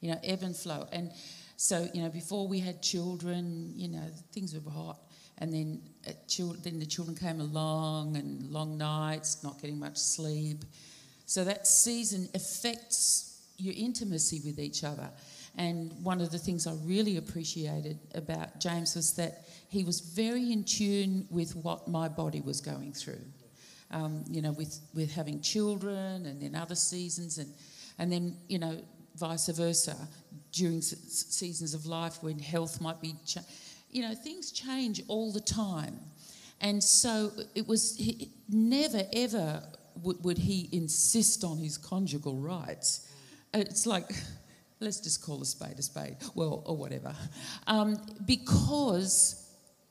You 0.00 0.12
know, 0.12 0.20
ebb 0.24 0.42
and 0.42 0.56
flow. 0.56 0.86
And 0.92 1.12
so, 1.56 1.88
you 1.94 2.02
know, 2.02 2.08
before 2.08 2.48
we 2.48 2.60
had 2.60 2.82
children, 2.82 3.72
you 3.76 3.88
know, 3.88 4.04
things 4.32 4.54
were 4.54 4.70
hot, 4.70 4.98
and 5.38 5.52
then 5.52 5.82
uh, 6.06 6.12
chil- 6.28 6.56
then 6.62 6.78
the 6.78 6.86
children 6.86 7.16
came 7.16 7.40
along, 7.40 8.16
and 8.16 8.50
long 8.50 8.76
nights, 8.76 9.42
not 9.42 9.60
getting 9.60 9.78
much 9.78 9.96
sleep. 9.96 10.64
So 11.26 11.44
that 11.44 11.66
season 11.66 12.28
affects 12.34 13.42
your 13.56 13.74
intimacy 13.76 14.40
with 14.44 14.58
each 14.58 14.84
other. 14.84 15.10
And 15.56 15.92
one 16.02 16.20
of 16.20 16.30
the 16.30 16.38
things 16.38 16.66
I 16.66 16.74
really 16.84 17.16
appreciated 17.16 17.98
about 18.14 18.60
James 18.60 18.96
was 18.96 19.12
that 19.14 19.44
he 19.68 19.84
was 19.84 20.00
very 20.00 20.52
in 20.52 20.64
tune 20.64 21.26
with 21.30 21.54
what 21.54 21.86
my 21.86 22.08
body 22.08 22.40
was 22.40 22.60
going 22.60 22.92
through. 22.92 23.24
Um, 23.92 24.24
you 24.28 24.42
know, 24.42 24.50
with, 24.52 24.80
with 24.92 25.14
having 25.14 25.40
children 25.40 26.26
and 26.26 26.42
then 26.42 26.56
other 26.56 26.74
seasons, 26.74 27.38
and, 27.38 27.52
and 27.98 28.10
then, 28.10 28.36
you 28.48 28.58
know, 28.58 28.82
vice 29.16 29.48
versa 29.48 29.96
during 30.54 30.80
se- 30.80 30.96
seasons 31.08 31.74
of 31.74 31.86
life 31.86 32.22
when 32.22 32.38
health 32.38 32.80
might 32.80 33.00
be, 33.00 33.14
cha- 33.26 33.44
you 33.90 34.02
know, 34.02 34.14
things 34.14 34.52
change 34.52 35.02
all 35.08 35.32
the 35.32 35.40
time. 35.40 35.98
And 36.60 36.82
so 36.82 37.30
it 37.54 37.66
was 37.66 37.96
he, 37.96 38.30
never 38.48 39.02
ever 39.12 39.62
would, 40.02 40.22
would 40.24 40.38
he 40.38 40.68
insist 40.72 41.44
on 41.44 41.58
his 41.58 41.76
conjugal 41.76 42.36
rights. 42.36 43.12
It's 43.52 43.86
like, 43.86 44.10
let's 44.80 45.00
just 45.00 45.22
call 45.22 45.42
a 45.42 45.44
spade 45.44 45.78
a 45.78 45.82
spade, 45.82 46.16
well, 46.34 46.62
or 46.66 46.76
whatever, 46.76 47.14
um, 47.66 47.96
because 48.26 49.50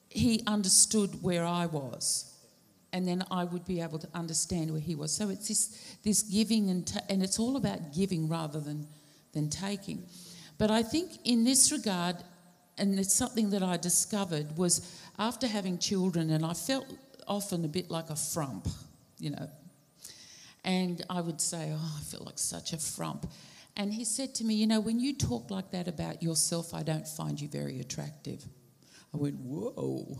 he 0.09 0.43
understood 0.47 1.21
where 1.21 1.45
I 1.45 1.65
was. 1.65 2.29
And 2.91 3.07
then 3.07 3.23
I 3.31 3.43
would 3.43 3.65
be 3.65 3.81
able 3.81 3.97
to 3.97 4.07
understand 4.13 4.69
where 4.69 4.79
he 4.79 4.93
was. 4.93 5.11
So 5.11 5.29
it's 5.29 5.47
this, 5.47 5.97
this 6.03 6.21
giving, 6.21 6.69
and, 6.69 6.85
ta- 6.85 7.01
and 7.09 7.23
it's 7.23 7.39
all 7.39 7.57
about 7.57 7.91
giving 7.91 8.29
rather 8.29 8.59
than, 8.59 8.85
than 9.33 9.49
taking. 9.49 10.03
But 10.57 10.71
I 10.71 10.83
think 10.83 11.11
in 11.25 11.43
this 11.43 11.71
regard, 11.71 12.17
and 12.77 12.97
it's 12.99 13.13
something 13.13 13.49
that 13.51 13.63
I 13.63 13.77
discovered 13.77 14.57
was 14.57 14.99
after 15.19 15.47
having 15.47 15.77
children, 15.77 16.29
and 16.29 16.45
I 16.45 16.53
felt 16.53 16.85
often 17.27 17.65
a 17.65 17.67
bit 17.67 17.89
like 17.89 18.09
a 18.09 18.15
frump, 18.15 18.67
you 19.19 19.31
know. 19.31 19.49
And 20.63 21.03
I 21.09 21.21
would 21.21 21.41
say, 21.41 21.71
Oh, 21.73 21.95
I 21.97 22.01
feel 22.03 22.23
like 22.25 22.39
such 22.39 22.73
a 22.73 22.77
frump. 22.77 23.29
And 23.75 23.91
he 23.93 24.05
said 24.05 24.35
to 24.35 24.45
me, 24.45 24.55
You 24.55 24.67
know, 24.67 24.79
when 24.79 24.99
you 24.99 25.13
talk 25.13 25.51
like 25.51 25.71
that 25.71 25.87
about 25.87 26.23
yourself, 26.23 26.73
I 26.73 26.83
don't 26.83 27.07
find 27.07 27.39
you 27.39 27.47
very 27.47 27.79
attractive. 27.79 28.43
I 29.13 29.17
went, 29.17 29.35
Whoa. 29.39 30.19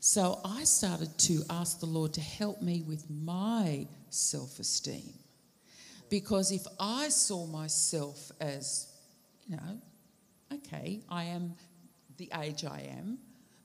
So 0.00 0.40
I 0.44 0.64
started 0.64 1.16
to 1.18 1.44
ask 1.48 1.78
the 1.78 1.86
Lord 1.86 2.12
to 2.14 2.20
help 2.20 2.60
me 2.60 2.82
with 2.82 3.08
my 3.08 3.86
self 4.10 4.58
esteem. 4.58 5.14
Because 6.12 6.52
if 6.52 6.66
I 6.78 7.08
saw 7.08 7.46
myself 7.46 8.30
as, 8.38 8.86
you 9.46 9.56
know, 9.56 9.80
okay, 10.52 11.00
I 11.08 11.24
am 11.24 11.54
the 12.18 12.30
age 12.38 12.66
I 12.66 12.80
am, 12.98 13.16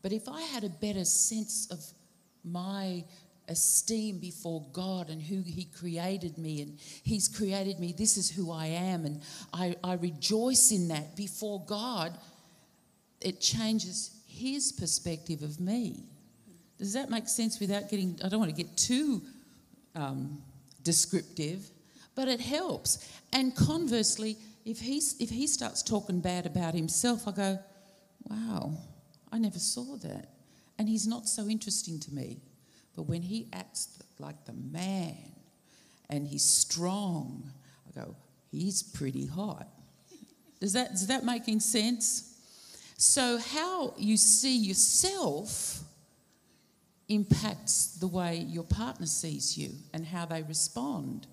but 0.02 0.14
if 0.14 0.30
I 0.30 0.42
had 0.44 0.64
a 0.64 0.70
better 0.70 1.04
sense 1.04 1.68
of 1.70 1.84
my 2.46 3.04
esteem 3.50 4.20
before 4.20 4.66
God 4.72 5.10
and 5.10 5.22
who 5.22 5.42
He 5.42 5.66
created 5.66 6.38
me, 6.38 6.62
and 6.62 6.80
He's 7.04 7.28
created 7.28 7.82
me, 7.82 7.92
this 7.92 8.16
is 8.16 8.30
who 8.32 8.50
I 8.50 8.68
am, 8.68 9.04
and 9.04 9.22
I, 9.52 9.76
I 9.84 9.96
rejoice 9.96 10.72
in 10.72 10.88
that 10.88 11.18
before 11.18 11.66
God, 11.66 12.18
it 13.20 13.42
changes 13.42 14.22
His 14.26 14.72
perspective 14.72 15.44
of 15.44 15.60
me. 15.60 16.06
Does 16.78 16.94
that 16.94 17.10
make 17.10 17.28
sense 17.28 17.60
without 17.60 17.90
getting, 17.90 18.18
I 18.24 18.30
don't 18.30 18.40
want 18.40 18.56
to 18.56 18.64
get 18.64 18.78
too 18.78 19.22
um, 19.96 20.42
descriptive, 20.82 21.70
but 22.18 22.28
it 22.28 22.42
helps. 22.42 23.08
And 23.32 23.56
conversely, 23.56 24.38
if, 24.66 24.80
he's, 24.80 25.16
if 25.20 25.30
he 25.30 25.46
starts 25.46 25.84
talking 25.84 26.20
bad 26.20 26.48
about 26.48 26.74
himself, 26.74 27.28
I 27.28 27.32
go, 27.32 27.60
wow, 28.28 28.74
I 29.32 29.38
never 29.38 29.60
saw 29.60 29.98
that. 29.98 30.28
And 30.80 30.90
he's 30.90 31.06
not 31.06 31.30
so 31.30 31.48
interesting 31.48 32.00
to 32.00 32.12
me. 32.12 32.42
But 32.96 33.04
when 33.04 33.22
he 33.22 33.48
acts 33.54 34.00
like 34.18 34.46
the 34.46 34.54
man 34.54 35.16
and 36.10 36.28
he's 36.28 36.44
strong, 36.44 37.52
I 37.88 38.02
go, 38.04 38.16
he's 38.52 38.82
pretty 38.82 39.28
hot. 39.28 39.68
Does 40.60 40.74
that, 40.74 40.94
is 40.94 41.06
that 41.08 41.24
making 41.24 41.60
sense? 41.60 42.34
So, 42.98 43.38
how 43.38 43.94
you 43.96 44.18
see 44.18 44.58
yourself 44.58 45.84
impacts 47.10 47.98
the 48.00 48.08
way 48.08 48.38
your 48.38 48.64
partner 48.64 49.06
sees 49.06 49.56
you 49.56 49.70
and 49.94 50.04
how 50.04 50.26
they 50.26 50.42
respond. 50.42 51.28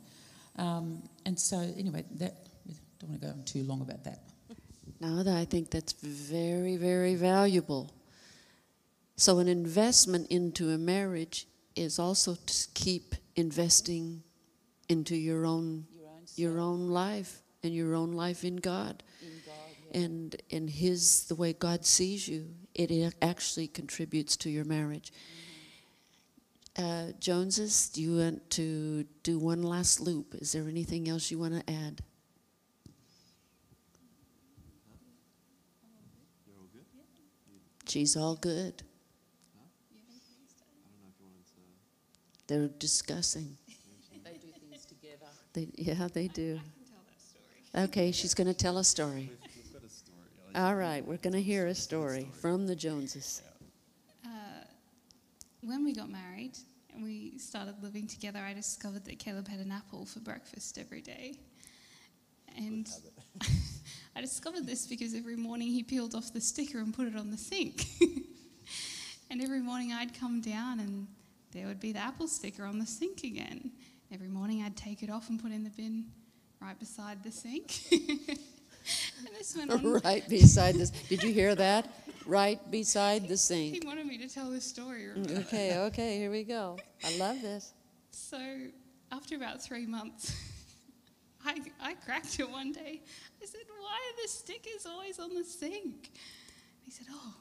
Um, 0.56 1.02
and 1.26 1.38
so, 1.38 1.58
anyway, 1.76 2.04
that 2.12 2.46
don't 2.98 3.10
want 3.10 3.20
to 3.20 3.26
go 3.26 3.32
on 3.32 3.44
too 3.44 3.62
long 3.64 3.80
about 3.80 4.04
that. 4.04 4.20
No, 5.00 5.22
that- 5.22 5.36
I 5.36 5.44
think 5.44 5.70
that's 5.70 5.92
very, 5.92 6.76
very 6.76 7.14
valuable. 7.14 7.92
So, 9.16 9.38
an 9.38 9.48
investment 9.48 10.28
into 10.30 10.70
a 10.70 10.78
marriage 10.78 11.46
is 11.76 11.98
also 11.98 12.34
to 12.34 12.68
keep 12.74 13.14
investing 13.36 14.22
into 14.88 15.16
your 15.16 15.44
own 15.44 15.86
your 16.36 16.58
own 16.58 16.88
life 16.88 17.42
and 17.62 17.74
your 17.74 17.94
own 17.94 18.12
life 18.12 18.44
in 18.44 18.56
God. 18.56 19.02
And 20.00 20.36
in 20.50 20.68
His 20.68 21.24
the 21.24 21.34
way 21.34 21.52
God 21.52 21.84
sees 21.84 22.26
you, 22.28 22.54
it 22.74 23.14
actually 23.22 23.68
contributes 23.68 24.36
to 24.38 24.50
your 24.50 24.64
marriage. 24.64 25.12
Uh, 26.76 27.12
Joneses, 27.20 27.88
do 27.90 28.02
you 28.02 28.16
want 28.16 28.50
to 28.50 29.04
do 29.22 29.38
one 29.38 29.62
last 29.62 30.00
loop? 30.00 30.34
Is 30.34 30.52
there 30.52 30.68
anything 30.68 31.08
else 31.08 31.30
you 31.30 31.38
want 31.38 31.54
to 31.54 31.72
add? 31.72 32.00
She's 37.86 38.16
all 38.16 38.34
good. 38.34 38.82
They're 42.48 42.68
discussing. 42.68 43.56
They 44.24 44.32
do 44.32 44.48
things 44.68 44.84
together. 44.84 45.26
They, 45.52 45.68
yeah, 45.76 46.08
they 46.12 46.26
do. 46.26 46.58
Okay, 47.76 48.10
she's 48.10 48.34
going 48.34 48.48
to 48.48 48.54
tell 48.54 48.78
a 48.78 48.84
story. 48.84 49.30
We've 49.30 49.72
got 49.72 49.84
a 49.84 49.88
story. 49.88 50.18
All 50.56 50.74
right, 50.74 51.06
we're 51.06 51.18
going 51.18 51.34
to 51.34 51.42
hear 51.42 51.66
a 51.68 51.74
story 51.74 52.28
from 52.40 52.66
the 52.66 52.74
Joneses. 52.74 53.42
When 55.64 55.82
we 55.82 55.94
got 55.94 56.10
married 56.10 56.58
and 56.92 57.02
we 57.02 57.38
started 57.38 57.76
living 57.82 58.06
together, 58.06 58.38
I 58.38 58.52
discovered 58.52 59.06
that 59.06 59.18
Caleb 59.18 59.48
had 59.48 59.60
an 59.60 59.72
apple 59.72 60.04
for 60.04 60.20
breakfast 60.20 60.76
every 60.76 61.00
day. 61.00 61.38
And 62.58 62.86
I 64.16 64.20
discovered 64.20 64.66
this 64.66 64.86
because 64.86 65.14
every 65.14 65.36
morning 65.36 65.68
he 65.68 65.82
peeled 65.82 66.14
off 66.14 66.34
the 66.34 66.40
sticker 66.40 66.80
and 66.80 66.92
put 66.92 67.06
it 67.06 67.16
on 67.16 67.30
the 67.30 67.38
sink. 67.38 67.86
and 69.30 69.40
every 69.40 69.60
morning 69.60 69.90
I'd 69.90 70.18
come 70.18 70.42
down 70.42 70.80
and 70.80 71.06
there 71.52 71.66
would 71.66 71.80
be 71.80 71.92
the 71.92 72.00
apple 72.00 72.28
sticker 72.28 72.66
on 72.66 72.78
the 72.78 72.86
sink 72.86 73.24
again. 73.24 73.70
Every 74.12 74.28
morning 74.28 74.62
I'd 74.62 74.76
take 74.76 75.02
it 75.02 75.08
off 75.08 75.30
and 75.30 75.40
put 75.40 75.50
it 75.50 75.54
in 75.54 75.64
the 75.64 75.70
bin 75.70 76.04
right 76.60 76.78
beside 76.78 77.22
the 77.22 77.32
sink. 77.32 77.72
and 77.90 79.28
this 79.38 79.56
went 79.56 79.70
on. 79.70 79.82
Right 80.04 80.28
beside 80.28 80.74
this. 80.74 80.90
Did 80.90 81.22
you 81.22 81.32
hear 81.32 81.54
that? 81.54 81.88
Right 82.26 82.58
beside 82.70 83.28
the 83.28 83.36
sink. 83.36 83.74
He 83.82 83.86
wanted 83.86 84.06
me 84.06 84.18
to 84.18 84.28
tell 84.28 84.50
this 84.50 84.64
story. 84.64 85.02
Mm, 85.02 85.14
remember? 85.26 85.40
Okay, 85.40 85.78
okay, 85.78 86.18
here 86.18 86.30
we 86.30 86.42
go. 86.44 86.78
I 87.04 87.16
love 87.16 87.40
this. 87.42 87.72
So 88.10 88.38
after 89.12 89.36
about 89.36 89.62
three 89.62 89.86
months, 89.86 90.34
I, 91.44 91.60
I 91.82 91.94
cracked 91.94 92.38
it 92.40 92.48
one 92.50 92.72
day. 92.72 93.02
I 93.42 93.46
said, 93.46 93.60
"Why 93.78 93.98
are 94.12 94.22
the 94.22 94.28
stickers 94.28 94.86
always 94.86 95.18
on 95.18 95.34
the 95.34 95.44
sink?" 95.44 96.10
He 96.82 96.90
said, 96.90 97.06
"Oh, 97.10 97.34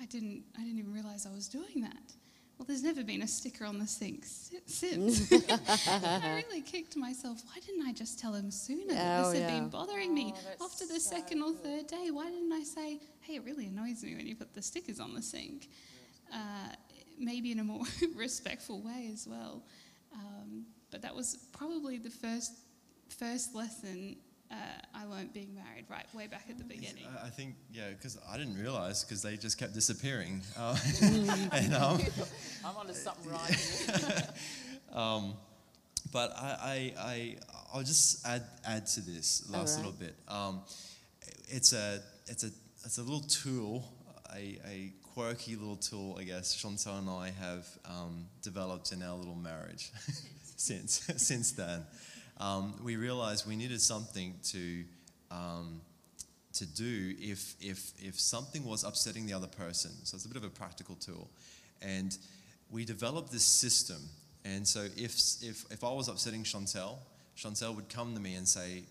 I 0.00 0.06
didn't 0.06 0.42
I 0.58 0.62
didn't 0.62 0.78
even 0.78 0.92
realize 0.92 1.26
I 1.26 1.30
was 1.30 1.46
doing 1.48 1.82
that." 1.82 2.12
Well, 2.58 2.66
there's 2.66 2.82
never 2.82 3.02
been 3.02 3.22
a 3.22 3.28
sticker 3.28 3.64
on 3.64 3.78
the 3.78 3.86
sink 3.86 4.24
since. 4.66 5.32
I 5.88 6.42
really 6.46 6.60
kicked 6.60 6.96
myself. 6.96 7.42
Why 7.46 7.60
didn't 7.64 7.86
I 7.86 7.92
just 7.92 8.18
tell 8.20 8.34
him 8.34 8.50
sooner 8.50 8.92
that 8.94 9.20
Oh, 9.24 9.30
this 9.32 9.40
had 9.40 9.50
yeah. 9.50 9.60
been 9.60 9.68
bothering 9.68 10.14
me? 10.14 10.32
Oh, 10.60 10.66
After 10.66 10.86
the 10.86 11.00
so 11.00 11.16
second 11.16 11.42
or 11.42 11.52
third 11.54 11.88
day, 11.88 12.10
why 12.12 12.26
didn't 12.30 12.52
I 12.52 12.62
say, 12.62 13.00
"Hey, 13.22 13.36
it 13.36 13.44
really 13.44 13.66
annoys 13.66 14.02
me 14.02 14.14
when 14.14 14.26
you 14.26 14.36
put 14.36 14.54
the 14.54 14.62
stickers 14.62 15.00
on 15.00 15.14
the 15.14 15.22
sink"? 15.22 15.68
Uh, 16.32 16.68
maybe 17.18 17.52
in 17.52 17.58
a 17.60 17.64
more 17.64 17.84
respectful 18.16 18.80
way 18.80 19.10
as 19.12 19.26
well. 19.26 19.62
Um, 20.14 20.66
but 20.90 21.02
that 21.02 21.14
was 21.14 21.36
probably 21.52 21.98
the 21.98 22.10
first 22.10 22.52
first 23.08 23.54
lesson 23.54 24.16
uh, 24.50 24.54
I 24.94 25.04
learned 25.06 25.32
being 25.32 25.54
married, 25.54 25.86
right 25.88 26.04
way 26.14 26.26
back 26.26 26.44
at 26.50 26.58
the 26.58 26.64
beginning. 26.64 27.06
I- 27.22 27.26
I 27.26 27.30
think, 27.30 27.54
yeah, 27.72 27.88
because 27.90 28.18
I 28.28 28.36
didn't 28.36 28.58
realize 28.60 29.02
because 29.02 29.22
they 29.22 29.36
just 29.36 29.58
kept 29.58 29.72
disappearing. 29.72 30.42
Um, 30.58 30.76
and, 31.52 31.74
um, 31.74 32.00
I'm 32.64 32.76
onto 32.76 32.92
something 32.92 33.30
right. 33.32 34.28
um, 34.92 35.34
but 36.12 36.32
I, 36.36 36.92
I, 36.96 37.02
I, 37.02 37.36
I'll 37.72 37.82
just 37.82 38.26
add, 38.26 38.42
add 38.66 38.86
to 38.88 39.00
this 39.00 39.48
last 39.48 39.78
All 39.78 39.84
right. 39.84 39.86
little 39.86 39.92
bit. 39.98 40.16
Um, 40.28 40.60
it's 41.48 41.72
a, 41.72 42.00
it's 42.26 42.44
a, 42.44 42.50
it's 42.84 42.98
a 42.98 43.02
little 43.02 43.20
tool, 43.20 43.84
a, 44.34 44.58
a 44.66 44.92
quirky 45.14 45.56
little 45.56 45.76
tool, 45.76 46.16
I 46.18 46.24
guess. 46.24 46.56
Chantel 46.56 46.98
and 46.98 47.08
I 47.08 47.30
have 47.40 47.66
um, 47.84 48.26
developed 48.42 48.92
in 48.92 49.02
our 49.02 49.16
little 49.16 49.36
marriage 49.36 49.90
since, 50.56 51.00
since 51.16 51.52
then. 51.52 51.84
Um, 52.38 52.74
we 52.82 52.96
realized 52.96 53.46
we 53.46 53.56
needed 53.56 53.80
something 53.80 54.34
to, 54.44 54.84
um, 55.30 55.80
to 56.54 56.66
do 56.66 57.14
if, 57.20 57.54
if, 57.60 57.92
if 57.98 58.18
something 58.18 58.64
was 58.64 58.84
upsetting 58.84 59.26
the 59.26 59.34
other 59.34 59.46
person. 59.46 59.92
So 60.04 60.16
it's 60.16 60.24
a 60.24 60.28
bit 60.28 60.36
of 60.36 60.44
a 60.44 60.50
practical 60.50 60.96
tool. 60.96 61.30
And 61.80 62.16
we 62.70 62.84
developed 62.84 63.30
this 63.30 63.44
system. 63.44 63.98
And 64.44 64.66
so 64.66 64.86
if, 64.96 65.14
if, 65.42 65.70
if 65.70 65.84
I 65.84 65.92
was 65.92 66.08
upsetting 66.08 66.42
Chantel, 66.42 66.96
Chantel 67.36 67.76
would 67.76 67.88
come 67.88 68.14
to 68.14 68.20
me 68.20 68.34
and 68.34 68.46
say, 68.46 68.84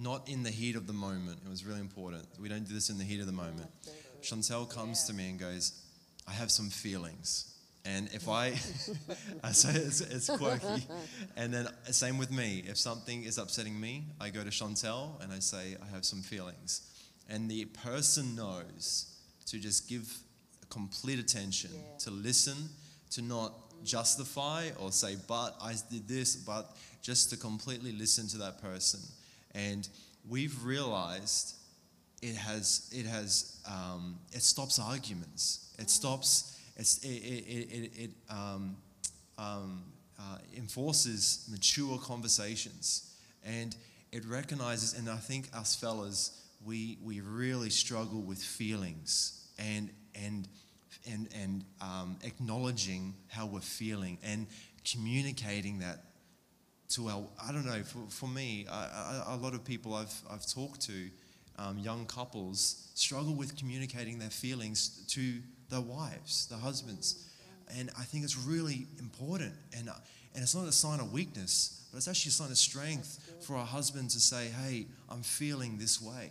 not 0.00 0.28
in 0.28 0.42
the 0.42 0.50
heat 0.50 0.76
of 0.76 0.86
the 0.86 0.92
moment. 0.92 1.38
It 1.44 1.48
was 1.48 1.64
really 1.64 1.80
important. 1.80 2.26
We 2.40 2.48
don't 2.48 2.66
do 2.66 2.74
this 2.74 2.90
in 2.90 2.98
the 2.98 3.04
heat 3.04 3.20
of 3.20 3.26
the 3.26 3.32
moment. 3.32 3.68
Chantel 4.22 4.68
comes 4.68 5.04
to 5.04 5.12
me 5.12 5.30
and 5.30 5.38
goes, 5.38 5.82
I 6.26 6.32
have 6.32 6.50
some 6.50 6.68
feelings. 6.70 7.54
And 7.84 8.08
if 8.12 8.28
I, 8.28 8.48
I 9.44 9.52
say 9.52 9.74
it's, 9.74 10.00
it's 10.00 10.28
quirky. 10.28 10.86
And 11.36 11.52
then 11.52 11.68
same 11.84 12.18
with 12.18 12.30
me. 12.30 12.64
If 12.66 12.76
something 12.76 13.24
is 13.24 13.38
upsetting 13.38 13.78
me, 13.78 14.04
I 14.20 14.30
go 14.30 14.42
to 14.42 14.50
Chantel 14.50 15.22
and 15.22 15.32
I 15.32 15.38
say, 15.38 15.76
I 15.82 15.94
have 15.94 16.04
some 16.04 16.20
feelings. 16.20 16.82
And 17.28 17.50
the 17.50 17.64
person 17.66 18.34
knows 18.34 19.14
to 19.46 19.58
just 19.58 19.88
give 19.88 20.12
complete 20.68 21.18
attention, 21.18 21.70
to 22.00 22.10
listen, 22.10 22.68
to 23.10 23.22
not 23.22 23.52
justify 23.84 24.68
or 24.78 24.92
say, 24.92 25.16
but 25.26 25.56
I 25.60 25.74
did 25.90 26.06
this, 26.06 26.36
but 26.36 26.76
just 27.02 27.30
to 27.30 27.36
completely 27.36 27.92
listen 27.92 28.28
to 28.28 28.38
that 28.38 28.60
person. 28.62 29.00
And 29.54 29.88
we've 30.28 30.64
realized 30.64 31.54
it 32.22 32.36
has 32.36 32.90
it 32.92 33.06
has 33.06 33.60
um, 33.68 34.18
it 34.32 34.42
stops 34.42 34.78
arguments. 34.78 35.74
It 35.78 35.90
stops. 35.90 36.58
It's, 36.76 36.98
it 36.98 37.08
it, 37.08 37.68
it, 37.70 37.92
it 37.96 38.10
um, 38.28 38.76
um, 39.38 39.82
uh, 40.18 40.38
enforces 40.56 41.48
mature 41.50 41.98
conversations, 41.98 43.14
and 43.44 43.74
it 44.12 44.24
recognizes. 44.26 44.94
And 44.98 45.08
I 45.08 45.16
think 45.16 45.48
us 45.54 45.74
fellas, 45.74 46.42
we 46.64 46.98
we 47.02 47.20
really 47.20 47.70
struggle 47.70 48.20
with 48.20 48.42
feelings 48.42 49.46
and 49.58 49.90
and 50.14 50.46
and 51.10 51.28
and 51.34 51.64
um, 51.80 52.18
acknowledging 52.22 53.14
how 53.28 53.46
we're 53.46 53.60
feeling 53.60 54.18
and 54.22 54.46
communicating 54.84 55.78
that 55.78 56.04
to 56.90 57.08
our 57.08 57.24
I 57.42 57.52
don't 57.52 57.66
know 57.66 57.82
for, 57.82 57.98
for 58.08 58.28
me 58.28 58.66
I, 58.70 59.22
I, 59.28 59.34
a 59.34 59.36
lot 59.36 59.54
of 59.54 59.64
people 59.64 59.94
I've 59.94 60.14
I've 60.30 60.46
talked 60.46 60.80
to 60.82 61.10
um, 61.58 61.78
young 61.78 62.06
couples 62.06 62.88
struggle 62.94 63.34
with 63.34 63.56
communicating 63.56 64.18
their 64.18 64.30
feelings 64.30 65.04
to 65.08 65.34
their 65.68 65.80
wives 65.80 66.46
their 66.48 66.58
husbands. 66.58 67.26
And 67.78 67.90
I 67.98 68.02
think 68.02 68.24
it's 68.24 68.36
really 68.36 68.86
important. 68.98 69.52
And 69.76 69.88
and 70.34 70.42
it's 70.42 70.54
not 70.54 70.66
a 70.66 70.72
sign 70.72 71.00
of 71.00 71.12
weakness 71.12 71.76
but 71.90 71.98
it's 71.98 72.08
actually 72.08 72.30
a 72.30 72.32
sign 72.32 72.50
of 72.50 72.58
strength 72.58 73.18
for 73.40 73.56
a 73.56 73.64
husband 73.64 74.10
to 74.10 74.20
say 74.20 74.48
hey 74.64 74.86
I'm 75.08 75.22
feeling 75.22 75.78
this 75.78 76.00
way. 76.00 76.30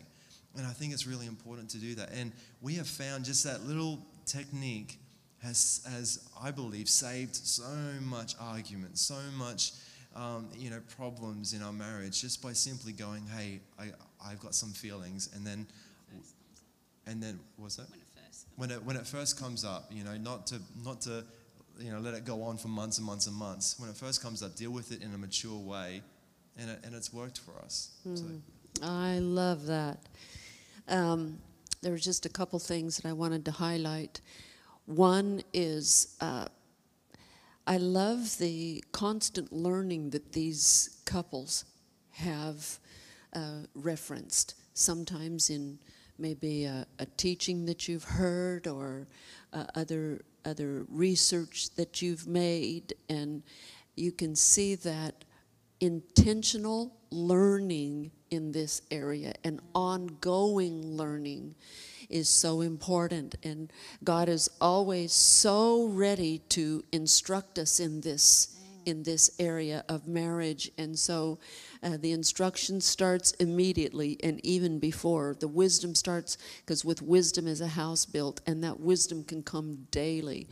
And 0.57 0.65
I 0.65 0.71
think 0.71 0.93
it's 0.93 1.05
really 1.07 1.27
important 1.27 1.69
to 1.71 1.77
do 1.77 1.95
that. 1.95 2.11
And 2.11 2.31
we 2.61 2.73
have 2.75 2.87
found 2.87 3.23
just 3.23 3.43
that 3.43 3.65
little 3.65 3.99
technique 4.25 4.99
has 5.43 5.81
has 5.89 6.27
I 6.41 6.51
believe 6.51 6.89
saved 6.89 7.35
so 7.35 7.63
much 8.01 8.35
argument 8.39 8.97
so 8.97 9.15
much 9.37 9.71
um, 10.19 10.49
you 10.57 10.69
know, 10.69 10.81
problems 10.97 11.53
in 11.53 11.61
our 11.63 11.71
marriage 11.71 12.21
just 12.21 12.41
by 12.43 12.51
simply 12.51 12.91
going, 12.91 13.25
"Hey, 13.27 13.61
I, 13.79 13.91
I've 14.23 14.39
got 14.39 14.53
some 14.53 14.71
feelings," 14.71 15.29
and 15.33 15.47
then, 15.47 15.65
and 17.07 17.23
then 17.23 17.39
what's 17.55 17.77
that? 17.77 17.89
When 17.89 17.99
it 17.99 18.07
first. 18.15 18.47
When 18.57 18.71
it 18.71 18.83
when 18.83 18.95
it 18.97 19.07
first 19.07 19.39
comes 19.39 19.63
up, 19.63 19.89
you 19.91 20.03
know, 20.03 20.17
not 20.17 20.45
to 20.47 20.59
not 20.83 21.01
to, 21.01 21.23
you 21.79 21.91
know, 21.91 21.99
let 21.99 22.13
it 22.15 22.25
go 22.25 22.43
on 22.43 22.57
for 22.57 22.67
months 22.67 22.97
and 22.97 23.07
months 23.07 23.27
and 23.27 23.35
months. 23.35 23.79
When 23.79 23.89
it 23.89 23.95
first 23.95 24.21
comes 24.21 24.43
up, 24.43 24.55
deal 24.55 24.71
with 24.71 24.91
it 24.91 25.01
in 25.01 25.13
a 25.13 25.17
mature 25.17 25.57
way, 25.57 26.01
and 26.57 26.69
it, 26.69 26.79
and 26.83 26.93
it's 26.93 27.13
worked 27.13 27.39
for 27.39 27.53
us. 27.63 27.91
So, 28.13 28.25
I 28.83 29.19
love 29.19 29.67
that. 29.67 29.99
Um, 30.89 31.39
there 31.81 31.93
were 31.93 31.97
just 31.97 32.25
a 32.25 32.29
couple 32.29 32.59
things 32.59 32.97
that 32.97 33.07
I 33.07 33.13
wanted 33.13 33.45
to 33.45 33.51
highlight. 33.51 34.19
One 34.85 35.43
is 35.53 36.17
uh, 36.19 36.47
I 37.69 37.77
love 37.77 38.39
the 38.39 38.83
constant 38.91 39.53
learning 39.53 40.09
that 40.09 40.31
these 40.31 41.01
couples 41.05 41.65
have 42.13 42.79
uh, 43.31 43.59
referenced, 43.75 44.55
sometimes 44.73 45.51
in 45.51 45.77
maybe 46.17 46.65
a, 46.65 46.87
a, 46.97 47.05
teaching 47.05 47.67
that 47.67 47.87
you've 47.87 48.05
heard 48.05 48.65
or 48.65 49.07
uh, 49.53 49.65
other 49.75 50.21
other 50.45 50.87
research 50.89 51.69
that 51.75 52.01
you've 52.01 52.25
made, 52.25 52.95
and 53.07 53.43
you 53.95 54.11
can 54.13 54.35
see 54.35 54.73
that 54.73 55.23
intentional 55.79 56.97
learning 57.11 58.09
in 58.31 58.51
this 58.51 58.81
area 58.89 59.33
and 59.43 59.59
ongoing 59.75 60.97
learning 60.97 61.53
is 62.09 62.27
so 62.29 62.61
important. 62.61 63.35
And 63.43 63.71
God 64.03 64.29
is 64.29 64.49
always 64.59 65.13
so 65.13 65.85
ready 65.87 66.39
to 66.49 66.83
instruct 66.91 67.59
us 67.59 67.79
in 67.79 68.01
this 68.01 68.55
in 68.85 69.03
this 69.03 69.29
area 69.39 69.83
of 69.87 70.07
marriage. 70.07 70.71
And 70.77 70.97
so 70.97 71.39
uh, 71.83 71.97
the 71.97 72.11
instruction 72.11 72.81
starts 72.81 73.31
immediately 73.33 74.17
and 74.23 74.43
even 74.43 74.79
before. 74.79 75.35
The 75.39 75.47
wisdom 75.47 75.95
starts 75.95 76.37
because 76.65 76.83
with 76.83 77.01
wisdom 77.01 77.47
is 77.47 77.61
a 77.61 77.67
house 77.67 78.05
built, 78.05 78.41
and 78.47 78.63
that 78.63 78.79
wisdom 78.79 79.23
can 79.23 79.43
come 79.43 79.87
daily. 79.91 80.49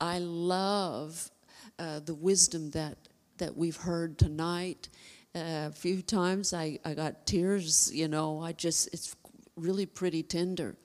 I 0.00 0.18
love 0.18 1.30
uh, 1.78 2.00
the 2.00 2.14
wisdom 2.14 2.70
that, 2.70 2.96
that 3.38 3.56
we've 3.56 3.76
heard 3.76 4.18
tonight. 4.18 4.88
Uh, 5.34 5.68
a 5.68 5.72
few 5.72 6.02
times 6.02 6.52
I, 6.52 6.78
I 6.84 6.94
got 6.94 7.26
tears, 7.26 7.90
you 7.92 8.08
know, 8.08 8.40
I 8.42 8.52
just, 8.52 8.92
it's 8.92 9.14
really 9.56 9.86
pretty 9.86 10.22
tender 10.22 10.76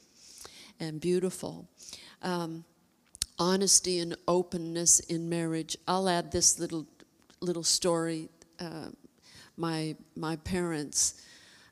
and 0.82 1.00
beautiful. 1.00 1.70
Um, 2.24 2.66
honesty 3.40 4.00
and 4.00 4.16
openness 4.28 5.00
in 5.00 5.30
marriage. 5.30 5.78
I'll 5.88 6.10
add 6.10 6.32
this 6.32 6.60
little 6.60 6.86
little 7.40 7.64
story. 7.64 8.28
Uh, 8.60 8.90
my 9.56 9.96
my 10.16 10.36
parents, 10.38 11.22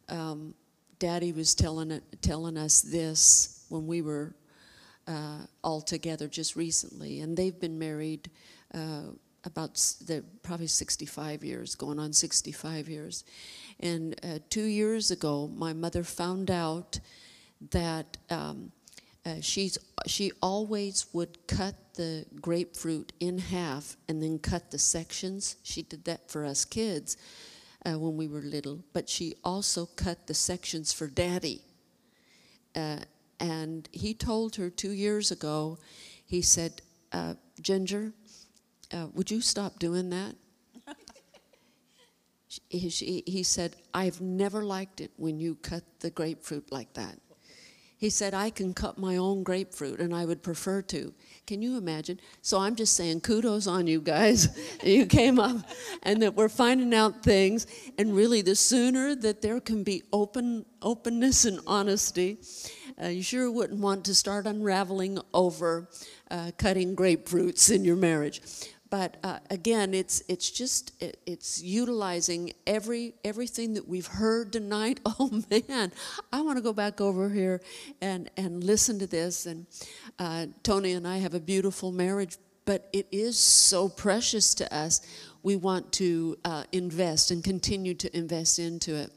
um, 0.08 0.54
Daddy 1.00 1.34
was 1.34 1.56
telling 1.56 2.00
telling 2.22 2.56
us 2.56 2.82
this 2.82 3.66
when 3.70 3.88
we 3.88 4.02
were 4.02 4.36
uh, 5.08 5.40
all 5.64 5.82
together 5.82 6.28
just 6.28 6.56
recently, 6.56 7.20
and 7.20 7.36
they've 7.36 7.60
been 7.60 7.78
married. 7.78 8.30
Uh, 8.74 9.12
about 9.46 9.76
the 10.06 10.22
probably 10.44 10.68
65 10.68 11.46
years, 11.46 11.74
going 11.74 11.98
on 11.98 12.12
65 12.12 12.90
years. 12.90 13.24
And 13.80 14.20
uh, 14.22 14.40
two 14.50 14.66
years 14.66 15.12
ago, 15.12 15.50
my 15.56 15.72
mother 15.72 16.04
found 16.04 16.52
out 16.52 17.00
that 17.72 18.18
um, 18.30 18.74
uh, 19.30 19.42
she's, 19.42 19.78
she 20.08 20.32
always 20.42 21.06
would 21.14 21.46
cut 21.48 21.76
the 21.94 22.26
grapefruit 22.42 23.14
in 23.20 23.38
half 23.38 23.96
and 24.08 24.24
then 24.24 24.40
cut 24.40 24.72
the 24.72 24.80
sections. 24.80 25.58
She 25.64 25.84
did 25.84 26.06
that 26.06 26.32
for 26.32 26.46
us 26.46 26.66
kids 26.66 27.18
uh, 27.86 28.00
when 28.00 28.18
we 28.18 28.28
were 28.28 28.42
little, 28.42 28.84
but 28.94 29.08
she 29.08 29.36
also 29.44 29.86
cut 29.86 30.28
the 30.28 30.34
sections 30.34 30.92
for 30.92 31.08
daddy. 31.08 31.62
Uh, 32.76 33.00
and 33.40 33.88
he 33.92 34.14
told 34.14 34.56
her 34.56 34.70
two 34.70 34.92
years 34.92 35.32
ago, 35.32 35.78
he 36.26 36.42
said, 36.42 36.82
uh, 37.12 37.36
Ginger, 37.62 38.14
uh, 38.92 39.08
would 39.14 39.30
you 39.30 39.42
stop 39.42 39.80
doing 39.80 40.10
that? 40.10 40.36
he, 42.70 42.90
she, 42.90 43.24
he 43.28 43.44
said, 43.44 43.76
I've 43.94 44.22
never 44.22 44.64
liked 44.64 45.02
it 45.02 45.12
when 45.18 45.40
you 45.40 45.56
cut 45.56 45.84
the 46.00 46.10
grapefruit 46.10 46.72
like 46.72 46.94
that. 46.94 47.20
He 48.00 48.10
said, 48.10 48.34
I 48.34 48.50
can 48.50 48.74
cut 48.74 48.98
my 48.98 49.18
own 49.18 49.44
grapefruit 49.44 50.00
and 50.00 50.16
I 50.16 50.24
would 50.24 50.42
prefer 50.42 50.82
to. 50.84 51.14
Can 51.46 51.62
you 51.62 51.78
imagine? 51.78 52.22
So 52.42 52.58
I'm 52.58 52.76
just 52.76 52.96
saying, 52.96 53.20
kudos 53.20 53.68
on 53.68 53.88
you 53.88 54.00
guys. 54.00 54.58
you 54.84 55.06
came 55.06 55.38
up 55.38 55.58
and 56.04 56.22
that 56.22 56.34
we're 56.34 56.48
finding 56.48 56.94
out 56.94 57.24
things. 57.24 57.68
And 57.98 58.16
really, 58.16 58.42
the 58.42 58.56
sooner 58.56 59.16
that 59.16 59.42
there 59.42 59.60
can 59.60 59.84
be 59.84 60.04
open 60.14 60.66
openness 60.82 61.44
and 61.44 61.60
honesty, 61.68 62.38
uh, 63.04 63.08
you 63.08 63.22
sure 63.22 63.52
wouldn't 63.52 63.82
want 63.82 64.06
to 64.06 64.16
start 64.16 64.48
unraveling 64.48 65.20
over 65.34 65.90
uh, 66.32 66.52
cutting 66.58 66.96
grapefruits 66.96 67.70
in 67.70 67.84
your 67.84 67.98
marriage 67.98 68.42
but 68.90 69.18
uh, 69.24 69.40
again, 69.52 69.94
it's 69.94 70.24
it's 70.28 70.50
just 70.50 70.94
it, 71.02 71.20
it's 71.26 71.62
utilizing 71.62 72.54
every 72.66 73.14
everything 73.24 73.74
that 73.76 73.88
we've 73.88 74.08
heard 74.08 74.52
tonight. 74.52 75.00
Oh 75.22 75.42
man, 75.50 75.92
I 76.32 76.42
want 76.42 76.58
to 76.58 76.62
go 76.62 76.72
back 76.72 77.02
over 77.02 77.30
here 77.30 77.62
and 78.00 78.30
and 78.38 78.64
listen 78.64 79.00
to 79.00 79.08
this. 79.08 79.46
And 79.46 79.66
uh, 80.18 80.48
Tony 80.64 80.94
and 80.94 81.08
I 81.08 81.18
have 81.18 81.34
a 81.34 81.40
beautiful 81.40 81.92
marriage, 81.92 82.38
but 82.66 82.90
it 82.94 83.08
is 83.12 83.38
so 83.38 83.90
precious 83.90 84.54
to 84.56 84.74
us. 84.74 85.02
We 85.44 85.56
want 85.56 85.92
to 85.94 86.38
uh, 86.46 86.64
invest 86.72 87.32
and 87.32 87.44
continue 87.44 87.94
to 87.96 88.18
invest 88.18 88.60
into 88.60 88.96
it. 88.96 89.12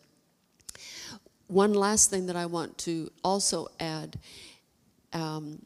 One 1.47 1.73
last 1.73 2.11
thing 2.11 2.27
that 2.27 2.37
I 2.37 2.47
want 2.47 2.79
to 2.79 3.11
also 3.23 3.69
add. 3.79 4.19
Um, 5.13 5.65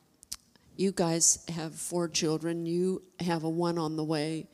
you 0.77 0.93
guys 0.93 1.45
have 1.49 1.75
four 1.75 2.09
children, 2.09 2.67
you 2.67 3.03
have 3.21 3.45
a 3.45 3.49
one 3.49 3.79
on 3.79 3.97
the 3.97 4.05
way. 4.05 4.49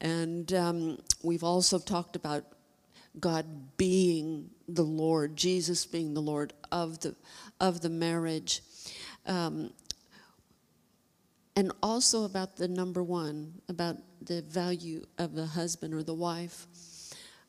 And 0.00 0.52
um, 0.52 0.98
we've 1.22 1.44
also 1.44 1.78
talked 1.78 2.16
about 2.16 2.44
God 3.18 3.76
being 3.76 4.50
the 4.68 4.82
Lord, 4.82 5.36
Jesus 5.36 5.84
being 5.86 6.14
the 6.14 6.22
Lord 6.22 6.52
of 6.70 7.00
the, 7.00 7.14
of 7.60 7.80
the 7.80 7.90
marriage. 7.90 8.62
Um, 9.26 9.72
and 11.56 11.72
also 11.82 12.24
about 12.24 12.56
the 12.56 12.68
number 12.68 13.02
one, 13.02 13.60
about 13.68 13.96
the 14.22 14.42
value 14.42 15.04
of 15.18 15.34
the 15.34 15.46
husband 15.46 15.92
or 15.92 16.02
the 16.02 16.14
wife. 16.14 16.66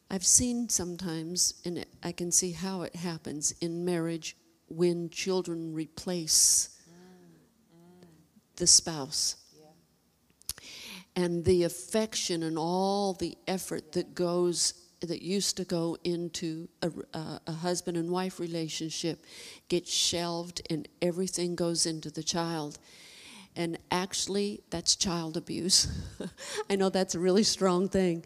I've 0.10 0.26
seen 0.26 0.68
sometimes, 0.68 1.54
and 1.64 1.86
I 2.04 2.12
can 2.12 2.32
see 2.32 2.52
how 2.52 2.82
it 2.82 2.96
happens 2.96 3.54
in 3.62 3.86
marriage 3.86 4.36
when 4.68 5.10
children 5.10 5.74
replace 5.74 6.81
the 8.56 8.68
spouse. 8.68 9.36
And 11.16 11.44
the 11.44 11.64
affection 11.64 12.44
and 12.44 12.58
all 12.58 13.14
the 13.14 13.38
effort 13.48 13.92
that 13.94 14.16
goes 14.16 14.74
that 15.02 15.22
used 15.22 15.58
to 15.58 15.66
go 15.66 15.98
into 16.04 16.70
a, 16.84 16.92
a, 17.48 17.52
husband 17.52 17.98
and 17.98 18.12
wife 18.12 18.40
relationship 18.40 19.26
gets 19.68 19.92
shelved 19.92 20.62
and 20.70 20.88
everything 21.02 21.56
goes 21.56 21.88
into 21.88 22.12
the 22.12 22.22
child. 22.22 22.78
And 23.56 23.80
actually, 23.90 24.62
that's 24.70 24.96
child 24.96 25.38
abuse. 25.38 25.88
I 26.70 26.76
know 26.76 26.90
that's 26.90 27.16
a 27.16 27.20
really 27.20 27.44
strong 27.44 27.90
thing, 27.90 28.24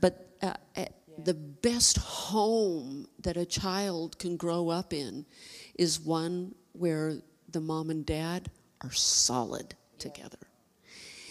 but 0.00 0.34
uh, 0.42 0.54
yeah. 0.76 0.88
the 1.22 1.34
best 1.34 1.98
home 1.98 3.06
that 3.20 3.36
a 3.36 3.44
child 3.44 4.18
can 4.18 4.36
grow 4.36 4.70
up 4.70 4.92
in 4.92 5.26
is 5.74 6.00
one 6.00 6.54
where 6.72 7.18
the 7.50 7.60
mom 7.60 7.90
and 7.90 8.04
dad 8.04 8.50
are 8.84 8.92
solid 8.92 9.74
together. 9.98 10.38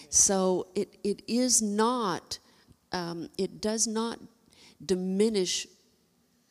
So 0.10 0.68
it, 0.76 0.98
it 1.04 1.24
is 1.28 1.62
not, 1.62 2.40
um, 2.92 3.30
it 3.38 3.62
does 3.62 3.88
not 3.88 4.20
diminish 4.86 5.68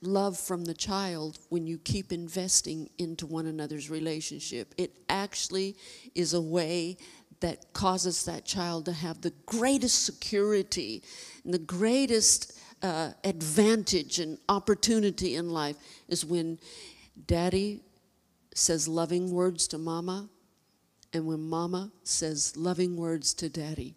love 0.00 0.36
from 0.38 0.64
the 0.64 0.74
child 0.74 1.38
when 1.48 1.66
you 1.66 1.78
keep 1.78 2.12
investing 2.12 2.90
into 2.98 3.26
one 3.26 3.46
another's 3.46 3.88
relationship. 3.88 4.74
It 4.76 4.92
actually 5.08 5.76
is 6.14 6.34
a 6.34 6.40
way 6.40 6.96
that 7.40 7.72
causes 7.72 8.24
that 8.24 8.44
child 8.44 8.84
to 8.86 8.92
have 8.92 9.20
the 9.20 9.32
greatest 9.46 10.04
security 10.04 11.02
and 11.44 11.52
the 11.52 11.58
greatest 11.58 12.58
uh, 12.82 13.10
advantage 13.24 14.18
and 14.18 14.38
opportunity 14.48 15.36
in 15.36 15.50
life 15.50 15.76
is 16.08 16.24
when 16.24 16.58
daddy 17.26 17.80
says 18.54 18.88
loving 18.88 19.30
words 19.30 19.68
to 19.68 19.78
mama 19.78 20.28
and 21.12 21.26
when 21.26 21.40
mama 21.40 21.90
says 22.04 22.56
loving 22.56 22.96
words 22.96 23.34
to 23.34 23.48
daddy 23.48 23.94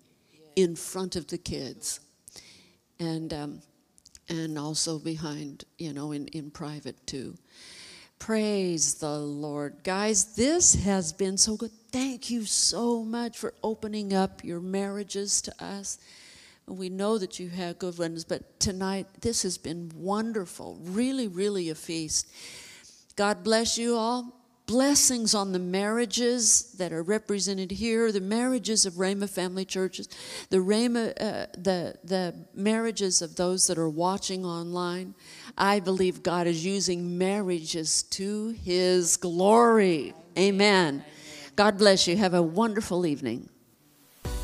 in 0.55 0.75
front 0.75 1.15
of 1.15 1.27
the 1.27 1.37
kids 1.37 1.99
and 2.99 3.33
um, 3.33 3.61
and 4.29 4.57
also 4.57 4.97
behind 4.99 5.65
you 5.77 5.93
know 5.93 6.11
in, 6.11 6.27
in 6.27 6.51
private 6.51 6.95
too. 7.05 7.35
Praise 8.17 8.95
the 8.95 9.17
lord. 9.19 9.83
Guys 9.83 10.35
this 10.35 10.75
has 10.75 11.13
been 11.13 11.37
so 11.37 11.55
good. 11.55 11.71
Thank 11.91 12.29
you 12.29 12.45
so 12.45 13.03
much 13.03 13.37
for 13.37 13.53
opening 13.63 14.13
up 14.13 14.43
your 14.43 14.59
marriages 14.59 15.41
to 15.41 15.63
us. 15.63 15.97
We 16.67 16.89
know 16.89 17.19
that 17.19 17.39
you 17.39 17.49
have 17.49 17.79
good 17.79 17.97
ones 17.97 18.23
but 18.23 18.59
tonight 18.59 19.07
this 19.21 19.43
has 19.43 19.57
been 19.57 19.91
wonderful. 19.95 20.79
Really 20.81 21.27
really 21.27 21.69
a 21.69 21.75
feast. 21.75 22.27
God 23.15 23.43
bless 23.43 23.77
you 23.77 23.95
all 23.95 24.33
blessings 24.65 25.35
on 25.35 25.51
the 25.51 25.59
marriages 25.59 26.73
that 26.77 26.91
are 26.91 27.03
represented 27.03 27.71
here, 27.71 28.11
the 28.11 28.19
marriages 28.19 28.85
of 28.85 28.93
Rhema 28.93 29.29
family 29.29 29.65
churches, 29.65 30.09
the 30.49 30.57
Rhema, 30.57 31.09
uh, 31.19 31.47
the 31.57 31.95
the 32.03 32.35
marriages 32.53 33.21
of 33.21 33.35
those 33.35 33.67
that 33.67 33.77
are 33.77 33.89
watching 33.89 34.45
online. 34.45 35.15
I 35.57 35.79
believe 35.79 36.23
God 36.23 36.47
is 36.47 36.65
using 36.65 37.17
marriages 37.17 38.03
to 38.03 38.49
His 38.63 39.17
glory. 39.17 40.13
Amen. 40.37 40.95
Amen. 40.95 41.05
God 41.55 41.77
bless 41.77 42.07
you. 42.07 42.17
Have 42.17 42.33
a 42.33 42.41
wonderful 42.41 43.05
evening. 43.05 43.49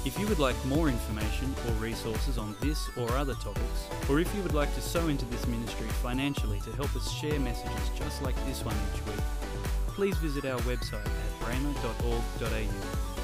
If 0.03 0.17
you 0.17 0.26
would 0.28 0.39
like 0.39 0.55
more 0.65 0.89
information 0.89 1.53
or 1.67 1.74
resources 1.74 2.39
on 2.39 2.55
this 2.59 2.89
or 2.97 3.11
other 3.11 3.36
topics, 3.36 3.88
or 4.09 4.19
if 4.19 4.34
you 4.34 4.41
would 4.41 4.53
like 4.53 4.74
to 4.74 4.82
sow 4.82 5.07
into 5.09 5.26
this 5.26 5.45
ministry 5.45 5.88
financially 6.01 6.59
to 6.61 6.72
help 6.72 6.95
us 6.95 7.11
share 7.11 7.39
messages 7.39 7.89
just 7.95 8.22
like 8.24 8.36
this 8.47 8.65
one 8.65 8.76
each 8.95 9.05
week, 9.05 9.24
please 9.96 10.18
visit 10.18 10.46
our 10.46 10.60
website 10.62 11.06
at 11.06 11.48
rhema.org.au 11.48 13.20